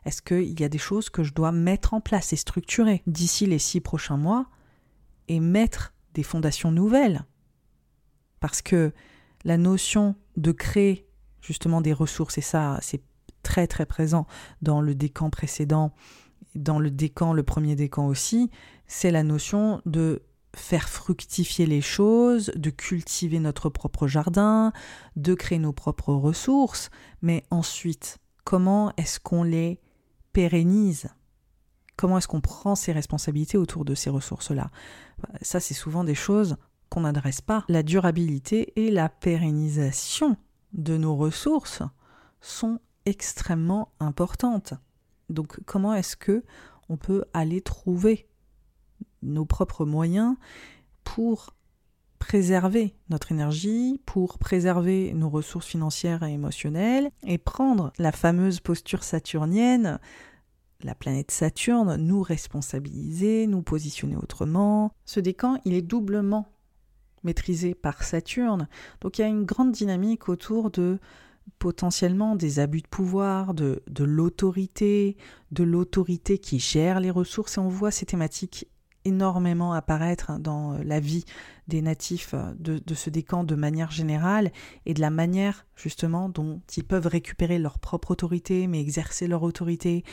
Est-ce 0.06 0.22
qu'il 0.22 0.60
y 0.60 0.64
a 0.64 0.70
des 0.70 0.78
choses 0.78 1.10
que 1.10 1.24
je 1.24 1.34
dois 1.34 1.52
mettre 1.52 1.94
en 1.94 2.02
place 2.02 2.32
et 2.32 2.38
structurer 2.38 3.04
d'ici 3.08 3.46
les 3.46 3.60
six 3.60 3.82
prochains 3.82 4.18
mois 4.18 4.48
et 5.28 5.40
mettre 5.40 5.94
des 6.14 6.24
fondations 6.24 6.72
nouvelles? 6.72 7.26
Parce 8.40 8.62
que 8.62 8.94
la 9.44 9.58
notion 9.58 10.16
de 10.38 10.52
créer 10.52 11.08
justement 11.42 11.82
des 11.82 11.94
ressources, 11.94 12.38
et 12.38 12.42
ça 12.42 12.78
c'est 12.82 13.02
très 13.44 13.68
très 13.68 13.86
présent 13.86 14.28
dans 14.62 14.82
le 14.82 14.96
décan 14.96 15.30
précédent, 15.30 15.94
dans 16.60 16.80
le 16.80 16.92
décan, 16.92 17.34
le 17.34 17.44
premier 17.44 17.76
décan 17.76 18.08
aussi, 18.08 18.52
c'est 18.86 19.12
la 19.12 19.24
notion 19.24 19.82
de 19.86 20.22
faire 20.56 20.90
fructifier 20.90 21.66
les 21.66 21.82
choses, 21.82 22.52
de 22.56 22.70
cultiver 22.70 23.40
notre 23.40 23.70
propre 23.70 24.08
jardin, 24.08 24.74
de 25.16 25.34
créer 25.34 25.60
nos 25.60 25.74
propres 25.74 26.14
ressources, 26.14 26.90
mais 27.22 27.44
ensuite, 27.50 28.18
comment 28.44 28.92
est-ce 28.98 29.20
qu'on 29.20 29.44
les 29.44 29.80
pérennise? 30.34 31.10
Comment 31.96 32.18
est-ce 32.18 32.28
qu'on 32.28 32.42
prend 32.42 32.76
ses 32.76 32.92
responsabilités 32.92 33.58
autour 33.58 33.86
de 33.86 33.96
ces 33.96 34.10
ressources-là? 34.10 34.72
Ça, 35.42 35.60
c'est 35.60 35.74
souvent 35.74 36.04
des 36.04 36.16
choses 36.16 36.58
qu'on 36.90 37.02
n'adresse 37.02 37.42
pas. 37.42 37.64
La 37.68 37.84
durabilité 37.84 38.74
et 38.76 38.90
la 38.90 39.10
pérennisation 39.10 40.36
de 40.74 40.98
nos 40.98 41.16
ressources 41.16 41.84
sont 42.42 42.80
extrêmement 43.06 43.92
importantes. 44.00 44.74
Donc 45.30 45.60
comment 45.66 45.94
est-ce 45.94 46.16
que 46.16 46.44
on 46.90 46.98
peut 46.98 47.24
aller 47.34 47.62
trouver 47.62 48.28
nos 49.22 49.46
propres 49.46 49.86
moyens 49.86 50.36
pour 51.04 51.54
préserver 52.20 52.94
notre 53.10 53.32
énergie, 53.32 54.02
pour 54.06 54.38
préserver 54.38 55.14
nos 55.14 55.30
ressources 55.30 55.68
financières 55.68 56.24
et 56.24 56.34
émotionnelles, 56.34 57.10
et 57.26 57.38
prendre 57.38 57.94
la 57.98 58.12
fameuse 58.12 58.60
posture 58.60 59.04
saturnienne, 59.04 60.00
la 60.84 60.96
planète 60.96 61.32
Saturne, 61.32 61.96
nous 61.96 62.22
responsabiliser, 62.22 63.48
nous 63.48 63.62
positionner 63.62 64.16
autrement. 64.16 64.94
Ce 65.06 65.20
décan, 65.20 65.60
il 65.66 65.74
est 65.74 65.82
doublement 65.82 66.52
maîtrisé 67.24 67.74
par 67.74 68.04
Saturne, 68.04 68.68
donc 69.02 69.18
il 69.18 69.22
y 69.22 69.26
a 69.26 69.28
une 69.28 69.44
grande 69.44 69.72
dynamique 69.72 70.30
autour 70.30 70.72
de 70.72 71.00
potentiellement 71.58 72.36
des 72.36 72.60
abus 72.60 72.82
de 72.82 72.88
pouvoir, 72.88 73.54
de, 73.54 73.82
l'autorité, 74.00 75.18
de 75.52 75.64
l'autorité 75.64 76.38
qui 76.38 76.60
gère 76.60 77.00
les 77.00 77.12
ressources, 77.12 77.58
et 77.58 77.60
on 77.60 77.70
voit 77.70 77.92
ces 77.92 78.06
thématiques 78.06 78.68
énormément 79.06 79.74
apparaître 79.74 80.40
dans 80.40 80.78
la 80.84 81.00
vie 81.00 81.24
des 81.68 81.82
natifs 81.82 82.36
de, 82.58 82.80
de, 82.80 82.94
ce 82.94 83.10
décan 83.10 83.44
de 83.44 83.56
manière 83.56 83.92
générale 83.92 84.52
et 84.86 84.94
de 84.94 85.00
la 85.00 85.10
manière 85.10 85.66
justement 85.76 86.28
dont 86.28 86.62
ils 86.76 86.84
peuvent 86.84 87.08
récupérer 87.08 87.60
leur 87.60 87.80
propre 87.80 88.12
autorité 88.12 88.68
mais 88.68 88.82
exercer 88.82 89.28
leur 89.28 89.44
autorité. 89.44 90.04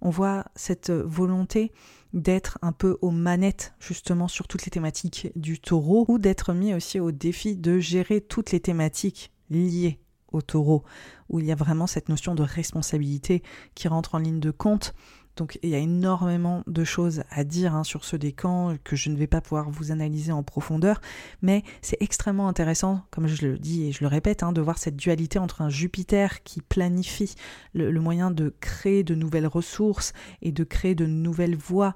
On 0.00 0.10
voit 0.10 0.44
cette 0.56 0.90
volonté 0.90 1.70
d'être 2.12 2.58
un 2.62 2.72
peu 2.72 2.98
aux 3.00 3.10
manettes 3.10 3.74
justement 3.78 4.28
sur 4.28 4.48
toutes 4.48 4.64
les 4.64 4.70
thématiques 4.70 5.30
du 5.36 5.60
taureau 5.60 6.04
ou 6.08 6.18
d'être 6.18 6.52
mis 6.52 6.74
aussi 6.74 6.98
au 6.98 7.12
défi 7.12 7.56
de 7.56 7.78
gérer 7.78 8.20
toutes 8.20 8.50
les 8.50 8.60
thématiques 8.60 9.32
liées 9.50 10.01
au 10.32 10.42
taureau, 10.42 10.84
où 11.28 11.40
il 11.40 11.46
y 11.46 11.52
a 11.52 11.56
vraiment 11.56 11.86
cette 11.86 12.08
notion 12.08 12.34
de 12.34 12.42
responsabilité 12.42 13.42
qui 13.74 13.88
rentre 13.88 14.14
en 14.14 14.18
ligne 14.18 14.40
de 14.40 14.50
compte. 14.50 14.94
Donc 15.36 15.58
il 15.62 15.70
y 15.70 15.74
a 15.74 15.78
énormément 15.78 16.62
de 16.66 16.84
choses 16.84 17.22
à 17.30 17.44
dire 17.44 17.74
hein, 17.74 17.84
sur 17.84 18.04
ce 18.04 18.16
décan 18.16 18.76
que 18.84 18.96
je 18.96 19.08
ne 19.08 19.16
vais 19.16 19.26
pas 19.26 19.40
pouvoir 19.40 19.70
vous 19.70 19.90
analyser 19.90 20.30
en 20.30 20.42
profondeur, 20.42 21.00
mais 21.40 21.62
c'est 21.80 21.96
extrêmement 22.00 22.48
intéressant, 22.48 23.02
comme 23.10 23.26
je 23.26 23.46
le 23.46 23.58
dis 23.58 23.84
et 23.84 23.92
je 23.92 24.02
le 24.02 24.08
répète, 24.08 24.42
hein, 24.42 24.52
de 24.52 24.60
voir 24.60 24.76
cette 24.76 24.96
dualité 24.96 25.38
entre 25.38 25.62
un 25.62 25.70
Jupiter 25.70 26.42
qui 26.42 26.60
planifie 26.60 27.34
le 27.72 27.98
moyen 28.00 28.30
de 28.30 28.54
créer 28.60 29.04
de 29.04 29.14
nouvelles 29.14 29.46
ressources 29.46 30.12
et 30.42 30.52
de 30.52 30.64
créer 30.64 30.94
de 30.94 31.06
nouvelles 31.06 31.56
voies 31.56 31.94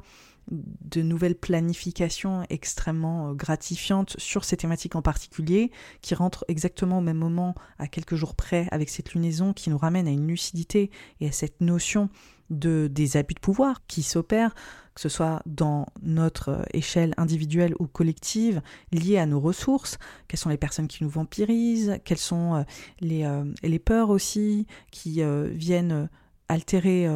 de 0.51 1.03
nouvelles 1.03 1.35
planifications 1.35 2.45
extrêmement 2.51 3.31
euh, 3.31 3.35
gratifiantes 3.35 4.15
sur 4.19 4.45
ces 4.45 4.57
thématiques 4.57 4.97
en 4.97 5.03
particulier, 5.03 5.71
qui 6.03 6.15
rentrent 6.15 6.45
exactement 6.49 6.99
au 6.99 7.01
même 7.01 7.19
moment, 7.19 7.55
à 7.79 7.89
quelques 7.89 8.15
jours 8.15 8.35
près, 8.35 8.69
avec 8.71 8.89
cette 8.89 9.15
lunaison 9.15 9.53
qui 9.53 9.71
nous 9.71 9.79
ramène 9.79 10.07
à 10.07 10.11
une 10.11 10.27
lucidité 10.27 10.91
et 11.21 11.29
à 11.29 11.33
cette 11.33 11.61
notion 11.61 12.09
de 12.49 12.87
des 12.87 13.17
abus 13.17 13.35
de 13.35 13.41
pouvoir 13.41 13.85
qui 13.89 14.05
s'opèrent, 14.05 14.55
que 14.95 15.01
ce 15.01 15.09
soit 15.09 15.43
dans 15.47 15.87
notre 16.03 16.51
euh, 16.51 16.63
échelle 16.73 17.13
individuelle 17.17 17.75
ou 17.81 17.89
collective, 17.89 18.63
liée 18.93 19.19
à 19.19 19.27
nos 19.27 19.41
ressources, 19.41 19.99
quelles 20.29 20.39
sont 20.39 20.51
les 20.51 20.57
personnes 20.57 20.87
qui 20.87 21.03
nous 21.03 21.11
vampirisent, 21.11 21.99
quelles 22.05 22.19
sont 22.19 22.55
euh, 22.55 22.63
les, 23.01 23.29
les 23.63 23.79
peurs 23.79 24.11
aussi 24.11 24.67
qui 24.93 25.23
viennent 25.55 26.09
altérer 26.49 27.09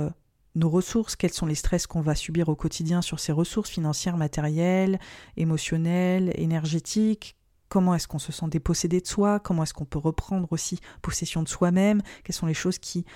nos 0.54 0.68
ressources, 0.68 1.16
quels 1.16 1.32
sont 1.32 1.46
les 1.46 1.54
stress 1.54 1.86
qu'on 1.86 2.00
va 2.00 2.14
subir 2.14 2.48
au 2.48 2.56
quotidien 2.56 3.02
sur 3.02 3.20
ces 3.20 3.32
ressources 3.32 3.70
financières, 3.70 4.16
matérielles, 4.16 4.98
émotionnelles, 5.36 6.32
énergétiques, 6.34 7.36
comment 7.70 7.94
est-ce 7.94 8.08
qu'on 8.08 8.18
se 8.18 8.32
sent 8.32 8.46
dépossédé 8.48 9.00
de 9.00 9.06
soi, 9.06 9.38
comment 9.38 9.62
est-ce 9.62 9.72
qu'on 9.72 9.86
peut 9.86 9.98
reprendre 9.98 10.48
aussi 10.50 10.80
possession 11.00 11.42
de 11.42 11.48
soi-même, 11.48 12.02
quelles 12.24 12.34
sont 12.34 12.46
les 12.46 12.54
choses 12.54 12.78
qui 12.78 13.06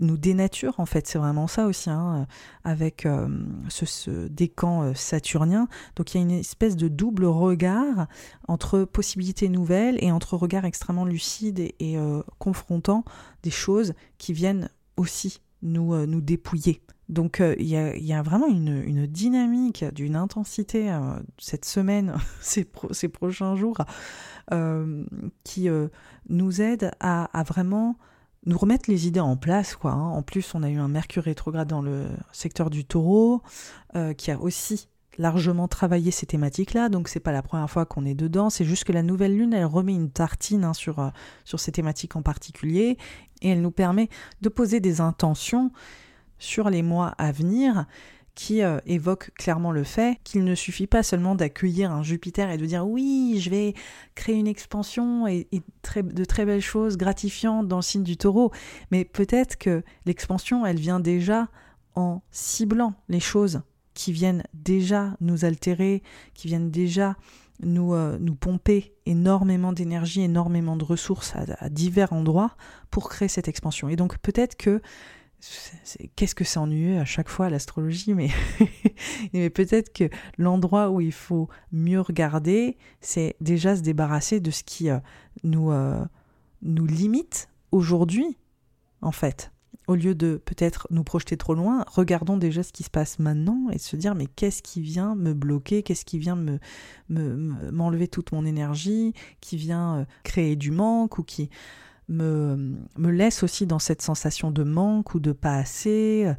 nous 0.00 0.18
dénaturent 0.18 0.78
en 0.78 0.84
fait, 0.84 1.06
c'est 1.06 1.18
vraiment 1.18 1.46
ça 1.46 1.66
aussi, 1.66 1.88
hein, 1.88 2.22
euh, 2.22 2.24
avec 2.64 3.06
euh, 3.06 3.28
ce, 3.68 4.26
décan 4.26 4.82
euh, 4.82 4.94
saturnien. 4.94 5.68
Donc 5.96 6.12
il 6.12 6.18
y 6.18 6.20
a 6.20 6.24
une 6.24 6.32
espèce 6.32 6.76
de 6.76 6.88
double 6.88 7.24
regard 7.24 8.08
entre 8.48 8.82
possibilités 8.84 9.48
nouvelles 9.48 9.96
et 10.02 10.10
entre 10.10 10.36
regards 10.36 10.64
extrêmement 10.64 11.04
lucides 11.04 11.60
et, 11.60 11.96
confrontant 12.38 13.04
des 13.44 13.50
choses 13.50 13.94
qui 14.18 14.32
viennent 14.32 14.68
aussi 14.96 15.40
nous, 15.64 16.06
nous 16.06 16.20
dépouiller. 16.20 16.80
Donc 17.08 17.40
euh, 17.40 17.54
il 17.58 17.66
y, 17.66 18.12
a, 18.12 18.22
vraiment 18.22 18.46
une, 18.46 19.06
dynamique, 19.06 19.84
d'une 19.92 20.16
intensité 20.16 20.90
euh, 20.90 21.18
cette 21.38 21.64
semaine, 21.64 22.16
ces, 22.40 22.64
prochains 23.08 23.56
jours, 23.56 23.78
euh, 24.52 25.04
qui 25.44 25.68
nous 26.28 26.62
aide 26.62 26.92
à, 27.00 27.44
vraiment 27.46 27.96
nous 28.46 28.58
remettre 28.58 28.90
les 28.90 29.06
idées 29.06 29.20
en 29.20 29.36
place. 29.36 29.74
Quoi, 29.74 29.92
hein. 29.92 30.08
En 30.10 30.22
plus, 30.22 30.54
on 30.54 30.62
a 30.62 30.70
eu 30.70 30.78
un 30.78 30.88
Mercure 30.88 31.24
rétrograde 31.24 31.68
dans 31.68 31.82
le 31.82 32.06
secteur 32.32 32.70
du 32.70 32.84
taureau, 32.84 33.42
qui 34.16 34.30
a 34.30 34.40
aussi 34.40 34.88
largement 35.18 35.68
travaillé 35.68 36.10
ces 36.10 36.26
thématiques-là, 36.26 36.88
donc 36.88 37.08
c'est 37.08 37.20
pas 37.20 37.32
la 37.32 37.42
première 37.42 37.70
fois 37.70 37.86
qu'on 37.86 38.04
est 38.04 38.14
dedans, 38.14 38.50
c'est 38.50 38.64
juste 38.64 38.84
que 38.84 38.92
la 38.92 39.02
nouvelle 39.02 39.36
lune, 39.36 39.52
elle 39.52 39.64
remet 39.64 39.94
une 39.94 40.10
tartine 40.10 40.64
hein, 40.64 40.74
sur, 40.74 41.10
sur 41.44 41.60
ces 41.60 41.72
thématiques 41.72 42.16
en 42.16 42.22
particulier, 42.22 42.98
et 43.42 43.48
elle 43.50 43.60
nous 43.60 43.70
permet 43.70 44.08
de 44.40 44.48
poser 44.48 44.80
des 44.80 45.00
intentions 45.00 45.70
sur 46.38 46.70
les 46.70 46.82
mois 46.82 47.08
à 47.18 47.32
venir 47.32 47.86
qui 48.34 48.62
euh, 48.62 48.78
évoque 48.86 49.30
clairement 49.34 49.70
le 49.70 49.84
fait 49.84 50.18
qu'il 50.24 50.44
ne 50.44 50.54
suffit 50.54 50.86
pas 50.86 51.02
seulement 51.02 51.34
d'accueillir 51.34 51.92
un 51.92 52.02
Jupiter 52.02 52.50
et 52.50 52.58
de 52.58 52.66
dire 52.66 52.86
oui, 52.86 53.38
je 53.40 53.50
vais 53.50 53.74
créer 54.14 54.36
une 54.36 54.48
expansion 54.48 55.26
et, 55.26 55.48
de 55.52 56.24
très 56.24 56.44
belles 56.44 56.60
choses 56.60 56.96
gratifiantes 56.96 57.68
dans 57.68 57.76
le 57.76 57.82
signe 57.82 58.02
du 58.02 58.16
taureau, 58.16 58.50
mais 58.90 59.04
peut-être 59.04 59.56
que 59.56 59.82
l'expansion, 60.06 60.66
elle 60.66 60.78
vient 60.78 61.00
déjà 61.00 61.48
en 61.94 62.22
ciblant 62.32 62.94
les 63.08 63.20
choses 63.20 63.62
qui 63.94 64.12
viennent 64.12 64.44
déjà 64.52 65.16
nous 65.20 65.44
altérer, 65.44 66.02
qui 66.34 66.48
viennent 66.48 66.70
déjà 66.70 67.16
nous, 67.62 67.94
euh, 67.94 68.18
nous 68.20 68.34
pomper 68.34 68.94
énormément 69.06 69.72
d'énergie, 69.72 70.22
énormément 70.22 70.76
de 70.76 70.84
ressources 70.84 71.34
à, 71.36 71.68
divers 71.68 72.12
endroits 72.12 72.56
pour 72.90 73.08
créer 73.08 73.28
cette 73.28 73.48
expansion. 73.48 73.88
Et 73.88 73.96
donc 73.96 74.18
peut-être 74.18 74.56
que 74.56 74.82
qu'est-ce 76.16 76.34
que 76.34 76.44
c'est 76.44 76.58
ennuyeux 76.58 76.98
à 76.98 77.04
chaque 77.04 77.28
fois 77.28 77.50
l'astrologie, 77.50 78.14
mais, 78.14 78.30
mais 79.32 79.50
peut-être 79.50 79.92
que 79.92 80.08
l'endroit 80.38 80.90
où 80.90 81.00
il 81.00 81.12
faut 81.12 81.48
mieux 81.70 82.00
regarder, 82.00 82.78
c'est 83.00 83.36
déjà 83.40 83.76
se 83.76 83.82
débarrasser 83.82 84.40
de 84.40 84.50
ce 84.50 84.64
qui 84.64 84.90
euh, 84.90 84.98
nous, 85.42 85.70
euh, 85.70 86.02
nous 86.62 86.86
limite 86.86 87.48
aujourd'hui, 87.72 88.38
en 89.02 89.12
fait. 89.12 89.53
Au 89.86 89.94
lieu 89.94 90.14
de 90.14 90.40
peut-être 90.42 90.86
nous 90.90 91.04
projeter 91.04 91.36
trop 91.36 91.54
loin, 91.54 91.84
regardons 91.88 92.38
déjà 92.38 92.62
ce 92.62 92.72
qui 92.72 92.82
se 92.82 92.90
passe 92.90 93.18
maintenant 93.18 93.68
et 93.70 93.78
se 93.78 93.96
dire 93.96 94.14
mais 94.14 94.26
qu'est-ce 94.26 94.62
qui 94.62 94.80
vient 94.80 95.14
me 95.14 95.34
bloquer, 95.34 95.82
qu'est-ce 95.82 96.06
qui 96.06 96.18
vient 96.18 96.36
me, 96.36 96.58
m'enlever 97.08 98.08
toute 98.08 98.32
mon 98.32 98.46
énergie, 98.46 99.12
qui 99.40 99.56
vient 99.56 99.96
euh, 99.96 100.04
créer 100.22 100.56
du 100.56 100.70
manque 100.70 101.18
ou 101.18 101.22
qui 101.22 101.50
me, 102.08 102.76
me 102.96 103.10
laisse 103.10 103.42
aussi 103.42 103.66
dans 103.66 103.78
cette 103.78 104.00
sensation 104.00 104.50
de 104.50 104.62
manque 104.62 105.14
ou 105.14 105.20
de 105.20 105.32
pas 105.32 105.56
assez 105.56 106.32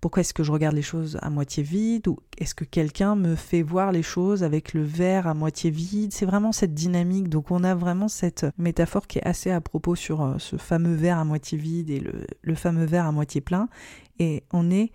Pourquoi 0.00 0.22
est-ce 0.22 0.32
que 0.32 0.42
je 0.42 0.50
regarde 0.50 0.74
les 0.74 0.82
choses 0.82 1.18
à 1.20 1.28
moitié 1.28 1.62
vide 1.62 2.08
Ou 2.08 2.18
est-ce 2.38 2.54
que 2.54 2.64
quelqu'un 2.64 3.16
me 3.16 3.34
fait 3.34 3.62
voir 3.62 3.92
les 3.92 4.02
choses 4.02 4.42
avec 4.42 4.72
le 4.72 4.82
verre 4.82 5.26
à 5.26 5.34
moitié 5.34 5.70
vide? 5.70 6.12
C'est 6.12 6.24
vraiment 6.24 6.52
cette 6.52 6.72
dynamique. 6.72 7.28
Donc 7.28 7.50
on 7.50 7.64
a 7.64 7.74
vraiment 7.74 8.08
cette 8.08 8.46
métaphore 8.56 9.06
qui 9.06 9.18
est 9.18 9.26
assez 9.26 9.50
à 9.50 9.60
propos 9.60 9.94
sur 9.94 10.22
euh, 10.22 10.34
ce 10.38 10.56
fameux 10.56 10.94
verre 10.94 11.18
à 11.18 11.24
moitié 11.24 11.58
vide 11.58 11.90
et 11.90 12.00
le, 12.00 12.24
le 12.40 12.54
fameux 12.54 12.86
verre 12.86 13.06
à 13.06 13.12
moitié 13.12 13.42
plein. 13.42 13.68
Et 14.18 14.42
on 14.52 14.70
est 14.70 14.90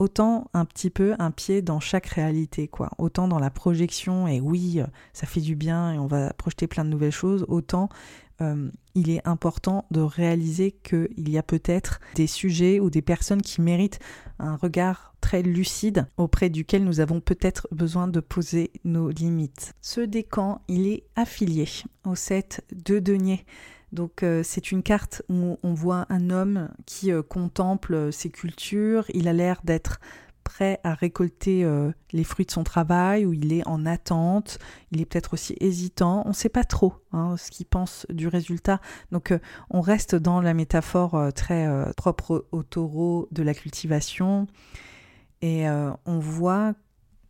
autant 0.00 0.50
un 0.54 0.64
petit 0.64 0.90
peu 0.90 1.14
un 1.18 1.30
pied 1.30 1.62
dans 1.62 1.78
chaque 1.78 2.06
réalité, 2.06 2.68
quoi. 2.68 2.90
Autant 2.98 3.28
dans 3.28 3.38
la 3.38 3.50
projection, 3.50 4.26
et 4.26 4.40
oui, 4.40 4.80
ça 5.12 5.26
fait 5.26 5.42
du 5.42 5.56
bien 5.56 5.92
et 5.92 5.98
on 5.98 6.06
va 6.06 6.32
projeter 6.32 6.66
plein 6.66 6.84
de 6.84 6.90
nouvelles 6.90 7.12
choses, 7.12 7.44
autant 7.48 7.90
euh, 8.40 8.70
il 8.94 9.10
est 9.10 9.26
important 9.26 9.86
de 9.90 10.00
réaliser 10.00 10.72
qu'il 10.72 11.28
y 11.28 11.38
a 11.38 11.42
peut-être 11.42 12.00
des 12.14 12.26
sujets 12.26 12.80
ou 12.80 12.90
des 12.90 13.02
personnes 13.02 13.42
qui 13.42 13.60
méritent 13.60 14.00
un 14.38 14.56
regard 14.56 15.14
très 15.20 15.42
lucide 15.42 16.06
auprès 16.16 16.50
duquel 16.50 16.84
nous 16.84 17.00
avons 17.00 17.20
peut-être 17.20 17.68
besoin 17.70 18.08
de 18.08 18.20
poser 18.20 18.72
nos 18.84 19.10
limites. 19.10 19.74
Ce 19.80 20.00
décan, 20.00 20.62
il 20.68 20.86
est 20.86 21.04
affilié 21.16 21.68
au 22.04 22.14
set 22.14 22.64
de 22.72 22.98
deniers. 22.98 23.44
Donc 23.92 24.22
euh, 24.22 24.42
c'est 24.44 24.70
une 24.70 24.82
carte 24.82 25.22
où 25.28 25.58
on 25.62 25.74
voit 25.74 26.06
un 26.10 26.30
homme 26.30 26.70
qui 26.86 27.12
euh, 27.12 27.22
contemple 27.22 28.12
ses 28.12 28.30
cultures, 28.30 29.04
il 29.12 29.28
a 29.28 29.32
l'air 29.32 29.60
d'être 29.64 30.00
prêt 30.50 30.80
à 30.82 30.94
récolter 30.94 31.62
euh, 31.62 31.92
les 32.12 32.24
fruits 32.24 32.44
de 32.44 32.50
son 32.50 32.64
travail, 32.64 33.24
ou 33.24 33.32
il 33.32 33.52
est 33.52 33.64
en 33.68 33.86
attente, 33.86 34.58
il 34.90 35.00
est 35.00 35.04
peut-être 35.04 35.34
aussi 35.34 35.54
hésitant, 35.60 36.22
on 36.24 36.30
ne 36.30 36.34
sait 36.34 36.48
pas 36.48 36.64
trop 36.64 36.94
hein, 37.12 37.36
ce 37.36 37.52
qu'il 37.52 37.66
pense 37.66 38.04
du 38.10 38.26
résultat. 38.26 38.80
Donc 39.12 39.32
on 39.70 39.80
reste 39.80 40.16
dans 40.16 40.40
la 40.40 40.52
métaphore 40.52 41.32
très 41.34 41.68
propre 41.96 42.46
au 42.50 42.64
taureau 42.64 43.28
de 43.30 43.44
la 43.44 43.54
cultivation, 43.54 44.48
et 45.40 45.68
on 45.68 46.18
voit, 46.18 46.74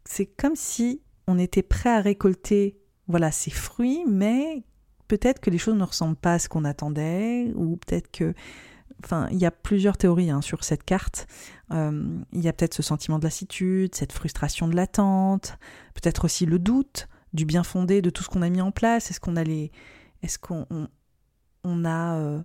c'est 0.06 0.26
comme 0.26 0.56
si 0.56 1.02
on 1.26 1.38
était 1.38 1.62
prêt 1.62 1.90
à 1.90 2.00
récolter 2.00 2.80
voilà 3.06 3.30
ces 3.32 3.50
fruits, 3.50 4.04
mais 4.08 4.64
peut-être 5.08 5.40
que 5.40 5.50
les 5.50 5.58
choses 5.58 5.76
ne 5.76 5.84
ressemblent 5.84 6.16
pas 6.16 6.34
à 6.34 6.38
ce 6.38 6.48
qu'on 6.48 6.64
attendait, 6.64 7.52
ou 7.54 7.76
peut-être 7.76 8.10
que... 8.10 8.32
Enfin, 9.04 9.28
il 9.30 9.38
y 9.38 9.46
a 9.46 9.50
plusieurs 9.50 9.96
théories 9.96 10.30
hein, 10.30 10.42
sur 10.42 10.64
cette 10.64 10.84
carte. 10.84 11.26
Euh, 11.72 12.18
il 12.32 12.40
y 12.40 12.48
a 12.48 12.52
peut-être 12.52 12.74
ce 12.74 12.82
sentiment 12.82 13.18
de 13.18 13.24
lassitude, 13.24 13.94
cette 13.94 14.12
frustration 14.12 14.68
de 14.68 14.76
l'attente, 14.76 15.58
peut-être 15.94 16.24
aussi 16.24 16.46
le 16.46 16.58
doute 16.58 17.08
du 17.32 17.44
bien 17.44 17.62
fondé 17.62 18.02
de 18.02 18.10
tout 18.10 18.22
ce 18.22 18.28
qu'on 18.28 18.42
a 18.42 18.48
mis 18.48 18.60
en 18.60 18.72
place. 18.72 19.10
Est-ce 19.10 19.20
qu'on 19.20 19.36
a 19.36 19.42
est-ce 19.42 20.38
qu'on 20.38 20.66
on, 21.64 21.84
a 21.84 22.16
euh, 22.16 22.42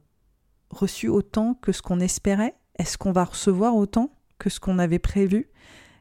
reçu 0.69 1.09
autant 1.09 1.55
que 1.55 1.71
ce 1.71 1.81
qu'on 1.81 1.99
espérait? 1.99 2.55
Est-ce 2.77 2.97
qu'on 2.97 3.11
va 3.11 3.25
recevoir 3.25 3.75
autant 3.75 4.11
que 4.37 4.49
ce 4.49 4.59
qu'on 4.59 4.79
avait 4.79 4.99
prévu? 4.99 5.49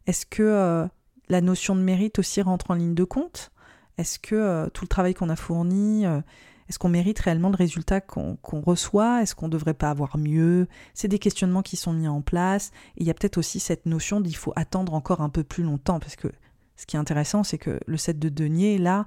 Est-ce 0.07 0.27
que 0.27 0.43
euh, 0.43 0.87
la 1.29 1.41
notion 1.41 1.75
de 1.75 1.81
mérite 1.81 2.19
aussi 2.19 2.43
rentre 2.43 2.71
en 2.71 2.75
ligne 2.75 2.95
de 2.95 3.05
compte? 3.05 3.51
Est-ce 3.97 4.19
que 4.19 4.69
tout 4.71 4.85
le 4.85 4.89
travail 4.89 5.15
qu'on 5.15 5.31
a 5.31 5.37
fourni 5.37 6.05
est-ce 6.69 6.79
qu'on 6.79 6.89
mérite 6.89 7.19
réellement 7.19 7.51
le 7.51 7.57
résultat 7.57 8.01
qu'on 8.01 8.39
reçoit? 8.45 9.23
Est-ce 9.23 9.35
qu'on 9.35 9.47
ne 9.47 9.53
devrait 9.53 9.75
pas 9.75 9.91
avoir 9.91 10.17
mieux? 10.19 10.67
C'est 10.95 11.09
des 11.09 11.19
questionnements 11.19 11.63
qui 11.63 11.77
sont 11.77 11.93
mis 11.93 12.09
en 12.09 12.23
place. 12.23 12.71
Il 12.97 13.07
y 13.07 13.11
a 13.11 13.15
peut-être 13.15 13.39
aussi 13.39 13.61
cette 13.61 13.87
notion 13.87 14.21
d'il 14.21 14.37
faut 14.37 14.53
attendre 14.57 14.95
encore 14.95 15.21
un 15.21 15.29
peu 15.29 15.45
plus 15.45 15.65
longtemps, 15.65 16.01
parce 16.01 16.17
que 16.17 16.29
ce 16.77 16.87
qui 16.87 16.97
est 16.97 16.99
intéressant, 16.99 17.45
c'est 17.45 17.59
que 17.59 17.79
le 17.87 17.97
set 17.97 18.19
de 18.19 18.29
denier, 18.29 18.79
là, 18.79 19.07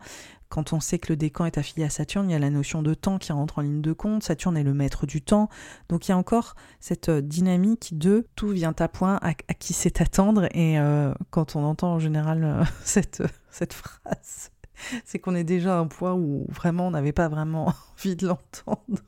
quand 0.50 0.72
on 0.72 0.80
sait 0.80 1.00
que 1.00 1.12
le 1.12 1.18
décan 1.18 1.46
est 1.46 1.58
affilié 1.58 1.86
à 1.86 1.90
Saturne, 1.90 2.30
il 2.30 2.34
y 2.34 2.36
a 2.36 2.40
la 2.40 2.50
notion 2.50 2.82
de 2.82 2.94
temps 2.94 3.18
qui 3.18 3.34
rentre 3.34 3.60
en 3.60 3.62
ligne 3.62 3.82
de 3.82 3.92
compte. 3.92 4.24
Saturne 4.24 4.56
est 4.56 4.64
le 4.64 4.74
maître 4.74 5.06
du 5.06 5.22
temps. 5.22 5.50
Donc 5.90 6.08
il 6.08 6.12
y 6.12 6.14
a 6.14 6.18
encore 6.18 6.56
cette 6.80 7.10
euh, 7.10 7.22
dynamique 7.22 7.98
de 7.98 8.26
tout 8.36 8.50
vient 8.50 8.74
à 8.80 8.88
point, 8.88 9.20
à, 9.22 9.34
qui 9.34 9.74
sait 9.74 10.02
attendre. 10.02 10.48
Et 10.56 10.80
euh, 10.80 11.14
quand 11.32 11.58
on 11.58 11.64
entend 11.64 11.94
en 11.94 12.00
général 12.00 12.44
euh, 12.44 12.64
cette 12.86 13.74
phrase, 13.74 14.52
c'est 15.06 15.20
qu'on 15.20 15.36
est 15.36 15.44
déjà 15.44 15.78
à 15.78 15.80
un 15.80 15.88
point 15.88 16.14
où 16.14 16.46
vraiment 16.50 16.88
on 16.88 16.92
n'avait 16.92 17.14
pas 17.14 17.28
vraiment 17.28 17.74
envie 17.98 18.16
de 18.16 18.28
l'entendre. 18.28 19.02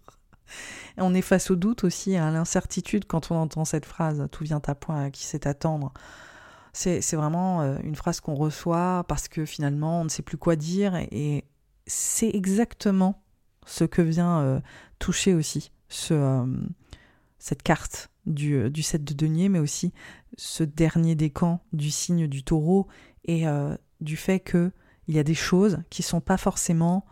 On 0.98 1.14
est 1.14 1.22
face 1.22 1.52
au 1.52 1.56
doute 1.56 1.84
aussi, 1.84 2.16
à 2.16 2.32
l'incertitude 2.32 3.06
quand 3.06 3.32
on 3.32 3.36
entend 3.36 3.66
cette 3.66 3.86
phrase 3.86 4.28
Tout 4.32 4.44
vient 4.44 4.62
à 4.66 4.76
point, 4.76 5.12
qui 5.12 5.24
sait 5.24 5.48
attendre. 5.48 5.94
C'est 6.74 7.16
vraiment 7.16 7.62
euh, 7.62 7.78
une 7.84 7.96
phrase 7.96 8.22
qu'on 8.22 8.36
reçoit 8.36 9.04
parce 9.08 9.28
que 9.28 9.46
finalement 9.46 10.02
on 10.02 10.04
ne 10.06 10.10
sait 10.10 10.22
plus 10.22 10.38
quoi 10.38 10.56
dire 10.56 10.96
et 10.96 11.44
c'est 11.88 12.30
exactement 12.30 13.22
ce 13.66 13.84
que 13.84 14.02
vient 14.02 14.40
euh, 14.40 14.60
toucher 15.00 15.34
aussi 15.34 15.72
ce, 15.90 16.14
euh, 16.14 16.46
cette 17.40 17.64
carte 17.64 18.12
du, 18.26 18.70
du 18.70 18.84
set 18.84 19.04
de 19.04 19.14
denier, 19.14 19.50
mais 19.50 19.60
aussi 19.60 19.94
ce 20.38 20.64
dernier 20.64 21.16
décan 21.16 21.60
du 21.74 21.90
signe 21.90 22.28
du 22.28 22.44
taureau 22.44 22.88
et 23.26 23.46
du 24.00 24.16
fait 24.16 24.40
que 24.40 24.72
il 25.10 25.16
y 25.16 25.20
a 25.20 25.24
des 25.24 25.34
choses 25.34 25.80
qui 25.90 26.04
sont 26.04 26.22
pas 26.22 26.38
forcément 26.38 27.04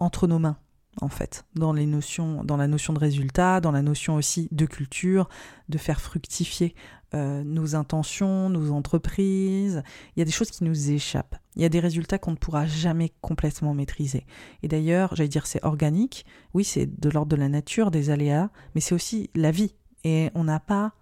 entre 0.00 0.26
nos 0.26 0.40
mains 0.40 0.58
en 1.00 1.08
fait, 1.08 1.44
dans 1.54 1.72
les 1.72 1.86
notions, 1.86 2.42
dans 2.42 2.56
la 2.56 2.66
notion 2.66 2.92
de 2.92 2.98
résultat, 2.98 3.60
dans 3.60 3.70
la 3.70 3.82
notion 3.82 4.14
aussi 4.14 4.48
de 4.50 4.64
culture, 4.64 5.28
de 5.68 5.76
faire 5.76 6.00
fructifier 6.00 6.74
euh, 7.14 7.44
nos 7.44 7.76
intentions, 7.76 8.48
nos 8.48 8.72
entreprises. 8.72 9.82
Il 10.16 10.20
y 10.20 10.22
a 10.22 10.24
des 10.24 10.32
choses 10.32 10.50
qui 10.50 10.64
nous 10.64 10.90
échappent. 10.90 11.36
Il 11.54 11.62
y 11.62 11.66
a 11.66 11.68
des 11.68 11.80
résultats 11.80 12.18
qu'on 12.18 12.30
ne 12.30 12.36
pourra 12.36 12.66
jamais 12.66 13.12
complètement 13.20 13.74
maîtriser. 13.74 14.26
Et 14.62 14.68
d'ailleurs, 14.68 15.14
j'allais 15.14 15.28
dire 15.28 15.46
c'est 15.46 15.64
organique. 15.64 16.24
Oui, 16.54 16.64
c'est 16.64 16.86
de 16.98 17.10
l'ordre 17.10 17.30
de 17.30 17.36
la 17.36 17.50
nature, 17.50 17.90
des 17.90 18.10
aléas, 18.10 18.48
mais 18.74 18.80
c'est 18.80 18.94
aussi 18.94 19.30
la 19.34 19.50
vie. 19.50 19.74
Et 20.02 20.30
on 20.34 20.44
n'a 20.44 20.60
pas 20.60 20.94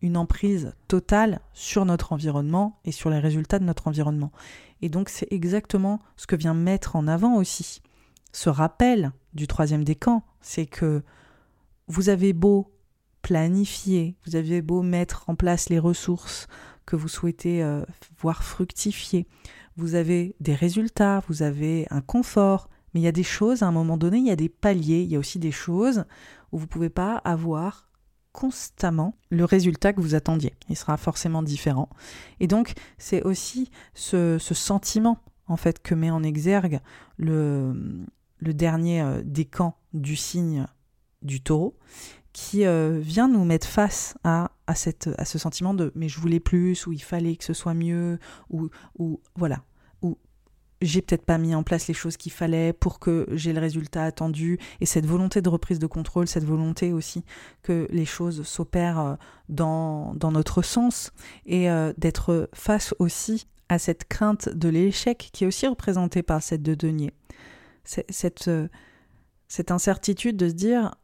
une 0.00 0.16
emprise 0.16 0.74
totale 0.86 1.40
sur 1.54 1.84
notre 1.86 2.12
environnement 2.12 2.78
et 2.84 2.92
sur 2.92 3.10
les 3.10 3.18
résultats 3.18 3.58
de 3.58 3.64
notre 3.64 3.88
environnement. 3.88 4.32
Et 4.84 4.90
donc 4.90 5.08
c'est 5.08 5.32
exactement 5.32 6.02
ce 6.18 6.26
que 6.26 6.36
vient 6.36 6.52
mettre 6.52 6.94
en 6.94 7.08
avant 7.08 7.36
aussi 7.36 7.80
ce 8.32 8.50
rappel 8.50 9.12
du 9.32 9.46
troisième 9.46 9.82
décan, 9.82 10.22
c'est 10.42 10.66
que 10.66 11.02
vous 11.86 12.10
avez 12.10 12.34
beau 12.34 12.70
planifier, 13.22 14.14
vous 14.26 14.36
avez 14.36 14.60
beau 14.60 14.82
mettre 14.82 15.24
en 15.30 15.36
place 15.36 15.70
les 15.70 15.78
ressources 15.78 16.48
que 16.84 16.96
vous 16.96 17.08
souhaitez 17.08 17.62
euh, 17.62 17.82
voir 18.18 18.44
fructifier, 18.44 19.26
vous 19.78 19.94
avez 19.94 20.36
des 20.40 20.54
résultats, 20.54 21.22
vous 21.28 21.42
avez 21.42 21.86
un 21.88 22.02
confort, 22.02 22.68
mais 22.92 23.00
il 23.00 23.04
y 23.04 23.08
a 23.08 23.12
des 23.12 23.22
choses, 23.22 23.62
à 23.62 23.66
un 23.66 23.72
moment 23.72 23.96
donné, 23.96 24.18
il 24.18 24.26
y 24.26 24.30
a 24.30 24.36
des 24.36 24.50
paliers, 24.50 25.00
il 25.00 25.08
y 25.08 25.16
a 25.16 25.18
aussi 25.18 25.38
des 25.38 25.50
choses 25.50 26.04
où 26.52 26.58
vous 26.58 26.64
ne 26.64 26.68
pouvez 26.68 26.90
pas 26.90 27.16
avoir 27.24 27.88
constamment 28.34 29.14
le 29.30 29.44
résultat 29.44 29.92
que 29.92 30.00
vous 30.00 30.16
attendiez. 30.16 30.54
Il 30.68 30.76
sera 30.76 30.96
forcément 30.96 31.42
différent. 31.42 31.88
Et 32.40 32.48
donc, 32.48 32.74
c'est 32.98 33.22
aussi 33.22 33.70
ce, 33.94 34.38
sentiment, 34.38 35.18
en 35.46 35.56
fait, 35.56 35.80
que 35.80 35.94
met 35.94 36.10
en 36.10 36.24
exergue 36.24 36.80
le, 37.16 38.04
le 38.40 38.52
dernier 38.52 39.00
euh, 39.00 39.22
décan 39.24 39.76
du 39.94 40.16
signe 40.16 40.66
du 41.22 41.40
taureau, 41.40 41.78
qui 42.32 42.66
euh, 42.66 42.98
vient 43.00 43.28
nous 43.28 43.44
mettre 43.44 43.68
face 43.68 44.18
à, 44.24 44.50
à, 44.66 44.72
à 44.72 45.24
ce 45.24 45.38
sentiment 45.38 45.72
de 45.72 45.92
mais 45.94 46.08
je 46.08 46.18
voulais 46.18 46.40
plus, 46.40 46.88
ou 46.88 46.92
il 46.92 47.02
fallait 47.02 47.36
que 47.36 47.44
ce 47.44 47.54
soit 47.54 47.74
mieux, 47.74 48.18
ou, 48.50 48.68
ou 48.98 49.20
voilà, 49.36 49.62
j'ai 50.82 51.02
peut-être 51.02 51.24
pas 51.24 51.38
mis 51.38 51.54
en 51.54 51.62
place 51.62 51.88
les 51.88 51.94
choses 51.94 52.16
qu'il 52.16 52.32
fallait 52.32 52.72
pour 52.72 52.98
que 52.98 53.26
j'ai 53.32 53.52
le 53.52 53.60
résultat 53.60 54.04
attendu, 54.04 54.58
et 54.80 54.86
cette 54.86 55.06
volonté 55.06 55.40
de 55.40 55.48
reprise 55.48 55.78
de 55.78 55.86
contrôle, 55.86 56.28
cette 56.28 56.44
volonté 56.44 56.92
aussi 56.92 57.24
que 57.62 57.86
les 57.90 58.04
choses 58.04 58.42
s'opèrent 58.46 59.00
euh, 59.00 59.14
dans, 59.48 60.14
dans 60.14 60.32
notre 60.32 60.62
sens, 60.62 61.12
et 61.46 61.70
euh, 61.70 61.92
d'être 61.98 62.48
face 62.54 62.94
aussi 62.98 63.46
à 63.68 63.78
cette 63.78 64.04
crainte 64.04 64.48
de 64.48 64.68
l'échec 64.68 65.30
qui 65.32 65.44
est 65.44 65.46
aussi 65.46 65.66
représentée 65.66 66.22
par 66.22 66.42
cette 66.42 66.62
de 66.62 66.74
denier. 66.74 67.12
Cette, 67.84 68.50
cette 69.48 69.70
incertitude 69.70 70.36
de 70.38 70.48
se 70.48 70.54
dire 70.54 70.94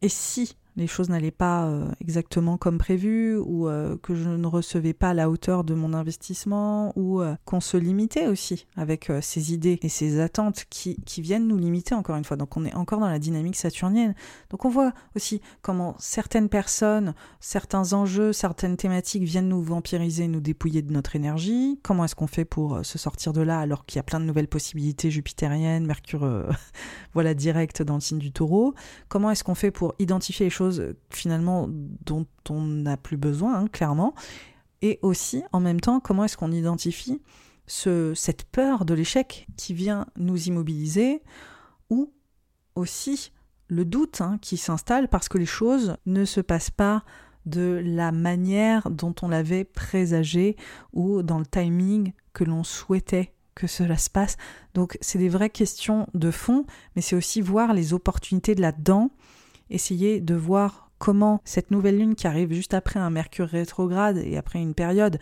et 0.00 0.08
si 0.08 0.56
les 0.78 0.86
choses 0.86 1.08
n'allaient 1.08 1.30
pas 1.32 1.66
euh, 1.66 1.90
exactement 2.00 2.56
comme 2.56 2.78
prévu 2.78 3.36
ou 3.36 3.68
euh, 3.68 3.96
que 4.00 4.14
je 4.14 4.28
ne 4.28 4.46
recevais 4.46 4.92
pas 4.92 5.12
la 5.12 5.28
hauteur 5.28 5.64
de 5.64 5.74
mon 5.74 5.92
investissement 5.92 6.92
ou 6.96 7.20
euh, 7.20 7.34
qu'on 7.44 7.60
se 7.60 7.76
limitait 7.76 8.28
aussi 8.28 8.66
avec 8.76 9.10
ces 9.20 9.52
idées 9.52 9.78
et 9.82 9.88
ces 9.88 10.20
attentes 10.20 10.64
qui, 10.70 10.96
viennent 11.18 11.48
nous 11.48 11.58
limiter 11.58 11.96
encore 11.96 12.14
une 12.14 12.22
fois. 12.22 12.36
Donc 12.36 12.56
on 12.56 12.64
est 12.64 12.74
encore 12.74 13.00
dans 13.00 13.08
la 13.08 13.18
dynamique 13.18 13.56
saturnienne. 13.56 14.14
Donc 14.50 14.64
on 14.64 14.68
voit 14.68 14.92
aussi 15.16 15.40
comment 15.62 15.96
certaines 15.98 16.48
personnes, 16.48 17.12
certains 17.40 17.92
enjeux, 17.92 18.32
certaines 18.32 18.76
thématiques 18.76 19.24
viennent 19.24 19.48
nous 19.48 19.62
vampiriser, 19.62 20.28
nous 20.28 20.40
dépouiller 20.40 20.82
de 20.82 20.92
notre 20.92 21.16
énergie. 21.16 21.80
Comment 21.82 22.04
est-ce 22.04 22.14
qu'on 22.14 22.28
fait 22.28 22.44
pour 22.44 22.84
se 22.84 22.98
sortir 22.98 23.32
de 23.32 23.40
là 23.40 23.58
alors 23.58 23.84
qu'il 23.84 23.96
y 23.96 23.98
a 23.98 24.04
plein 24.04 24.20
de 24.20 24.26
nouvelles 24.26 24.46
possibilités 24.46 25.10
jupitériennes, 25.10 25.86
Mercure 25.86 26.46
voilà 27.14 27.34
direct 27.34 27.82
dans 27.82 27.96
le 27.96 28.00
signe 28.00 28.18
du 28.18 28.30
taureau? 28.30 28.74
Comment 29.08 29.32
est-ce 29.32 29.42
qu'on 29.42 29.56
fait 29.56 29.72
pour 29.72 29.96
identifier 29.98 30.46
les 30.46 30.50
choses 30.50 30.67
finalement 31.10 31.66
dont 31.68 32.26
on 32.48 32.62
n'a 32.62 32.96
plus 32.96 33.16
besoin, 33.16 33.60
hein, 33.60 33.68
clairement. 33.68 34.14
Et 34.82 34.98
aussi, 35.02 35.42
en 35.52 35.60
même 35.60 35.80
temps, 35.80 36.00
comment 36.00 36.24
est-ce 36.24 36.36
qu'on 36.36 36.52
identifie 36.52 37.20
ce, 37.66 38.14
cette 38.14 38.44
peur 38.44 38.84
de 38.84 38.94
l'échec 38.94 39.46
qui 39.56 39.74
vient 39.74 40.06
nous 40.16 40.48
immobiliser 40.48 41.22
ou 41.90 42.12
aussi 42.74 43.32
le 43.68 43.84
doute 43.84 44.20
hein, 44.20 44.38
qui 44.40 44.56
s'installe 44.56 45.08
parce 45.08 45.28
que 45.28 45.38
les 45.38 45.46
choses 45.46 45.96
ne 46.06 46.24
se 46.24 46.40
passent 46.40 46.70
pas 46.70 47.04
de 47.44 47.80
la 47.84 48.12
manière 48.12 48.90
dont 48.90 49.14
on 49.22 49.28
l'avait 49.28 49.64
présagé 49.64 50.56
ou 50.92 51.22
dans 51.22 51.38
le 51.38 51.46
timing 51.46 52.12
que 52.32 52.44
l'on 52.44 52.64
souhaitait 52.64 53.34
que 53.54 53.66
cela 53.66 53.96
se 53.96 54.08
passe. 54.08 54.36
Donc 54.74 54.96
c'est 55.00 55.18
des 55.18 55.28
vraies 55.28 55.50
questions 55.50 56.06
de 56.14 56.30
fond, 56.30 56.64
mais 56.94 57.02
c'est 57.02 57.16
aussi 57.16 57.40
voir 57.40 57.74
les 57.74 57.92
opportunités 57.92 58.54
de 58.54 58.60
là-dedans 58.60 59.10
essayer 59.70 60.20
de 60.20 60.34
voir 60.34 60.90
comment 60.98 61.40
cette 61.44 61.70
nouvelle 61.70 61.98
lune 61.98 62.14
qui 62.14 62.26
arrive 62.26 62.52
juste 62.52 62.74
après 62.74 63.00
un 63.00 63.10
Mercure 63.10 63.48
rétrograde 63.48 64.18
et 64.18 64.36
après 64.36 64.60
une 64.60 64.74
période 64.74 65.18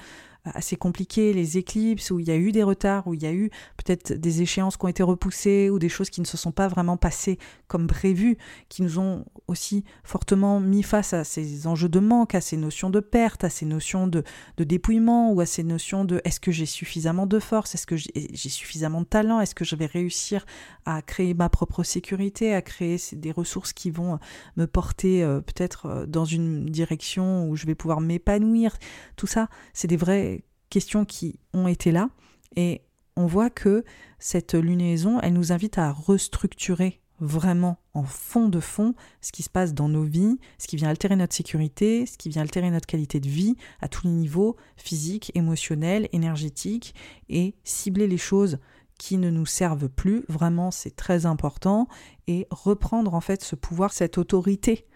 assez 0.54 0.76
compliqué, 0.76 1.32
les 1.32 1.58
éclipses, 1.58 2.10
où 2.10 2.18
il 2.18 2.28
y 2.28 2.30
a 2.30 2.36
eu 2.36 2.52
des 2.52 2.62
retards, 2.62 3.06
où 3.06 3.14
il 3.14 3.22
y 3.22 3.26
a 3.26 3.32
eu 3.32 3.50
peut-être 3.76 4.12
des 4.12 4.42
échéances 4.42 4.76
qui 4.76 4.84
ont 4.84 4.88
été 4.88 5.02
repoussées, 5.02 5.70
ou 5.70 5.78
des 5.78 5.88
choses 5.88 6.10
qui 6.10 6.20
ne 6.20 6.26
se 6.26 6.36
sont 6.36 6.52
pas 6.52 6.68
vraiment 6.68 6.96
passées 6.96 7.38
comme 7.68 7.86
prévu, 7.86 8.38
qui 8.68 8.82
nous 8.82 8.98
ont 8.98 9.24
aussi 9.48 9.84
fortement 10.04 10.60
mis 10.60 10.82
face 10.82 11.12
à 11.12 11.24
ces 11.24 11.66
enjeux 11.66 11.88
de 11.88 12.00
manque, 12.00 12.34
à 12.34 12.40
ces 12.40 12.56
notions 12.56 12.90
de 12.90 13.00
perte, 13.00 13.44
à 13.44 13.50
ces 13.50 13.66
notions 13.66 14.06
de, 14.06 14.22
de 14.56 14.64
dépouillement, 14.64 15.32
ou 15.32 15.40
à 15.40 15.46
ces 15.46 15.62
notions 15.62 16.04
de 16.04 16.20
est-ce 16.24 16.40
que 16.40 16.52
j'ai 16.52 16.66
suffisamment 16.66 17.26
de 17.26 17.38
force, 17.38 17.74
est-ce 17.74 17.86
que 17.86 17.96
j'ai 17.96 18.48
suffisamment 18.48 19.00
de 19.00 19.06
talent, 19.06 19.40
est-ce 19.40 19.54
que 19.54 19.64
je 19.64 19.76
vais 19.76 19.86
réussir 19.86 20.46
à 20.84 21.02
créer 21.02 21.34
ma 21.34 21.48
propre 21.48 21.82
sécurité, 21.82 22.54
à 22.54 22.62
créer 22.62 22.96
des 23.12 23.32
ressources 23.32 23.72
qui 23.72 23.90
vont 23.90 24.18
me 24.56 24.66
porter 24.66 25.22
euh, 25.22 25.40
peut-être 25.40 25.86
euh, 25.86 26.06
dans 26.06 26.24
une 26.24 26.66
direction 26.66 27.48
où 27.48 27.56
je 27.56 27.66
vais 27.66 27.74
pouvoir 27.74 28.00
m'épanouir. 28.00 28.76
Tout 29.16 29.26
ça, 29.26 29.48
c'est 29.72 29.88
des 29.88 29.96
vrais 29.96 30.35
questions 30.70 31.04
qui 31.04 31.38
ont 31.52 31.68
été 31.68 31.92
là. 31.92 32.08
Et 32.56 32.82
on 33.16 33.26
voit 33.26 33.50
que 33.50 33.84
cette 34.18 34.54
lunaison, 34.54 35.20
elle 35.20 35.32
nous 35.32 35.52
invite 35.52 35.78
à 35.78 35.92
restructurer 35.92 37.00
vraiment 37.18 37.78
en 37.94 38.02
fond 38.02 38.48
de 38.48 38.60
fond 38.60 38.94
ce 39.20 39.32
qui 39.32 39.42
se 39.42 39.50
passe 39.50 39.72
dans 39.72 39.88
nos 39.88 40.02
vies, 40.02 40.38
ce 40.58 40.66
qui 40.66 40.76
vient 40.76 40.88
altérer 40.88 41.16
notre 41.16 41.34
sécurité, 41.34 42.04
ce 42.06 42.18
qui 42.18 42.28
vient 42.28 42.42
altérer 42.42 42.70
notre 42.70 42.86
qualité 42.86 43.20
de 43.20 43.28
vie 43.28 43.56
à 43.80 43.88
tous 43.88 44.06
les 44.06 44.12
niveaux, 44.12 44.56
physique, 44.76 45.32
émotionnel, 45.34 46.08
énergétique, 46.12 46.94
et 47.28 47.54
cibler 47.64 48.06
les 48.06 48.18
choses 48.18 48.58
qui 48.98 49.18
ne 49.18 49.30
nous 49.30 49.46
servent 49.46 49.88
plus, 49.88 50.24
vraiment 50.28 50.70
c'est 50.70 50.94
très 50.94 51.26
important, 51.26 51.88
et 52.26 52.46
reprendre 52.50 53.14
en 53.14 53.20
fait 53.20 53.42
ce 53.42 53.56
pouvoir, 53.56 53.92
cette 53.92 54.18
autorité 54.18 54.86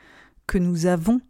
que 0.46 0.58
nous 0.58 0.86
avons 0.86 1.20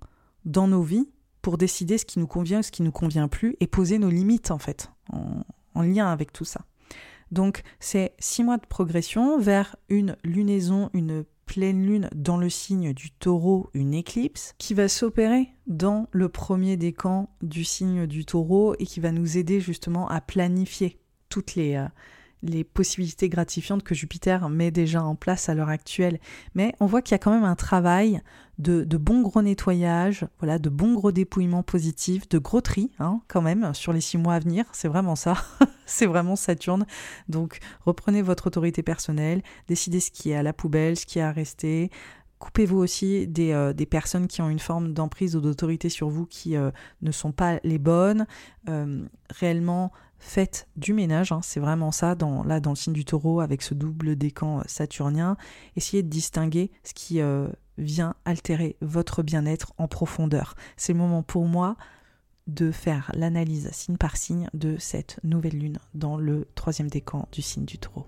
dans 0.44 0.66
nos 0.66 0.82
vies 0.82 1.08
pour 1.42 1.58
décider 1.58 1.98
ce 1.98 2.04
qui 2.04 2.18
nous 2.18 2.26
convient 2.26 2.60
ou 2.60 2.62
ce 2.62 2.70
qui 2.70 2.82
nous 2.82 2.92
convient 2.92 3.28
plus 3.28 3.56
et 3.60 3.66
poser 3.66 3.98
nos 3.98 4.10
limites 4.10 4.50
en 4.50 4.58
fait 4.58 4.90
en, 5.12 5.82
lien 5.82 6.08
avec 6.08 6.32
tout 6.32 6.44
ça. 6.44 6.66
Donc 7.30 7.62
c'est 7.78 8.12
six 8.18 8.44
mois 8.44 8.58
de 8.58 8.66
progression 8.66 9.38
vers 9.38 9.76
une 9.88 10.16
lunaison, 10.24 10.90
une 10.92 11.24
pleine 11.46 11.84
lune 11.84 12.10
dans 12.14 12.36
le 12.36 12.50
signe 12.50 12.92
du 12.92 13.10
taureau, 13.10 13.70
une 13.72 13.94
éclipse, 13.94 14.54
qui 14.58 14.74
va 14.74 14.88
s'opérer 14.88 15.48
dans 15.66 16.06
le 16.12 16.28
premier 16.28 16.76
décan 16.76 17.30
du 17.40 17.64
signe 17.64 18.06
du 18.06 18.24
taureau 18.24 18.74
et 18.78 18.84
qui 18.84 19.00
va 19.00 19.10
nous 19.10 19.38
aider 19.38 19.60
justement 19.60 20.08
à 20.08 20.20
planifier 20.20 21.00
toutes 21.28 21.54
les, 21.54 21.76
euh, 21.76 21.86
les 22.42 22.64
possibilités 22.64 23.28
gratifiantes 23.28 23.82
que 23.82 23.94
Jupiter 23.94 24.48
met 24.48 24.70
déjà 24.70 25.02
en 25.02 25.14
place 25.14 25.48
à 25.48 25.54
l'heure 25.54 25.68
actuelle. 25.68 26.18
Mais 26.54 26.74
on 26.80 26.86
voit 26.86 27.02
qu'il 27.02 27.12
y 27.12 27.16
a 27.16 27.18
quand 27.18 27.32
même 27.32 27.44
un 27.44 27.56
travail 27.56 28.20
de, 28.60 28.84
de 28.84 28.96
bon 28.96 29.22
gros 29.22 29.42
nettoyage, 29.42 30.26
voilà, 30.38 30.58
de 30.58 30.68
bons 30.68 30.92
gros 30.94 31.12
dépouillements 31.12 31.62
positifs, 31.62 32.28
de 32.28 32.38
gros 32.38 32.60
tri 32.60 32.90
hein, 32.98 33.20
quand 33.28 33.42
même 33.42 33.72
sur 33.74 33.92
les 33.92 34.00
six 34.00 34.18
mois 34.18 34.34
à 34.34 34.38
venir. 34.38 34.66
C'est 34.72 34.88
vraiment 34.88 35.16
ça. 35.16 35.34
C'est 35.86 36.06
vraiment 36.06 36.36
Saturne. 36.36 36.86
Donc 37.28 37.58
reprenez 37.84 38.22
votre 38.22 38.46
autorité 38.46 38.82
personnelle, 38.82 39.42
décidez 39.66 39.98
ce 40.00 40.10
qui 40.10 40.30
est 40.30 40.36
à 40.36 40.42
la 40.42 40.52
poubelle, 40.52 40.96
ce 40.96 41.06
qui 41.06 41.18
est 41.18 41.22
à 41.22 41.32
rester. 41.32 41.90
Coupez-vous 42.38 42.78
aussi 42.78 43.26
des, 43.26 43.52
euh, 43.52 43.74
personnes 43.90 44.26
qui 44.26 44.40
ont 44.40 44.48
une 44.48 44.60
forme 44.60 44.94
d'emprise 44.94 45.36
ou 45.36 45.40
d'autorité 45.40 45.88
sur 45.88 46.08
vous 46.08 46.24
qui 46.26 46.56
euh, 46.56 46.70
ne 47.02 47.10
sont 47.12 47.32
pas 47.32 47.60
les 47.64 47.78
bonnes. 47.78 48.26
Euh, 48.68 49.04
réellement, 49.28 49.92
faites 50.18 50.66
du 50.76 50.94
ménage, 50.94 51.32
hein, 51.32 51.40
c'est 51.42 51.60
vraiment 51.60 51.92
ça, 51.92 52.14
dans, 52.14 52.42
là 52.44 52.60
dans 52.60 52.70
le 52.70 52.76
signe 52.76 52.94
du 52.94 53.04
taureau 53.04 53.40
avec 53.40 53.60
ce 53.60 53.74
double 53.74 54.16
décan 54.16 54.62
saturnien. 54.66 55.36
Essayez 55.76 56.02
de 56.02 56.08
distinguer 56.08 56.70
ce 56.82 56.94
qui 56.94 57.20
vient 57.80 58.14
altérer 58.24 58.76
votre 58.80 59.22
bien-être 59.22 59.72
en 59.78 59.88
profondeur. 59.88 60.54
C'est 60.76 60.92
le 60.92 60.98
moment 60.98 61.22
pour 61.22 61.46
moi 61.46 61.76
de 62.46 62.70
faire 62.70 63.10
l'analyse 63.14 63.68
signe 63.72 63.96
par 63.96 64.16
signe 64.16 64.48
de 64.54 64.76
cette 64.78 65.18
nouvelle 65.24 65.58
lune 65.58 65.78
dans 65.94 66.16
le 66.16 66.48
troisième 66.54 66.88
décan 66.88 67.28
du 67.32 67.42
signe 67.42 67.64
du 67.64 67.78
taureau. 67.78 68.06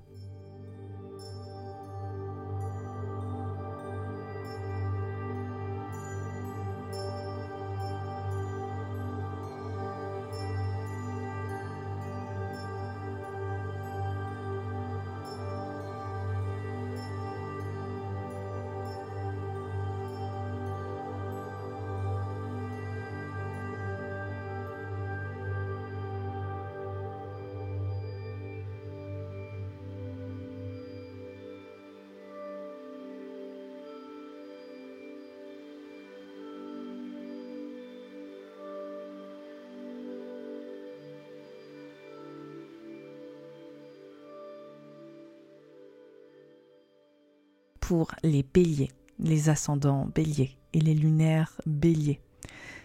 Pour 47.93 48.13
les 48.23 48.43
béliers, 48.43 48.91
les 49.19 49.51
ascendants 49.51 50.09
béliers 50.15 50.57
et 50.73 50.81
les 50.81 50.95
lunaires 50.95 51.61
béliers. 51.67 52.23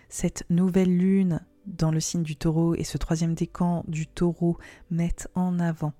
Cette 0.09 0.43
nouvelle 0.49 0.97
lune 0.97 1.39
dans 1.65 1.91
le 1.91 2.01
signe 2.01 2.23
du 2.23 2.35
taureau 2.35 2.75
et 2.75 2.83
ce 2.83 2.97
troisième 2.97 3.33
décan 3.33 3.85
du 3.87 4.05
taureau 4.05 4.57
mettent 4.91 5.29
en 5.33 5.59
avant 5.59 5.93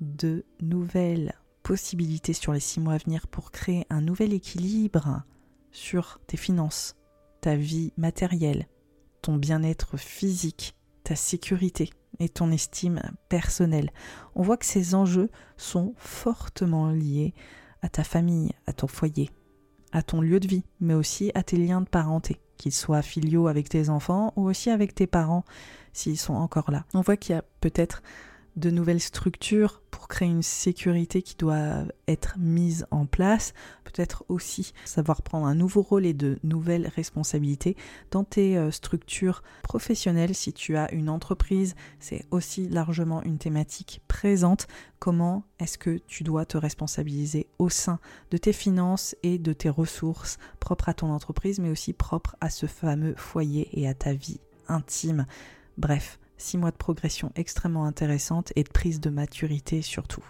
de 0.00 0.46
nouvelles 0.62 1.34
possibilités 1.62 2.32
sur 2.32 2.54
les 2.54 2.60
six 2.60 2.80
mois 2.80 2.94
à 2.94 2.96
venir 2.96 3.26
pour 3.26 3.50
créer 3.50 3.86
un 3.90 4.00
nouvel 4.00 4.32
équilibre 4.32 5.22
sur 5.70 6.18
tes 6.26 6.38
finances, 6.38 6.96
ta 7.42 7.56
vie 7.56 7.92
matérielle, 7.98 8.68
ton 9.20 9.36
bien-être 9.36 9.98
physique, 9.98 10.74
ta 11.04 11.14
sécurité 11.14 11.90
et 12.20 12.30
ton 12.30 12.52
estime 12.52 13.02
personnelle. 13.28 13.90
On 14.34 14.40
voit 14.40 14.56
que 14.56 14.64
ces 14.64 14.94
enjeux 14.94 15.28
sont 15.58 15.92
fortement 15.98 16.90
liés 16.90 17.34
à 17.82 17.88
ta 17.88 18.04
famille, 18.04 18.52
à 18.66 18.72
ton 18.72 18.86
foyer, 18.86 19.30
à 19.92 20.02
ton 20.02 20.20
lieu 20.20 20.40
de 20.40 20.48
vie, 20.48 20.64
mais 20.80 20.94
aussi 20.94 21.30
à 21.34 21.42
tes 21.42 21.56
liens 21.56 21.80
de 21.80 21.88
parenté, 21.88 22.40
qu'ils 22.56 22.72
soient 22.72 23.02
filiaux 23.02 23.48
avec 23.48 23.68
tes 23.68 23.88
enfants 23.88 24.32
ou 24.36 24.48
aussi 24.48 24.70
avec 24.70 24.94
tes 24.94 25.06
parents 25.06 25.44
s'ils 25.92 26.18
sont 26.18 26.34
encore 26.34 26.70
là. 26.70 26.84
On 26.94 27.00
voit 27.00 27.16
qu'il 27.16 27.34
y 27.34 27.38
a 27.38 27.44
peut-être 27.60 28.02
de 28.56 28.70
nouvelles 28.70 29.00
structures 29.00 29.82
pour 29.90 30.08
créer 30.08 30.28
une 30.28 30.42
sécurité 30.42 31.22
qui 31.22 31.36
doit 31.36 31.84
être 32.08 32.36
mise 32.38 32.86
en 32.90 33.06
place, 33.06 33.52
peut-être 33.84 34.24
aussi 34.28 34.72
savoir 34.84 35.22
prendre 35.22 35.46
un 35.46 35.54
nouveau 35.54 35.82
rôle 35.82 36.06
et 36.06 36.14
de 36.14 36.38
nouvelles 36.42 36.90
responsabilités 36.94 37.76
dans 38.10 38.24
tes 38.24 38.56
euh, 38.56 38.70
structures 38.70 39.42
professionnelles. 39.62 40.34
Si 40.34 40.52
tu 40.52 40.76
as 40.76 40.92
une 40.92 41.08
entreprise, 41.08 41.74
c'est 41.98 42.24
aussi 42.30 42.68
largement 42.68 43.22
une 43.22 43.38
thématique 43.38 44.00
présente. 44.08 44.66
Comment 44.98 45.44
est-ce 45.58 45.78
que 45.78 45.98
tu 46.06 46.24
dois 46.24 46.44
te 46.44 46.56
responsabiliser 46.56 47.46
au 47.58 47.68
sein 47.68 47.98
de 48.30 48.36
tes 48.36 48.52
finances 48.52 49.16
et 49.22 49.38
de 49.38 49.52
tes 49.52 49.70
ressources 49.70 50.38
propres 50.60 50.88
à 50.88 50.94
ton 50.94 51.10
entreprise, 51.10 51.58
mais 51.58 51.70
aussi 51.70 51.92
propres 51.92 52.36
à 52.40 52.50
ce 52.50 52.66
fameux 52.66 53.14
foyer 53.16 53.68
et 53.72 53.88
à 53.88 53.94
ta 53.94 54.12
vie 54.12 54.40
intime? 54.68 55.26
Bref, 55.78 56.19
Six 56.40 56.56
mois 56.56 56.70
de 56.70 56.76
progression 56.76 57.32
extrêmement 57.36 57.84
intéressante 57.84 58.50
et 58.56 58.64
de 58.64 58.70
prise 58.70 58.98
de 58.98 59.10
maturité 59.10 59.82
surtout. 59.82 60.24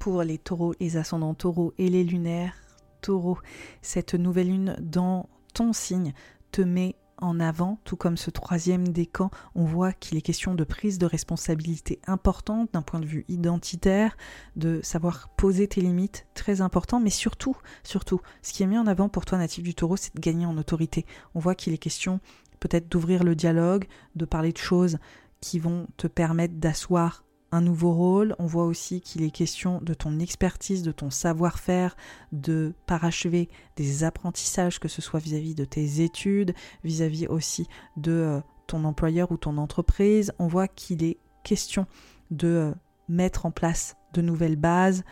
Pour 0.00 0.24
les 0.24 0.38
taureaux, 0.38 0.74
les 0.80 0.96
ascendants 0.96 1.34
taureaux 1.34 1.72
et 1.78 1.88
les 1.88 2.02
lunaires 2.02 2.56
taureaux. 3.02 3.38
Cette 3.82 4.14
nouvelle 4.14 4.48
lune 4.48 4.76
dans 4.80 5.28
ton 5.54 5.72
signe 5.72 6.14
te 6.50 6.62
met 6.62 6.96
en 7.18 7.38
avant, 7.38 7.78
tout 7.84 7.96
comme 7.96 8.16
ce 8.16 8.30
troisième 8.30 8.88
décan, 8.88 9.30
on 9.54 9.64
voit 9.64 9.92
qu'il 9.92 10.16
est 10.16 10.22
question 10.22 10.54
de 10.54 10.64
prise 10.64 10.96
de 10.96 11.04
responsabilité 11.04 12.00
importante 12.06 12.70
d'un 12.72 12.80
point 12.80 12.98
de 12.98 13.04
vue 13.04 13.26
identitaire, 13.28 14.16
de 14.56 14.80
savoir 14.82 15.28
poser 15.36 15.68
tes 15.68 15.82
limites, 15.82 16.26
très 16.32 16.62
important, 16.62 16.98
mais 16.98 17.10
surtout, 17.10 17.54
surtout, 17.84 18.22
ce 18.40 18.54
qui 18.54 18.62
est 18.62 18.66
mis 18.66 18.78
en 18.78 18.86
avant 18.86 19.10
pour 19.10 19.26
toi 19.26 19.36
natif 19.36 19.62
du 19.62 19.74
taureau, 19.74 19.98
c'est 19.98 20.14
de 20.14 20.20
gagner 20.20 20.46
en 20.46 20.56
autorité. 20.56 21.04
On 21.34 21.40
voit 21.40 21.54
qu'il 21.54 21.74
est 21.74 21.78
question 21.78 22.20
peut-être 22.58 22.88
d'ouvrir 22.88 23.22
le 23.22 23.34
dialogue, 23.34 23.86
de 24.16 24.24
parler 24.24 24.52
de 24.52 24.58
choses 24.58 24.98
qui 25.42 25.58
vont 25.58 25.88
te 25.98 26.06
permettre 26.06 26.54
d'asseoir 26.54 27.24
nouveau 27.60 27.92
rôle. 27.92 28.36
On 28.38 28.46
voit 28.46 28.64
aussi 28.64 29.00
qu'il 29.00 29.22
est 29.22 29.30
question 29.30 29.80
de 29.82 29.94
ton 29.94 30.18
expertise, 30.20 30.82
de 30.82 30.92
ton 30.92 31.10
savoir-faire, 31.10 31.96
de 32.32 32.72
parachever 32.86 33.48
des 33.76 34.04
apprentissages, 34.04 34.78
que 34.78 34.88
ce 34.88 35.02
soit 35.02 35.20
vis-à-vis 35.20 35.54
de 35.54 35.64
tes 35.64 36.02
études, 36.02 36.54
vis-à-vis 36.84 37.26
aussi 37.26 37.66
de 37.96 38.12
euh, 38.12 38.40
ton 38.66 38.84
employeur 38.84 39.32
ou 39.32 39.36
ton 39.36 39.58
entreprise. 39.58 40.32
On 40.38 40.46
voit 40.46 40.68
qu'il 40.68 41.02
est 41.02 41.18
question 41.42 41.86
de 42.30 42.46
euh, 42.46 42.74
mettre 43.08 43.46
en 43.46 43.50
place 43.50 43.96
de 44.12 44.22
nouvelles 44.22 44.56
bases 44.56 45.02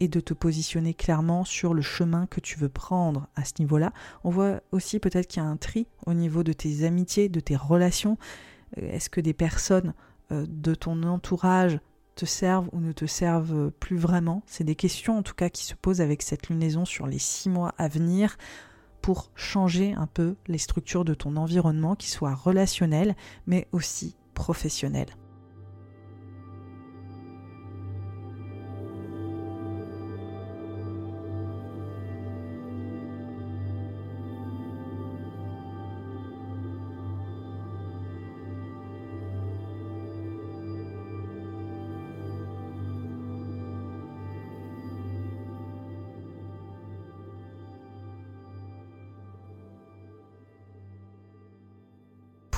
et 0.00 0.06
de 0.06 0.20
te 0.20 0.32
positionner 0.32 0.94
clairement 0.94 1.44
sur 1.44 1.74
le 1.74 1.82
chemin 1.82 2.26
que 2.26 2.38
tu 2.38 2.56
veux 2.56 2.68
prendre 2.68 3.26
à 3.34 3.44
ce 3.44 3.54
niveau-là. 3.58 3.92
On 4.22 4.30
voit 4.30 4.60
aussi 4.70 5.00
peut-être 5.00 5.26
qu'il 5.26 5.42
y 5.42 5.46
a 5.46 5.48
un 5.48 5.56
tri 5.56 5.88
au 6.06 6.14
niveau 6.14 6.44
de 6.44 6.52
tes 6.52 6.84
amitiés, 6.84 7.28
de 7.28 7.40
tes 7.40 7.56
relations. 7.56 8.16
Euh, 8.78 8.92
est-ce 8.92 9.10
que 9.10 9.20
des 9.20 9.34
personnes 9.34 9.94
de 10.30 10.74
ton 10.74 11.04
entourage 11.04 11.80
te 12.18 12.26
servent 12.26 12.68
ou 12.72 12.80
ne 12.80 12.92
te 12.92 13.06
servent 13.06 13.70
plus 13.70 13.96
vraiment. 13.96 14.42
C'est 14.46 14.64
des 14.64 14.74
questions 14.74 15.18
en 15.18 15.22
tout 15.22 15.34
cas 15.34 15.48
qui 15.48 15.64
se 15.64 15.74
posent 15.74 16.00
avec 16.00 16.22
cette 16.22 16.48
lunaison 16.48 16.84
sur 16.84 17.06
les 17.06 17.18
six 17.18 17.48
mois 17.48 17.74
à 17.78 17.86
venir 17.86 18.36
pour 19.02 19.30
changer 19.36 19.94
un 19.94 20.08
peu 20.08 20.34
les 20.48 20.58
structures 20.58 21.04
de 21.04 21.14
ton 21.14 21.36
environnement 21.36 21.94
qui 21.94 22.10
soient 22.10 22.34
relationnelles 22.34 23.14
mais 23.46 23.68
aussi 23.72 24.16
professionnelles. 24.34 25.14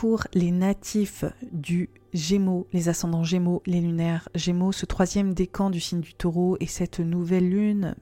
Pour 0.01 0.27
les 0.33 0.51
natifs 0.51 1.27
du 1.53 1.91
Gémeaux, 2.15 2.67
les 2.73 2.89
ascendants 2.89 3.23
Gémeaux, 3.23 3.63
les 3.67 3.83
lunaires 3.83 4.31
Gémeaux, 4.35 4.73
ce 4.73 4.87
troisième 4.87 5.35
décan 5.35 5.69
du 5.69 5.79
signe 5.79 6.01
du 6.01 6.15
taureau 6.15 6.57
et 6.59 6.67
cette 6.67 7.01
nouvelle 7.01 7.51
lune 7.51 7.95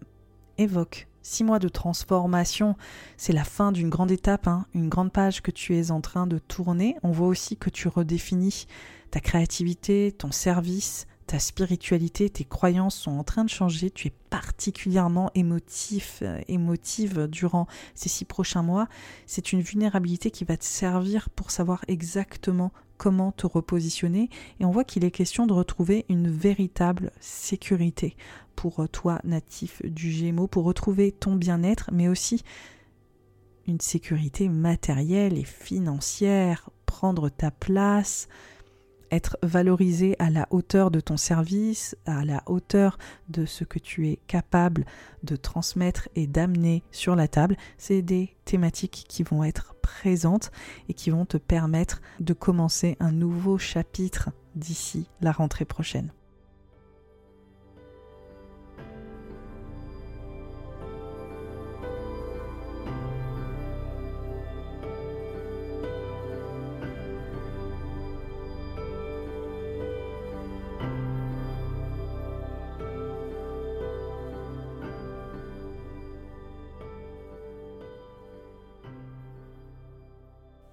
évoque 0.59 1.09
six 1.22 1.42
mois 1.42 1.59
de 1.59 1.66
transformation. 1.66 2.76
C'est 3.16 3.32
la 3.32 3.42
fin 3.42 3.72
d'une 3.72 3.88
grande 3.88 4.12
étape, 4.12 4.46
hein, 4.46 4.64
une 4.74 4.88
grande 4.88 5.12
page 5.12 5.42
que 5.42 5.51
tu 5.51 5.76
es 5.76 5.90
en 5.90 6.01
train 6.01 6.28
de 6.28 6.38
tourner. 6.38 6.94
On 7.03 7.11
voit 7.11 7.26
aussi 7.26 7.57
que 7.57 7.68
tu 7.68 7.88
redéfinis 7.88 8.68
ta 9.11 9.18
créativité, 9.18 10.14
ton 10.16 10.30
service, 10.30 11.09
ta 11.28 11.38
spiritualité, 11.38 12.30
tes 12.30 12.44
croyances 12.44 12.96
sont 12.96 13.10
en 13.10 13.22
train 13.22 13.44
de 13.44 13.50
changer, 13.50 13.90
tu 13.90 14.08
es 14.08 14.12
particulièrement 14.30 15.30
émotif, 15.34 16.20
euh, 16.22 16.40
émotive 16.48 17.26
durant 17.28 17.66
ces 17.94 18.08
six 18.08 18.24
prochains 18.24 18.62
mois, 18.62 18.88
c'est 19.26 19.52
une 19.52 19.60
vulnérabilité 19.60 20.30
qui 20.30 20.44
va 20.44 20.56
te 20.56 20.64
servir 20.64 21.28
pour 21.28 21.50
savoir 21.50 21.84
exactement 21.86 22.72
comment 22.96 23.30
te 23.30 23.46
repositionner. 23.46 24.30
Et 24.58 24.64
on 24.64 24.70
voit 24.70 24.84
qu'il 24.84 25.04
est 25.04 25.10
question 25.10 25.46
de 25.46 25.52
retrouver 25.52 26.06
une 26.08 26.30
véritable 26.30 27.12
sécurité 27.20 28.16
pour 28.56 28.80
euh, 28.80 28.88
toi 28.88 29.20
natif 29.22 29.82
du 29.84 30.10
Gémeaux, 30.10 30.46
pour 30.48 30.64
retrouver 30.64 31.12
ton 31.12 31.36
bien-être, 31.36 31.90
mais 31.92 32.08
aussi 32.08 32.42
une 33.66 33.80
sécurité 33.80 34.48
matérielle 34.48 35.36
et 35.36 35.44
financière, 35.44 36.70
prendre 36.86 37.28
ta 37.28 37.50
place, 37.50 38.28
être 39.11 39.36
valorisé 39.42 40.16
à 40.18 40.30
la 40.30 40.46
hauteur 40.50 40.90
de 40.90 41.00
ton 41.00 41.16
service, 41.16 41.96
à 42.06 42.24
la 42.24 42.42
hauteur 42.46 42.98
de 43.28 43.46
ce 43.46 43.64
que 43.64 43.78
tu 43.78 44.09
es 44.09 44.18
capable 44.26 44.84
de 45.22 45.36
transmettre 45.36 46.09
et 46.14 46.26
d'amener 46.26 46.82
sur 46.90 47.16
la 47.16 47.28
table, 47.28 47.56
c'est 47.76 48.02
des 48.02 48.36
thématiques 48.44 49.04
qui 49.09 49.22
vont 49.22 49.44
être 49.44 49.74
présentes 49.82 50.50
et 50.88 50.94
qui 50.94 51.11
vont 51.11 51.26
te 51.26 51.36
permettre 51.36 52.00
de 52.20 52.32
commencer 52.32 52.96
un 53.00 53.12
nouveau 53.12 53.59
chapitre 53.59 54.30
d'ici 54.54 55.09
la 55.20 55.32
rentrée 55.32 55.64
prochaine. 55.64 56.12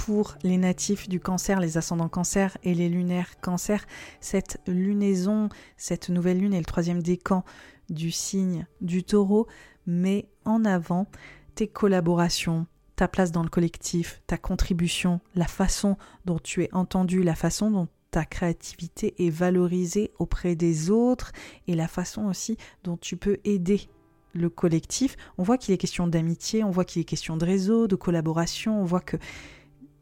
Pour 0.06 0.36
les 0.44 0.58
natifs 0.58 1.10
du 1.10 1.20
cancer, 1.20 1.60
les 1.60 1.78
ascendants 1.78 2.10
cancer 2.10 2.60
et 2.62 2.76
les 2.76 2.90
lunaires 2.90 3.40
cancer. 3.42 3.88
Cette 4.22 4.62
lunaison, 4.68 5.50
cette 5.78 6.10
nouvelle 6.10 6.38
lune 6.38 6.54
est 6.54 6.60
le 6.60 6.66
troisième 6.66 7.02
décan 7.02 7.44
du 7.90 8.12
signe 8.12 8.68
du 8.82 9.04
taureau 9.04 9.48
met 9.88 10.30
en 10.44 10.64
avant 10.64 11.08
tes 11.56 11.68
collaborations, 11.68 12.68
ta 12.96 13.08
place 13.08 13.32
dans 13.32 13.42
le 13.42 13.50
collectif, 13.50 14.22
ta 14.28 14.38
contribution, 14.38 15.22
la 15.34 15.48
façon 15.48 15.98
dont 16.26 16.38
tu 16.38 16.62
es 16.62 16.70
entendu, 16.72 17.24
la 17.24 17.36
façon 17.36 17.72
dont 17.72 17.88
ta 18.12 18.26
créativité 18.26 19.16
est 19.26 19.32
valorisée 19.32 20.12
auprès 20.20 20.56
des 20.56 20.92
autres 20.92 21.32
et 21.66 21.74
la 21.74 21.88
façon 21.88 22.26
aussi 22.26 22.58
dont 22.84 22.98
tu 22.98 23.18
peux 23.18 23.40
aider 23.44 23.90
le 24.34 24.50
collectif. 24.50 25.18
On 25.40 25.44
voit 25.44 25.58
qu'il 25.58 25.74
est 25.74 25.80
question 25.80 26.06
d'amitié, 26.06 26.64
on 26.64 26.70
voit 26.70 26.86
qu'il 26.86 27.02
est 27.02 27.06
question 27.06 27.38
de 27.38 27.46
réseau, 27.46 27.88
de 27.88 27.96
collaboration, 27.96 28.80
on 28.80 28.86
voit 28.86 29.02
que 29.02 29.18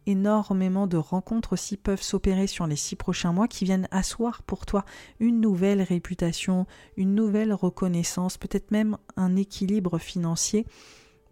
énormément 0.05 0.87
de 0.87 0.97
rencontres 0.97 1.53
aussi 1.53 1.77
peuvent 1.77 2.01
s'opérer 2.01 2.47
sur 2.47 2.67
les 2.67 2.75
six 2.75 2.95
prochains 2.95 3.31
mois 3.31 3.47
qui 3.47 3.65
viennent 3.65 3.87
asseoir 3.91 4.43
pour 4.43 4.65
toi 4.65 4.85
une 5.19 5.39
nouvelle 5.39 5.81
réputation, 5.81 6.65
une 6.97 7.15
nouvelle 7.15 7.53
reconnaissance, 7.53 8.37
peut-être 8.37 8.71
même 8.71 8.97
un 9.15 9.35
équilibre 9.35 9.97
financier 9.97 10.65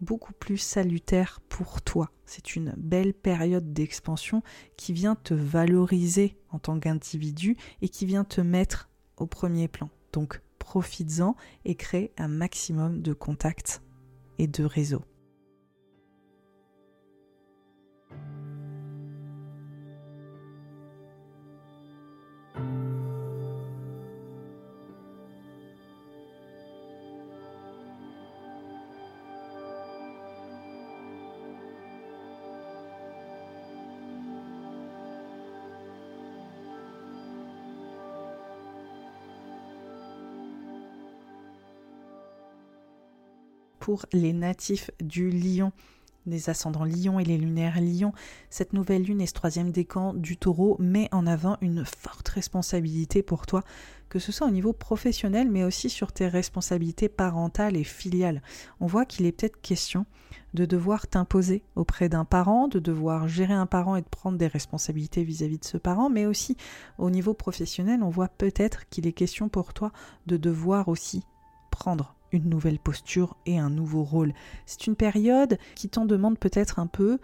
beaucoup 0.00 0.32
plus 0.32 0.58
salutaire 0.58 1.40
pour 1.48 1.80
toi. 1.80 2.10
C'est 2.26 2.56
une 2.56 2.74
belle 2.76 3.14
période 3.14 3.72
d'expansion 3.72 4.42
qui 4.76 4.92
vient 4.92 5.14
te 5.14 5.32
valoriser 5.32 6.36
en 6.50 6.58
tant 6.58 6.78
qu'individu 6.78 7.56
et 7.80 7.88
qui 7.88 8.04
vient 8.04 8.24
te 8.24 8.40
mettre 8.40 8.90
au 9.16 9.26
premier 9.26 9.68
plan. 9.68 9.88
Donc 10.12 10.42
profites-en 10.58 11.36
et 11.64 11.76
crée 11.76 12.12
un 12.18 12.28
maximum 12.28 13.00
de 13.00 13.12
contacts 13.12 13.82
et 14.38 14.46
de 14.46 14.64
réseaux. 14.64 15.04
Les 44.12 44.32
natifs 44.32 44.90
du 45.00 45.30
lion, 45.30 45.72
les 46.26 46.50
ascendants 46.50 46.84
lion 46.84 47.18
et 47.18 47.24
les 47.24 47.38
lunaires 47.38 47.80
lion. 47.80 48.12
Cette 48.50 48.72
nouvelle 48.72 49.02
lune 49.02 49.20
et 49.20 49.26
ce 49.26 49.32
troisième 49.32 49.70
décan 49.70 50.14
du 50.14 50.36
taureau 50.36 50.76
met 50.78 51.08
en 51.12 51.26
avant 51.26 51.56
une 51.60 51.84
forte 51.84 52.28
responsabilité 52.28 53.22
pour 53.22 53.46
toi, 53.46 53.62
que 54.08 54.18
ce 54.18 54.30
soit 54.30 54.46
au 54.46 54.50
niveau 54.50 54.72
professionnel, 54.72 55.50
mais 55.50 55.64
aussi 55.64 55.90
sur 55.90 56.12
tes 56.12 56.28
responsabilités 56.28 57.08
parentales 57.08 57.76
et 57.76 57.84
filiales. 57.84 58.42
On 58.80 58.86
voit 58.86 59.06
qu'il 59.06 59.26
est 59.26 59.32
peut-être 59.32 59.60
question 59.60 60.06
de 60.54 60.66
devoir 60.66 61.06
t'imposer 61.06 61.62
auprès 61.76 62.10
d'un 62.10 62.26
parent, 62.26 62.68
de 62.68 62.78
devoir 62.78 63.26
gérer 63.26 63.54
un 63.54 63.66
parent 63.66 63.96
et 63.96 64.02
de 64.02 64.08
prendre 64.08 64.36
des 64.36 64.46
responsabilités 64.46 65.24
vis-à-vis 65.24 65.56
-vis 65.56 65.60
de 65.60 65.64
ce 65.64 65.78
parent, 65.78 66.10
mais 66.10 66.26
aussi 66.26 66.56
au 66.98 67.10
niveau 67.10 67.32
professionnel, 67.32 68.02
on 68.02 68.10
voit 68.10 68.28
peut-être 68.28 68.86
qu'il 68.90 69.06
est 69.06 69.14
question 69.14 69.48
pour 69.48 69.72
toi 69.72 69.92
de 70.26 70.36
devoir 70.36 70.88
aussi 70.88 71.24
prendre 71.70 72.14
une 72.32 72.48
nouvelle 72.48 72.78
posture 72.78 73.36
et 73.46 73.58
un 73.58 73.70
nouveau 73.70 74.02
rôle. 74.02 74.32
C'est 74.66 74.86
une 74.86 74.96
période 74.96 75.58
qui 75.74 75.88
t'en 75.88 76.06
demande 76.06 76.38
peut-être 76.38 76.78
un 76.78 76.86
peu 76.86 77.18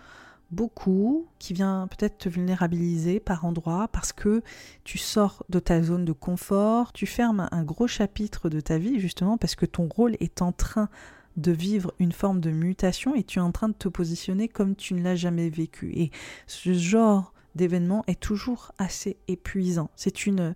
beaucoup, 0.50 1.26
qui 1.38 1.52
vient 1.52 1.88
peut-être 1.88 2.18
te 2.18 2.28
vulnérabiliser 2.28 3.20
par 3.20 3.44
endroits 3.44 3.88
parce 3.88 4.12
que 4.12 4.42
tu 4.84 4.98
sors 4.98 5.44
de 5.48 5.58
ta 5.58 5.82
zone 5.82 6.04
de 6.04 6.12
confort, 6.12 6.92
tu 6.92 7.06
fermes 7.06 7.48
un 7.52 7.64
gros 7.64 7.86
chapitre 7.86 8.48
de 8.48 8.60
ta 8.60 8.78
vie 8.78 8.98
justement 8.98 9.36
parce 9.36 9.54
que 9.54 9.66
ton 9.66 9.88
rôle 9.88 10.16
est 10.20 10.40
en 10.40 10.52
train 10.52 10.88
de 11.36 11.52
vivre 11.52 11.92
une 11.98 12.12
forme 12.12 12.40
de 12.40 12.50
mutation 12.50 13.14
et 13.14 13.22
tu 13.22 13.38
es 13.38 13.42
en 13.42 13.52
train 13.52 13.68
de 13.68 13.74
te 13.74 13.88
positionner 13.88 14.48
comme 14.48 14.74
tu 14.74 14.94
ne 14.94 15.02
l'as 15.02 15.16
jamais 15.16 15.50
vécu. 15.50 15.92
Et 15.94 16.10
ce 16.46 16.72
genre 16.72 17.32
d'événement 17.54 18.04
est 18.06 18.20
toujours 18.20 18.72
assez 18.78 19.18
épuisant. 19.28 19.90
C'est 19.96 20.26
une 20.26 20.54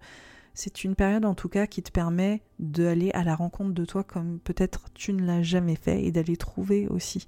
c'est 0.54 0.84
une 0.84 0.94
période 0.94 1.24
en 1.24 1.34
tout 1.34 1.48
cas 1.48 1.66
qui 1.66 1.82
te 1.82 1.90
permet 1.90 2.42
d'aller 2.58 3.10
à 3.12 3.24
la 3.24 3.34
rencontre 3.34 3.72
de 3.72 3.84
toi 3.84 4.04
comme 4.04 4.38
peut-être 4.40 4.90
tu 4.94 5.12
ne 5.12 5.24
l'as 5.24 5.42
jamais 5.42 5.76
fait 5.76 6.04
et 6.04 6.12
d'aller 6.12 6.36
trouver 6.36 6.88
aussi 6.88 7.26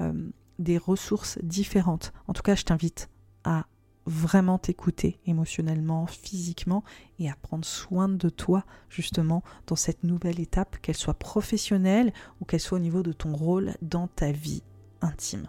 euh, 0.00 0.12
des 0.58 0.78
ressources 0.78 1.38
différentes. 1.42 2.12
En 2.28 2.32
tout 2.32 2.42
cas, 2.42 2.54
je 2.54 2.64
t'invite 2.64 3.08
à 3.44 3.66
vraiment 4.06 4.58
t'écouter 4.58 5.18
émotionnellement, 5.26 6.06
physiquement 6.06 6.84
et 7.18 7.30
à 7.30 7.36
prendre 7.40 7.64
soin 7.64 8.08
de 8.08 8.28
toi 8.28 8.64
justement 8.90 9.42
dans 9.66 9.76
cette 9.76 10.04
nouvelle 10.04 10.40
étape, 10.40 10.78
qu'elle 10.78 10.96
soit 10.96 11.18
professionnelle 11.18 12.12
ou 12.40 12.44
qu'elle 12.44 12.60
soit 12.60 12.76
au 12.76 12.82
niveau 12.82 13.02
de 13.02 13.12
ton 13.12 13.34
rôle 13.34 13.74
dans 13.82 14.08
ta 14.08 14.30
vie 14.30 14.62
intime. 15.00 15.48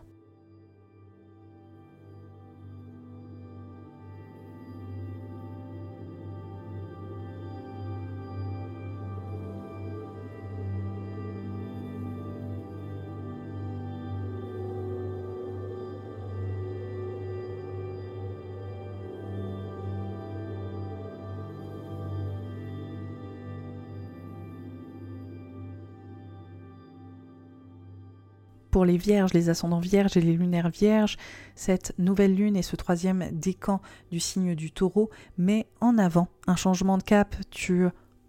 Pour 28.76 28.84
les 28.84 28.98
vierges, 28.98 29.32
les 29.32 29.48
ascendants 29.48 29.80
vierges 29.80 30.18
et 30.18 30.22
les 30.22 30.34
lunaires 30.34 30.68
vierges, 30.68 31.16
cette 31.56 31.94
nouvelle 31.98 32.36
lune 32.36 32.58
et 32.58 32.62
ce 32.62 32.76
troisième 32.76 33.30
décan 33.32 33.82
du 34.12 34.20
signe 34.20 34.54
du 34.54 34.70
taureau 34.70 35.10
met 35.38 35.66
en 35.80 35.98
avant 35.98 36.28
un 36.46 36.58
changement 36.58 36.98
de 36.98 37.04
cap. 37.04 37.38
Tu 37.52 37.88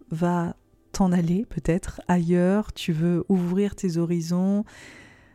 vas 0.09 0.55
t'en 0.93 1.11
aller 1.11 1.45
peut-être 1.49 1.99
ailleurs, 2.07 2.71
tu 2.71 2.93
veux 2.93 3.25
ouvrir 3.27 3.75
tes 3.75 3.97
horizons, 3.97 4.63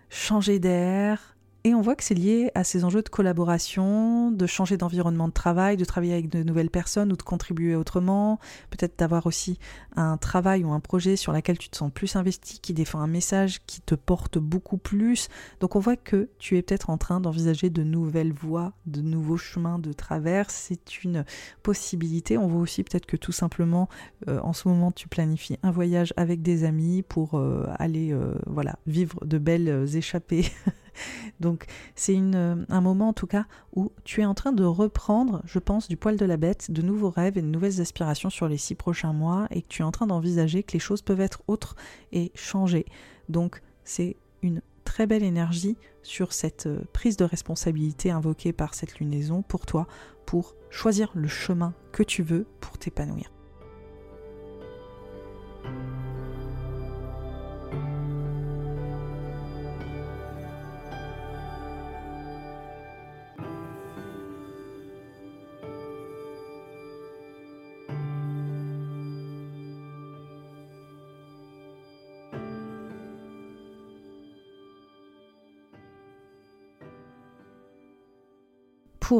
changer 0.08 0.58
d'air, 0.58 1.36
et 1.64 1.74
on 1.74 1.80
voit 1.80 1.94
que 1.94 2.02
c'est 2.02 2.14
lié 2.14 2.50
à 2.56 2.64
ces 2.64 2.84
enjeux 2.84 3.02
de 3.02 3.08
collaboration, 3.08 4.32
de 4.32 4.46
changer 4.46 4.76
d'environnement 4.76 5.28
de 5.28 5.32
travail, 5.32 5.76
de 5.76 5.84
travailler 5.84 6.12
avec 6.12 6.28
de 6.28 6.42
nouvelles 6.42 6.70
personnes 6.70 7.12
ou 7.12 7.16
de 7.16 7.22
contribuer 7.22 7.76
autrement, 7.76 8.40
peut-être 8.70 8.98
d'avoir 8.98 9.26
aussi 9.26 9.60
un 9.94 10.16
travail 10.16 10.64
ou 10.64 10.72
un 10.72 10.80
projet 10.80 11.14
sur 11.14 11.32
lequel 11.32 11.58
tu 11.58 11.68
te 11.68 11.76
sens 11.76 11.92
plus 11.92 12.16
investi, 12.16 12.58
qui 12.58 12.74
défend 12.74 12.98
un 12.98 13.06
message 13.06 13.60
qui 13.66 13.80
te 13.80 13.94
porte 13.94 14.38
beaucoup 14.38 14.76
plus. 14.76 15.28
Donc 15.60 15.76
on 15.76 15.78
voit 15.78 15.96
que 15.96 16.30
tu 16.40 16.56
es 16.56 16.62
peut-être 16.62 16.90
en 16.90 16.98
train 16.98 17.20
d'envisager 17.20 17.70
de 17.70 17.84
nouvelles 17.84 18.32
voies, 18.32 18.72
de 18.86 19.00
nouveaux 19.00 19.36
chemins 19.36 19.78
de 19.78 19.92
traverse. 19.92 20.54
C'est 20.54 21.04
une 21.04 21.24
possibilité. 21.62 22.38
On 22.38 22.48
voit 22.48 22.60
aussi 22.60 22.82
peut-être 22.82 23.06
que 23.06 23.16
tout 23.16 23.30
simplement 23.30 23.88
euh, 24.28 24.40
en 24.40 24.52
ce 24.52 24.66
moment 24.66 24.90
tu 24.90 25.06
planifies 25.06 25.58
un 25.62 25.70
voyage 25.70 26.12
avec 26.16 26.42
des 26.42 26.64
amis 26.64 27.02
pour 27.02 27.34
euh, 27.34 27.66
aller 27.78 28.12
euh, 28.12 28.34
voilà 28.46 28.78
vivre 28.88 29.24
de 29.24 29.38
belles 29.38 29.86
échappées 29.94 30.46
Donc 31.40 31.66
c'est 31.94 32.16
un 32.16 32.80
moment 32.80 33.08
en 33.08 33.12
tout 33.12 33.26
cas 33.26 33.46
où 33.74 33.92
tu 34.04 34.20
es 34.20 34.24
en 34.24 34.34
train 34.34 34.52
de 34.52 34.64
reprendre, 34.64 35.42
je 35.44 35.58
pense, 35.58 35.88
du 35.88 35.96
poil 35.96 36.16
de 36.16 36.24
la 36.24 36.36
bête, 36.36 36.70
de 36.70 36.82
nouveaux 36.82 37.10
rêves 37.10 37.38
et 37.38 37.42
de 37.42 37.46
nouvelles 37.46 37.80
aspirations 37.80 38.30
sur 38.30 38.48
les 38.48 38.58
six 38.58 38.74
prochains 38.74 39.12
mois 39.12 39.46
et 39.50 39.62
que 39.62 39.68
tu 39.68 39.82
es 39.82 39.84
en 39.84 39.92
train 39.92 40.06
d'envisager 40.06 40.62
que 40.62 40.72
les 40.72 40.78
choses 40.78 41.02
peuvent 41.02 41.20
être 41.20 41.42
autres 41.46 41.76
et 42.12 42.32
changer. 42.34 42.86
Donc 43.28 43.62
c'est 43.84 44.16
une 44.42 44.62
très 44.84 45.06
belle 45.06 45.22
énergie 45.22 45.76
sur 46.02 46.32
cette 46.32 46.66
euh, 46.66 46.82
prise 46.92 47.16
de 47.16 47.24
responsabilité 47.24 48.10
invoquée 48.10 48.52
par 48.52 48.74
cette 48.74 48.98
lunaison 48.98 49.42
pour 49.42 49.66
toi, 49.66 49.86
pour 50.26 50.54
choisir 50.70 51.10
le 51.14 51.28
chemin 51.28 51.74
que 51.92 52.02
tu 52.02 52.22
veux 52.22 52.46
pour 52.60 52.78
t'épanouir. 52.78 53.30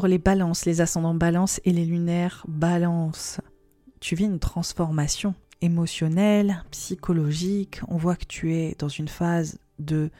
Les 0.01 0.19
balances, 0.19 0.65
les 0.65 0.81
ascendants 0.81 1.15
balance 1.15 1.61
et 1.65 1.73
les 1.73 1.85
lunaires 1.85 2.45
balance, 2.49 3.41
tu 4.01 4.15
vis 4.15 4.25
une 4.25 4.39
transformation 4.39 5.35
émotionnelle, 5.61 6.65
psychologique. 6.71 7.81
On 7.89 7.97
voit 7.97 8.17
que 8.17 8.25
tu 8.25 8.55
es 8.55 8.75
dans 8.79 8.89
une 8.89 9.09
phase 9.09 9.59
de 9.79 10.11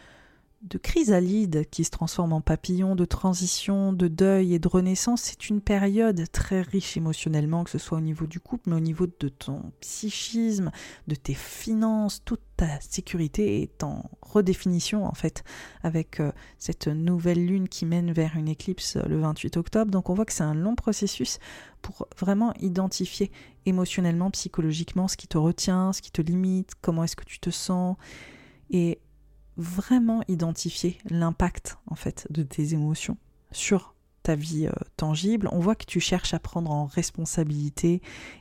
de 0.63 0.79
chrysalide 0.79 1.69
qui 1.71 1.83
se 1.85 1.91
transforme 1.91 2.33
en 2.33 2.41
papillon, 2.41 2.95
de 2.95 3.05
transition, 3.05 3.93
de 3.93 4.07
deuil 4.07 4.55
et 4.55 4.59
de 4.59 4.69
renaissance. 4.69 5.23
C'est 5.23 5.49
une 5.49 5.61
période 5.61 6.23
très 6.31 6.63
riche 6.63 6.97
émotionnellement, 6.97 7.65
que 7.65 7.71
ce 7.71 7.79
soit 7.79 7.99
au 7.99 8.03
niveau 8.03 8.27
du 8.27 8.39
couple, 8.39 8.71
mais 8.71 8.77
au 8.77 8.81
niveau 8.81 9.07
de 9.07 9.29
ton 9.29 9.73
psychisme, 9.81 10.71
de 11.09 11.15
tes 11.17 11.35
finances, 11.35 12.23
toute 12.25 12.43
ta 12.57 12.81
sécurité 12.81 13.63
est 13.63 13.83
en 13.83 14.09
redéfinition 14.21 15.05
en 15.05 15.15
fait 15.15 15.43
avec 15.83 16.21
euh, 16.21 16.31
cette 16.59 16.87
nouvelle 16.87 17.45
lune 17.45 17.69
qui 17.69 17.85
mène 17.85 18.13
vers 18.13 18.37
une 18.37 18.49
éclipse 18.49 18.97
le 18.97 19.19
28 19.19 19.57
octobre. 19.57 19.91
Donc 19.91 20.11
on 20.11 20.15
voit 20.15 20.25
que 20.25 20.33
c'est 20.33 20.45
un 20.45 20.55
long 20.55 20.77
processus 20.77 21.41
pour 21.81 22.07
vraiment 22.17 22.55
identifier 22.61 23.33
émotionnellement, 23.67 24.31
psychologiquement 24.31 25.09
ce 25.09 25.17
qui 25.17 25.27
te 25.27 25.39
retient, 25.39 25.93
ce 25.93 26.03
qui 26.03 26.13
te 26.13 26.23
limite, 26.23 26.73
comment 26.81 27.03
est-ce 27.03 27.17
que 27.17 27.25
tu 27.25 27.41
te 27.41 27.51
sens 27.51 27.97
et 28.71 29.01
vraiment 29.57 30.23
identifier 30.29 30.99
l'impact 31.09 31.79
en 31.87 31.95
fait 31.95 32.27
de 32.31 32.43
tes 32.43 32.75
émotions 32.75 33.17
sur 33.51 33.95
ta 34.23 34.35
vie 34.35 34.67
euh, 34.67 34.73
tangible, 34.97 35.49
on 35.53 35.59
voit 35.59 35.75
que 35.75 35.85
tu 35.85 36.01
cherches 36.01 36.35
à 36.35 36.39
prendre 36.39 36.71
en 36.71 36.87
responsabilité 36.87 38.01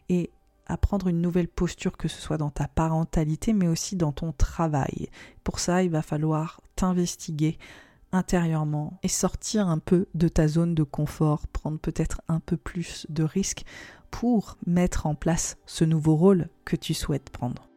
et 0.10 0.30
à 0.68 0.78
prendre 0.78 1.08
une 1.08 1.22
nouvelle 1.22 1.48
posture, 1.48 1.98
que 1.98 2.08
ce 2.08 2.22
soit 2.22 2.38
dans 2.38 2.50
ta 2.50 2.68
parentalité, 2.68 3.52
mais 3.52 3.68
aussi 3.68 3.96
dans 3.96 4.12
ton 4.12 4.32
travail. 4.32 5.10
Pour 5.44 5.60
ça, 5.60 5.84
il 5.84 5.90
va 5.90 6.02
falloir 6.02 6.62
t'investiguer 6.76 7.58
intérieurement 8.12 9.00
et 9.04 9.08
sortir 9.08 9.68
un 9.68 9.80
peu 9.80 10.08
de 10.14 10.28
ta 10.28 10.48
zone 10.48 10.76
de 10.76 10.84
confort, 10.84 11.48
prendre 11.48 11.80
peut-être 11.80 12.22
un 12.28 12.40
peu 12.40 12.58
plus 12.58 13.06
de 13.10 13.24
risques 13.24 13.64
pour 14.12 14.58
mettre 14.66 15.06
en 15.06 15.16
place 15.16 15.58
ce 15.66 15.86
nouveau 15.86 16.16
rôle 16.16 16.50
que 16.66 16.76
tu 16.76 16.94
souhaites 16.94 17.30
prendre. 17.30 17.71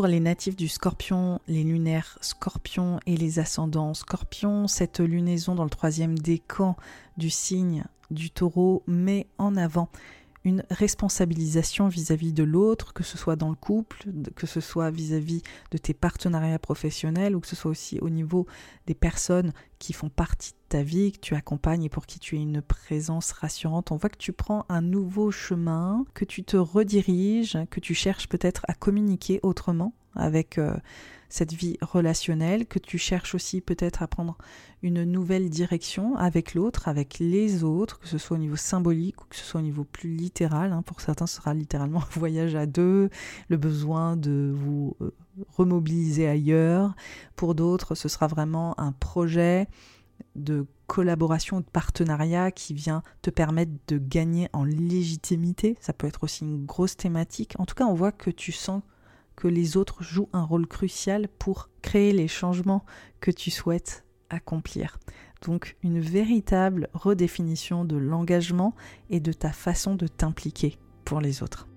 Les 0.00 0.20
natifs 0.20 0.56
du 0.56 0.68
scorpion, 0.68 1.38
les 1.48 1.64
lunaires 1.64 2.16
scorpions 2.22 2.98
et 3.06 3.16
les 3.16 3.38
ascendants 3.38 3.92
scorpions, 3.92 4.66
cette 4.66 5.00
lunaison 5.00 5.54
dans 5.54 5.64
le 5.64 5.70
troisième 5.70 6.18
décan 6.18 6.76
du 7.18 7.28
signe 7.28 7.84
du 8.10 8.30
taureau 8.30 8.82
met 8.86 9.26
en 9.36 9.54
avant 9.56 9.90
une 10.44 10.64
responsabilisation 10.70 11.88
vis-à-vis 11.88 12.32
de 12.32 12.42
l'autre, 12.42 12.92
que 12.92 13.02
ce 13.02 13.16
soit 13.16 13.36
dans 13.36 13.50
le 13.50 13.54
couple, 13.54 14.04
que 14.34 14.46
ce 14.46 14.60
soit 14.60 14.90
vis-à-vis 14.90 15.42
de 15.70 15.78
tes 15.78 15.94
partenariats 15.94 16.58
professionnels 16.58 17.36
ou 17.36 17.40
que 17.40 17.46
ce 17.46 17.56
soit 17.56 17.70
aussi 17.70 17.98
au 18.00 18.10
niveau 18.10 18.46
des 18.86 18.94
personnes 18.94 19.52
qui 19.78 19.92
font 19.92 20.08
partie 20.08 20.52
de 20.52 20.56
ta 20.68 20.82
vie, 20.82 21.12
que 21.12 21.20
tu 21.20 21.34
accompagnes 21.34 21.84
et 21.84 21.88
pour 21.88 22.06
qui 22.06 22.18
tu 22.18 22.36
es 22.36 22.42
une 22.42 22.62
présence 22.62 23.32
rassurante. 23.32 23.92
On 23.92 23.96
voit 23.96 24.10
que 24.10 24.18
tu 24.18 24.32
prends 24.32 24.64
un 24.68 24.80
nouveau 24.80 25.30
chemin, 25.30 26.04
que 26.14 26.24
tu 26.24 26.42
te 26.42 26.56
rediriges, 26.56 27.58
que 27.70 27.80
tu 27.80 27.94
cherches 27.94 28.28
peut-être 28.28 28.64
à 28.68 28.74
communiquer 28.74 29.40
autrement 29.42 29.94
avec 30.14 30.58
euh, 30.58 30.74
cette 31.28 31.54
vie 31.54 31.78
relationnelle, 31.80 32.66
que 32.66 32.78
tu 32.78 32.98
cherches 32.98 33.34
aussi 33.34 33.62
peut-être 33.62 34.02
à 34.02 34.06
prendre 34.06 34.36
une 34.82 35.04
nouvelle 35.04 35.48
direction 35.48 36.14
avec 36.16 36.54
l'autre, 36.54 36.88
avec 36.88 37.18
les 37.18 37.64
autres, 37.64 37.98
que 37.98 38.06
ce 38.06 38.18
soit 38.18 38.36
au 38.36 38.40
niveau 38.40 38.56
symbolique 38.56 39.22
ou 39.22 39.26
que 39.28 39.36
ce 39.36 39.44
soit 39.44 39.60
au 39.60 39.64
niveau 39.64 39.84
plus 39.84 40.10
littéral. 40.10 40.72
Hein. 40.72 40.82
Pour 40.82 41.00
certains, 41.00 41.26
ce 41.26 41.36
sera 41.36 41.54
littéralement 41.54 42.02
un 42.02 42.08
voyage 42.18 42.54
à 42.54 42.66
deux, 42.66 43.08
le 43.48 43.56
besoin 43.56 44.16
de 44.16 44.52
vous 44.54 44.94
euh, 45.00 45.14
remobiliser 45.56 46.28
ailleurs. 46.28 46.94
Pour 47.34 47.54
d'autres, 47.54 47.94
ce 47.94 48.08
sera 48.08 48.26
vraiment 48.26 48.78
un 48.78 48.92
projet 48.92 49.68
de 50.36 50.66
collaboration, 50.86 51.60
de 51.60 51.64
partenariat 51.64 52.50
qui 52.50 52.74
vient 52.74 53.02
te 53.22 53.30
permettre 53.30 53.72
de 53.88 53.96
gagner 53.96 54.50
en 54.52 54.64
légitimité. 54.64 55.78
Ça 55.80 55.94
peut 55.94 56.06
être 56.06 56.24
aussi 56.24 56.44
une 56.44 56.66
grosse 56.66 56.96
thématique. 56.98 57.54
En 57.58 57.64
tout 57.64 57.74
cas, 57.74 57.86
on 57.86 57.94
voit 57.94 58.12
que 58.12 58.30
tu 58.30 58.52
sens 58.52 58.82
les 59.48 59.76
autres 59.76 60.02
jouent 60.02 60.28
un 60.32 60.44
rôle 60.44 60.66
crucial 60.66 61.28
pour 61.38 61.68
créer 61.82 62.12
les 62.12 62.28
changements 62.28 62.84
que 63.20 63.30
tu 63.30 63.50
souhaites 63.50 64.04
accomplir. 64.30 64.98
Donc 65.42 65.76
une 65.82 66.00
véritable 66.00 66.88
redéfinition 66.92 67.84
de 67.84 67.96
l'engagement 67.96 68.74
et 69.10 69.20
de 69.20 69.32
ta 69.32 69.52
façon 69.52 69.94
de 69.94 70.06
t'impliquer 70.06 70.78
pour 71.04 71.20
les 71.20 71.42
autres. 71.42 71.68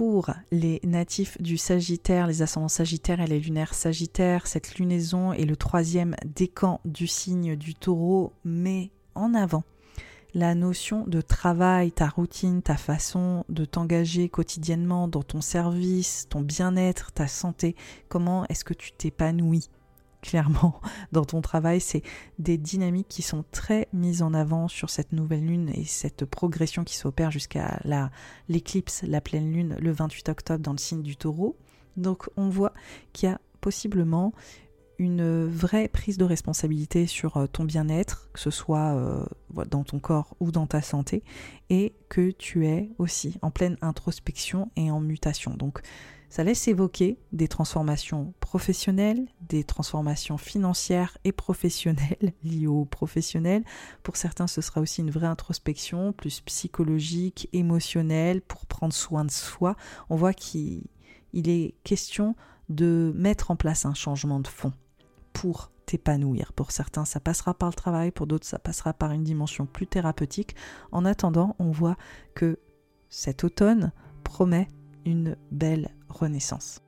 Pour 0.00 0.30
les 0.50 0.80
natifs 0.82 1.36
du 1.42 1.58
Sagittaire, 1.58 2.26
les 2.26 2.40
ascendants 2.40 2.68
Sagittaires 2.68 3.20
et 3.20 3.26
les 3.26 3.38
lunaires 3.38 3.74
Sagittaires, 3.74 4.46
cette 4.46 4.76
lunaison 4.76 5.34
est 5.34 5.44
le 5.44 5.56
troisième 5.56 6.16
décan 6.24 6.80
du 6.86 7.06
signe 7.06 7.54
du 7.54 7.74
taureau 7.74 8.32
met 8.42 8.92
en 9.14 9.34
avant. 9.34 9.62
La 10.32 10.54
notion 10.54 11.04
de 11.06 11.20
travail, 11.20 11.92
ta 11.92 12.08
routine, 12.08 12.62
ta 12.62 12.78
façon 12.78 13.44
de 13.50 13.66
t'engager 13.66 14.30
quotidiennement 14.30 15.06
dans 15.06 15.22
ton 15.22 15.42
service, 15.42 16.28
ton 16.30 16.40
bien-être, 16.40 17.12
ta 17.12 17.28
santé, 17.28 17.76
comment 18.08 18.46
est-ce 18.48 18.64
que 18.64 18.72
tu 18.72 18.92
t'épanouis? 18.92 19.68
Clairement 20.22 20.80
dans 21.12 21.24
ton 21.24 21.40
travail, 21.40 21.80
c'est 21.80 22.02
des 22.38 22.58
dynamiques 22.58 23.08
qui 23.08 23.22
sont 23.22 23.44
très 23.50 23.88
mises 23.92 24.22
en 24.22 24.34
avant 24.34 24.68
sur 24.68 24.90
cette 24.90 25.12
nouvelle 25.12 25.46
lune 25.46 25.70
et 25.74 25.84
cette 25.84 26.24
progression 26.24 26.84
qui 26.84 26.96
s'opère 26.96 27.30
jusqu'à 27.30 27.80
l'éclipse, 28.48 29.02
la, 29.02 29.20
pleine 29.20 29.52
lune, 29.52 29.76
le 29.80 29.92
28 29.92 30.28
octobre 30.28 30.62
dans 30.62 30.72
le 30.72 30.78
signe 30.78 31.02
du 31.02 31.16
taureau. 31.16 31.56
Donc 31.96 32.28
on 32.36 32.48
voit 32.48 32.72
qu'il 33.12 33.28
y 33.28 33.32
a 33.32 33.40
possiblement 33.60 34.32
une 35.00 35.46
vraie 35.46 35.88
prise 35.88 36.18
de 36.18 36.24
responsabilité 36.24 37.06
sur 37.06 37.38
euh, 37.38 37.46
ton 37.46 37.64
bien-être, 37.64 38.28
que 38.34 38.40
ce 38.40 38.50
soit 38.50 38.94
euh, 38.94 39.24
dans 39.70 39.82
ton 39.82 39.98
corps 39.98 40.36
ou 40.40 40.52
dans 40.52 40.66
ta 40.66 40.82
santé, 40.82 41.24
et 41.70 41.94
que 42.10 42.30
tu 42.30 42.66
es 42.66 42.90
aussi 42.98 43.38
en 43.40 43.50
pleine 43.50 43.78
introspection 43.80 44.70
et 44.76 44.90
en 44.90 45.00
mutation. 45.00 45.54
Donc 45.56 45.80
ça 46.30 46.44
laisse 46.44 46.68
évoquer 46.68 47.18
des 47.32 47.48
transformations 47.48 48.32
professionnelles, 48.38 49.26
des 49.40 49.64
transformations 49.64 50.38
financières 50.38 51.18
et 51.24 51.32
professionnelles 51.32 52.32
liées 52.44 52.68
aux 52.68 52.84
professionnels. 52.84 53.64
Pour 54.04 54.16
certains, 54.16 54.46
ce 54.46 54.60
sera 54.60 54.80
aussi 54.80 55.00
une 55.00 55.10
vraie 55.10 55.26
introspection, 55.26 56.12
plus 56.12 56.40
psychologique, 56.40 57.48
émotionnelle, 57.52 58.42
pour 58.42 58.66
prendre 58.66 58.94
soin 58.94 59.24
de 59.24 59.30
soi. 59.30 59.74
On 60.08 60.16
voit 60.16 60.32
qu'il 60.32 60.88
est 61.34 61.74
question 61.82 62.36
de 62.68 63.12
mettre 63.16 63.50
en 63.50 63.56
place 63.56 63.84
un 63.84 63.94
changement 63.94 64.38
de 64.38 64.46
fond 64.46 64.72
pour 65.32 65.72
t'épanouir. 65.84 66.52
Pour 66.52 66.70
certains, 66.70 67.04
ça 67.04 67.18
passera 67.18 67.54
par 67.54 67.70
le 67.70 67.74
travail, 67.74 68.12
pour 68.12 68.28
d'autres, 68.28 68.46
ça 68.46 68.60
passera 68.60 68.92
par 68.92 69.10
une 69.10 69.24
dimension 69.24 69.66
plus 69.66 69.88
thérapeutique. 69.88 70.54
En 70.92 71.04
attendant, 71.04 71.56
on 71.58 71.72
voit 71.72 71.96
que 72.36 72.60
cet 73.08 73.42
automne 73.42 73.90
promet 74.22 74.68
une 75.04 75.36
belle 75.50 75.88
renaissance. 76.08 76.80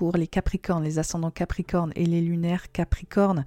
Pour 0.00 0.16
les 0.16 0.28
Capricornes, 0.28 0.82
les 0.82 0.98
ascendants 0.98 1.30
Capricornes 1.30 1.92
et 1.94 2.06
les 2.06 2.22
lunaires 2.22 2.72
Capricornes. 2.72 3.44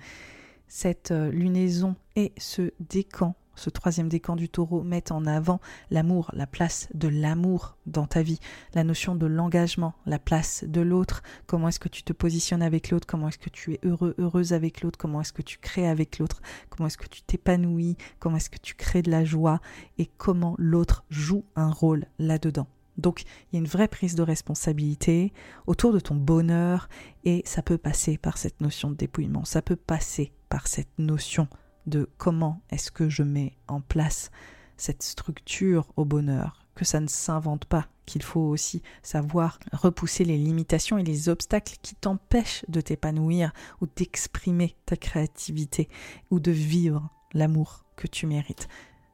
cette 0.68 1.10
euh, 1.10 1.32
lunaison 1.32 1.96
et 2.16 2.32
ce 2.38 2.74
décan 2.80 3.34
ce 3.56 3.72
troisième 3.72 4.08
décan 4.08 4.36
du 4.36 4.50
taureau 4.50 4.84
met 4.84 5.12
en 5.12 5.26
avant 5.26 5.60
l'amour, 5.90 6.30
la 6.32 6.46
place 6.46 6.90
de 6.94 7.08
l'amour 7.08 7.76
dans 7.88 8.06
ta 8.06 8.22
vie, 8.22 8.40
la 8.76 8.84
notion 8.84 9.16
de 9.16 9.26
l'engagement, 9.26 9.96
la 10.06 10.20
place 10.20 10.64
de 10.68 10.82
l'autre, 10.82 11.24
comment 11.48 11.70
est-ce 11.70 11.80
que 11.80 11.90
tu 11.90 12.04
te 12.04 12.14
positionnes 12.14 12.62
avec 12.62 12.92
l'autre, 12.92 13.08
comment 13.08 13.30
est-ce 13.30 13.40
que 13.40 13.50
tu 13.50 13.74
es 13.74 13.80
heureux, 13.84 14.14
heureuse 14.20 14.54
avec 14.54 14.82
l'autre, 14.82 15.00
comment 15.00 15.22
est-ce 15.22 15.34
que 15.34 15.42
tu 15.42 15.58
crées 15.58 15.88
avec 15.88 16.20
l'autre, 16.20 16.44
comment 16.70 16.86
est-ce 16.86 17.00
que 17.00 17.08
tu 17.08 17.24
t'épanouis, 17.24 17.98
comment 18.20 18.38
est-ce 18.38 18.52
que 18.52 18.60
tu 18.62 18.76
crées 18.76 19.02
de 19.02 19.10
la 19.10 19.26
joie? 19.26 19.60
Et 19.98 20.06
comment 20.06 20.54
l'autre 20.60 21.04
joue 21.10 21.46
un 21.56 21.72
rôle 21.72 22.06
là-dedans? 22.20 22.68
Donc 22.98 23.24
il 23.24 23.56
y 23.56 23.58
a 23.58 23.60
une 23.60 23.68
vraie 23.68 23.88
prise 23.88 24.16
de 24.16 24.24
responsabilité 24.24 25.34
autour 25.68 25.94
de 25.94 26.00
ton 26.00 26.16
bonheur 26.16 26.90
et 27.24 27.42
ça 27.46 27.62
peut 27.62 27.78
passer 27.78 28.18
par 28.18 28.38
cette 28.38 28.62
notion 28.62 28.92
de 28.92 28.96
dépouillement, 28.96 29.46
ça 29.46 29.62
peut 29.62 29.76
passer 29.76 30.32
par 30.50 30.68
cette 30.68 31.00
notion 31.00 31.48
de 31.86 32.10
comment 32.18 32.62
est-ce 32.70 32.92
que 32.92 33.10
je 33.10 33.24
mets 33.24 33.58
en 33.68 33.82
place 33.82 34.32
cette 34.78 35.04
structure 35.04 35.92
au 35.96 36.06
bonheur, 36.06 36.66
que 36.76 36.86
ça 36.86 37.00
ne 37.00 37.08
s'invente 37.08 37.66
pas, 37.66 37.88
qu'il 38.06 38.24
faut 38.24 38.42
aussi 38.42 38.82
savoir 39.02 39.60
repousser 39.72 40.26
les 40.26 40.38
limitations 40.38 40.98
et 40.98 41.04
les 41.04 41.30
obstacles 41.30 41.78
qui 41.82 41.96
t'empêchent 41.96 42.66
de 42.68 42.82
t'épanouir 42.82 43.54
ou 43.82 43.88
d'exprimer 43.96 44.76
ta 44.86 44.98
créativité 44.98 45.90
ou 46.32 46.40
de 46.40 46.52
vivre 46.52 47.10
l'amour 47.34 47.86
que 47.96 48.08
tu 48.08 48.28
mérites. 48.28 48.68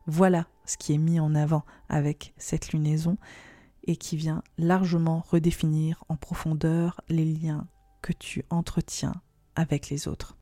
Voilà 0.08 0.48
ce 0.66 0.78
qui 0.78 0.94
est 0.94 0.98
mis 0.98 1.20
en 1.20 1.36
avant 1.36 1.66
avec 1.88 2.34
cette 2.38 2.72
lunaison 2.72 3.18
et 3.86 3.96
qui 3.96 4.18
vient 4.18 4.44
largement 4.58 5.24
redéfinir 5.30 6.04
en 6.10 6.16
profondeur 6.16 7.02
les 7.10 7.26
liens 7.26 7.68
que 8.02 8.14
tu 8.14 8.46
entretiens 8.50 9.22
avec 9.56 9.90
les 9.90 10.08
autres. 10.08 10.39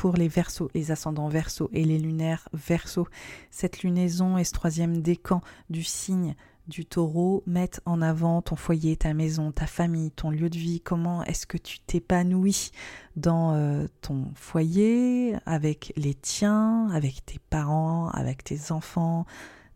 Pour 0.00 0.16
les 0.16 0.28
versos, 0.28 0.70
les 0.74 0.92
ascendants 0.92 1.28
versos 1.28 1.68
et 1.74 1.84
les 1.84 1.98
lunaires 1.98 2.48
versos. 2.54 3.06
Cette 3.50 3.82
lunaison 3.82 4.38
et 4.38 4.44
ce 4.44 4.52
troisième 4.52 5.02
décan 5.02 5.42
du 5.68 5.84
signe 5.84 6.36
du 6.68 6.86
taureau 6.86 7.42
mettent 7.46 7.82
en 7.84 8.00
avant 8.00 8.40
ton 8.40 8.56
foyer, 8.56 8.96
ta 8.96 9.12
maison, 9.12 9.52
ta 9.52 9.66
famille, 9.66 10.10
ton 10.10 10.30
lieu 10.30 10.48
de 10.48 10.56
vie, 10.56 10.80
comment 10.80 11.22
est-ce 11.24 11.46
que 11.46 11.58
tu 11.58 11.80
t'épanouis 11.80 12.70
dans 13.16 13.52
euh, 13.52 13.88
ton 14.00 14.28
foyer, 14.36 15.36
avec 15.44 15.92
les 15.98 16.14
tiens, 16.14 16.88
avec 16.94 17.26
tes 17.26 17.38
parents, 17.50 18.08
avec 18.08 18.42
tes 18.42 18.72
enfants, 18.72 19.26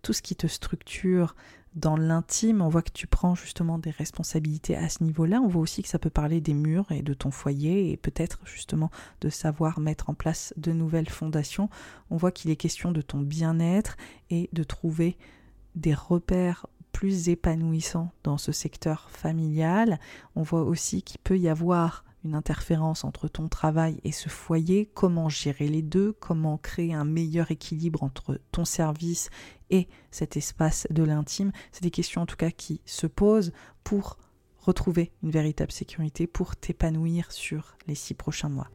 tout 0.05 0.12
ce 0.12 0.22
qui 0.22 0.36
te 0.36 0.46
structure 0.46 1.34
dans 1.74 1.96
l'intime, 1.96 2.62
on 2.62 2.68
voit 2.68 2.82
que 2.82 2.92
tu 2.92 3.09
prends 3.09 3.34
justement 3.34 3.78
des 3.78 3.90
responsabilités 3.90 4.76
à 4.76 4.88
ce 4.88 5.02
niveau-là. 5.02 5.40
On 5.40 5.48
voit 5.48 5.62
aussi 5.62 5.82
que 5.82 5.88
ça 5.88 5.98
peut 5.98 6.11
parler 6.11 6.40
des 6.40 6.55
murs 6.55 6.92
et 6.92 7.02
de 7.02 7.14
ton 7.14 7.32
foyer 7.32 7.90
et 7.90 7.96
peut-être 7.96 8.38
justement 8.44 8.92
de 9.22 9.28
savoir 9.28 9.80
mettre 9.80 10.09
en 10.09 10.14
place 10.14 10.55
de 10.57 10.70
nouvelles 10.72 11.09
fondations. 11.09 11.68
On 12.11 12.16
voit 12.16 12.30
qu'il 12.30 12.52
est 12.52 12.57
question 12.57 12.92
de 12.92 13.00
ton 13.00 13.18
bien-être 13.18 13.96
et 14.30 14.48
de 14.52 14.62
trouver 14.62 15.16
des 15.74 15.94
repères 15.94 16.66
plus 16.92 17.28
épanouissants 17.28 18.12
dans 18.22 18.38
ce 18.38 18.52
secteur 18.52 19.11
familial. 19.11 19.98
On 20.36 20.42
voit 20.42 20.62
aussi 20.62 21.02
qu'il 21.02 21.18
peut 21.18 21.38
y 21.38 21.48
avoir 21.48 22.05
une 22.25 22.35
interférence 22.35 23.05
entre 23.05 23.29
ton 23.29 23.49
travail 23.49 24.01
et 24.03 24.12
ce 24.12 24.29
foyer, 24.29 24.91
comment 24.95 25.29
gérer 25.29 25.68
les 25.68 25.83
deux, 25.83 26.12
comment 26.12 26.59
créer 26.59 26.95
un 26.95 27.05
meilleur 27.05 27.51
équilibre 27.51 28.03
entre 28.03 28.41
ton 28.51 28.64
service 28.64 29.31
et 29.70 29.89
cet 30.11 30.37
espace 30.37 30.87
de 30.91 31.03
l'intime. 31.03 31.53
C'est 31.72 31.83
des 31.83 31.91
questions 31.91 32.22
en 32.22 32.27
tout 32.27 32.37
cas 32.37 32.51
qui 32.51 32.81
se 32.87 33.07
posent 33.07 33.53
pour 33.83 34.18
retrouver 34.59 35.12
une 35.22 35.31
véritable 35.31 35.72
sécurité, 35.72 36.27
pour 36.27 36.57
t'épanouir 36.57 37.31
sur 37.31 37.77
les 37.87 37.95
six 37.95 38.14
prochains 38.14 38.49
mois. 38.49 38.70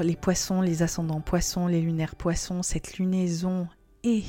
Les 0.00 0.16
poissons, 0.16 0.60
les 0.60 0.82
ascendants 0.82 1.20
poissons, 1.20 1.66
les 1.66 1.80
lunaires 1.80 2.16
poissons, 2.16 2.62
cette 2.62 2.98
lunaison 2.98 3.68
et 4.02 4.24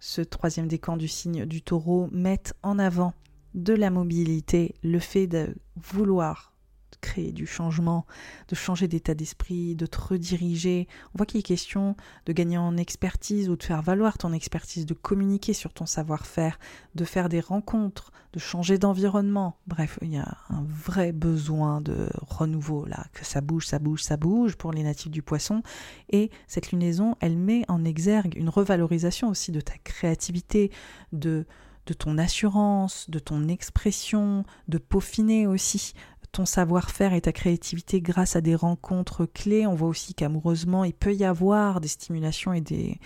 ce 0.00 0.20
troisième 0.20 0.68
décan 0.68 0.96
du 0.96 1.08
signe 1.08 1.46
du 1.46 1.62
taureau 1.62 2.08
mettent 2.12 2.54
en 2.62 2.78
avant 2.78 3.14
de 3.54 3.74
la 3.74 3.90
mobilité, 3.90 4.74
le 4.82 4.98
fait 4.98 5.26
de 5.26 5.54
vouloir 5.76 6.52
créer 7.00 7.32
du 7.32 7.46
changement, 7.46 8.06
de 8.48 8.54
changer 8.54 8.88
d'état 8.88 9.14
d'esprit, 9.14 9.74
de 9.74 9.86
te 9.86 9.98
rediriger. 10.00 10.88
On 11.14 11.18
voit 11.18 11.26
qu'il 11.26 11.40
est 11.40 11.42
question 11.42 11.96
de 12.26 12.32
gagner 12.32 12.58
en 12.58 12.76
expertise 12.76 13.48
ou 13.48 13.56
de 13.56 13.62
faire 13.62 13.82
valoir 13.82 14.18
ton 14.18 14.32
expertise, 14.32 14.86
de 14.86 14.94
communiquer 14.94 15.52
sur 15.52 15.72
ton 15.72 15.86
savoir-faire, 15.86 16.58
de 16.94 17.04
faire 17.04 17.28
des 17.28 17.40
rencontres, 17.40 18.12
de 18.32 18.38
changer 18.38 18.78
d'environnement. 18.78 19.56
Bref, 19.66 19.98
il 20.02 20.12
y 20.12 20.18
a 20.18 20.36
un 20.50 20.64
vrai 20.68 21.12
besoin 21.12 21.80
de 21.80 22.08
renouveau 22.14 22.84
là, 22.86 23.06
que 23.12 23.24
ça 23.24 23.40
bouge, 23.40 23.66
ça 23.66 23.78
bouge, 23.78 24.02
ça 24.02 24.16
bouge 24.16 24.56
pour 24.56 24.72
les 24.72 24.82
natifs 24.82 25.10
du 25.10 25.22
poisson. 25.22 25.62
Et 26.10 26.30
cette 26.46 26.72
lunaison, 26.72 27.16
elle 27.20 27.36
met 27.36 27.64
en 27.68 27.84
exergue 27.84 28.36
une 28.36 28.48
revalorisation 28.48 29.28
aussi 29.28 29.52
de 29.52 29.60
ta 29.60 29.76
créativité, 29.78 30.70
de 31.12 31.46
de 31.88 31.94
ton 31.94 32.18
assurance, 32.18 33.08
de 33.08 33.18
ton 33.18 33.48
expression, 33.48 34.44
de 34.68 34.76
peaufiner 34.76 35.46
aussi 35.46 35.94
ton 36.32 36.44
savoir-faire 36.44 37.14
et 37.14 37.20
ta 37.20 37.32
créativité 37.32 38.00
grâce 38.00 38.36
à 38.36 38.40
des 38.40 38.54
rencontres 38.54 39.26
clés. 39.26 39.66
On 39.66 39.74
voit 39.74 39.88
aussi 39.88 40.14
qu'amoureusement, 40.14 40.84
il 40.84 40.92
peut 40.92 41.14
y 41.14 41.24
avoir 41.24 41.80
des 41.80 41.88
stimulations 41.88 42.52
et 42.52 42.60
des, 42.60 42.98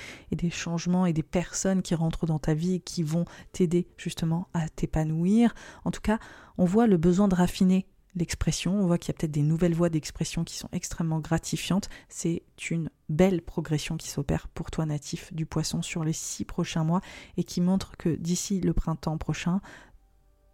changements 0.50 1.06
et 1.06 1.12
des 1.12 1.22
personnes 1.22 1.82
qui 1.82 1.94
rentrent 1.94 2.26
dans 2.26 2.38
ta 2.38 2.54
vie 2.54 2.74
et 2.74 2.80
qui 2.80 3.02
vont 3.02 3.24
t'aider 3.52 3.86
justement 3.96 4.48
à 4.54 4.68
t'épanouir. 4.68 5.54
En 5.84 5.90
tout 5.90 6.00
cas, 6.00 6.18
on 6.58 6.64
voit 6.64 6.86
le 6.86 6.96
besoin 6.96 7.28
de 7.28 7.34
raffiner 7.34 7.86
l'expression. 8.14 8.74
On 8.74 8.86
voit 8.86 8.98
qu'il 8.98 9.12
y 9.12 9.16
a 9.16 9.18
peut-être 9.18 9.32
des 9.32 9.42
nouvelles 9.42 9.74
voies 9.74 9.88
d'expression 9.88 10.44
qui 10.44 10.56
sont 10.56 10.68
extrêmement 10.72 11.20
gratifiantes. 11.20 11.88
C'est 12.08 12.42
une 12.70 12.90
belle 13.08 13.42
progression 13.42 13.96
qui 13.96 14.08
s'opère 14.08 14.48
pour 14.48 14.70
toi 14.70 14.84
natif 14.84 15.32
du 15.32 15.46
poisson 15.46 15.82
sur 15.82 16.04
les 16.04 16.12
six 16.12 16.44
prochains 16.44 16.84
mois 16.84 17.00
et 17.36 17.44
qui 17.44 17.60
montre 17.60 17.96
que 17.96 18.10
d'ici 18.10 18.60
le 18.60 18.72
printemps 18.72 19.18
prochain, 19.18 19.60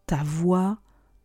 ta 0.06 0.22
voix, 0.22 0.78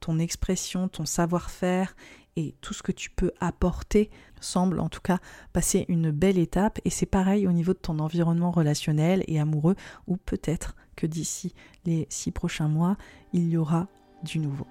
ton 0.03 0.19
expression, 0.19 0.89
ton 0.89 1.05
savoir-faire 1.05 1.95
et 2.35 2.55
tout 2.59 2.73
ce 2.73 2.83
que 2.83 2.91
tu 2.91 3.09
peux 3.09 3.31
apporter 3.39 4.09
semble 4.41 4.81
en 4.81 4.89
tout 4.89 4.99
cas 4.99 5.19
passer 5.53 5.85
une 5.87 6.11
belle 6.11 6.37
étape 6.37 6.79
et 6.83 6.89
c'est 6.89 7.05
pareil 7.05 7.47
au 7.47 7.53
niveau 7.53 7.71
de 7.71 7.77
ton 7.77 7.99
environnement 7.99 8.51
relationnel 8.51 9.23
et 9.27 9.39
amoureux 9.39 9.77
ou 10.07 10.17
peut-être 10.17 10.75
que 10.97 11.07
d'ici 11.07 11.53
les 11.85 12.05
six 12.09 12.31
prochains 12.31 12.67
mois 12.67 12.97
il 13.31 13.47
y 13.47 13.55
aura 13.55 13.87
du 14.23 14.39
nouveau. 14.39 14.67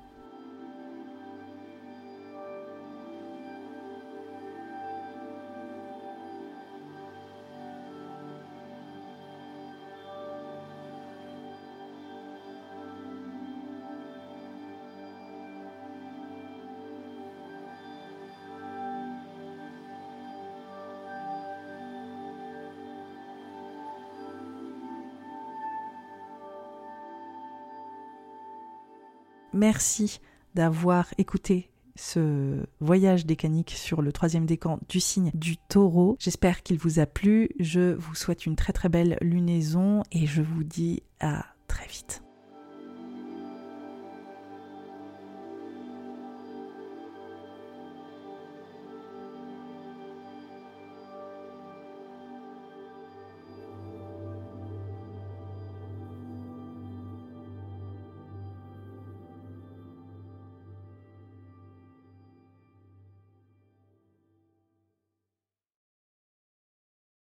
Merci 29.63 30.19
d'avoir 30.57 31.15
écouté 31.19 31.71
ce 31.95 32.67
voyage 32.81 33.27
décanique 33.27 33.71
sur 33.71 34.03
le 34.03 34.11
troisième 34.11 34.45
décan 34.45 34.81
du 34.89 34.99
signe 34.99 35.31
du 35.35 35.57
taureau. 35.57 36.17
J'espère 36.19 36.65
qu'il 36.65 36.79
vous 36.79 36.99
a 36.99 37.07
plu. 37.07 37.51
Je 37.61 37.95
vous 37.95 38.17
souhaite 38.17 38.45
une 38.45 38.57
très 38.57 38.73
très 38.73 38.89
belle 38.89 39.19
lunaison 39.21 40.03
et 40.11 40.27
je 40.27 40.43
vous 40.43 40.65
dis 40.65 41.05
à 41.21 41.47
très 41.69 41.87
vite. 41.87 42.25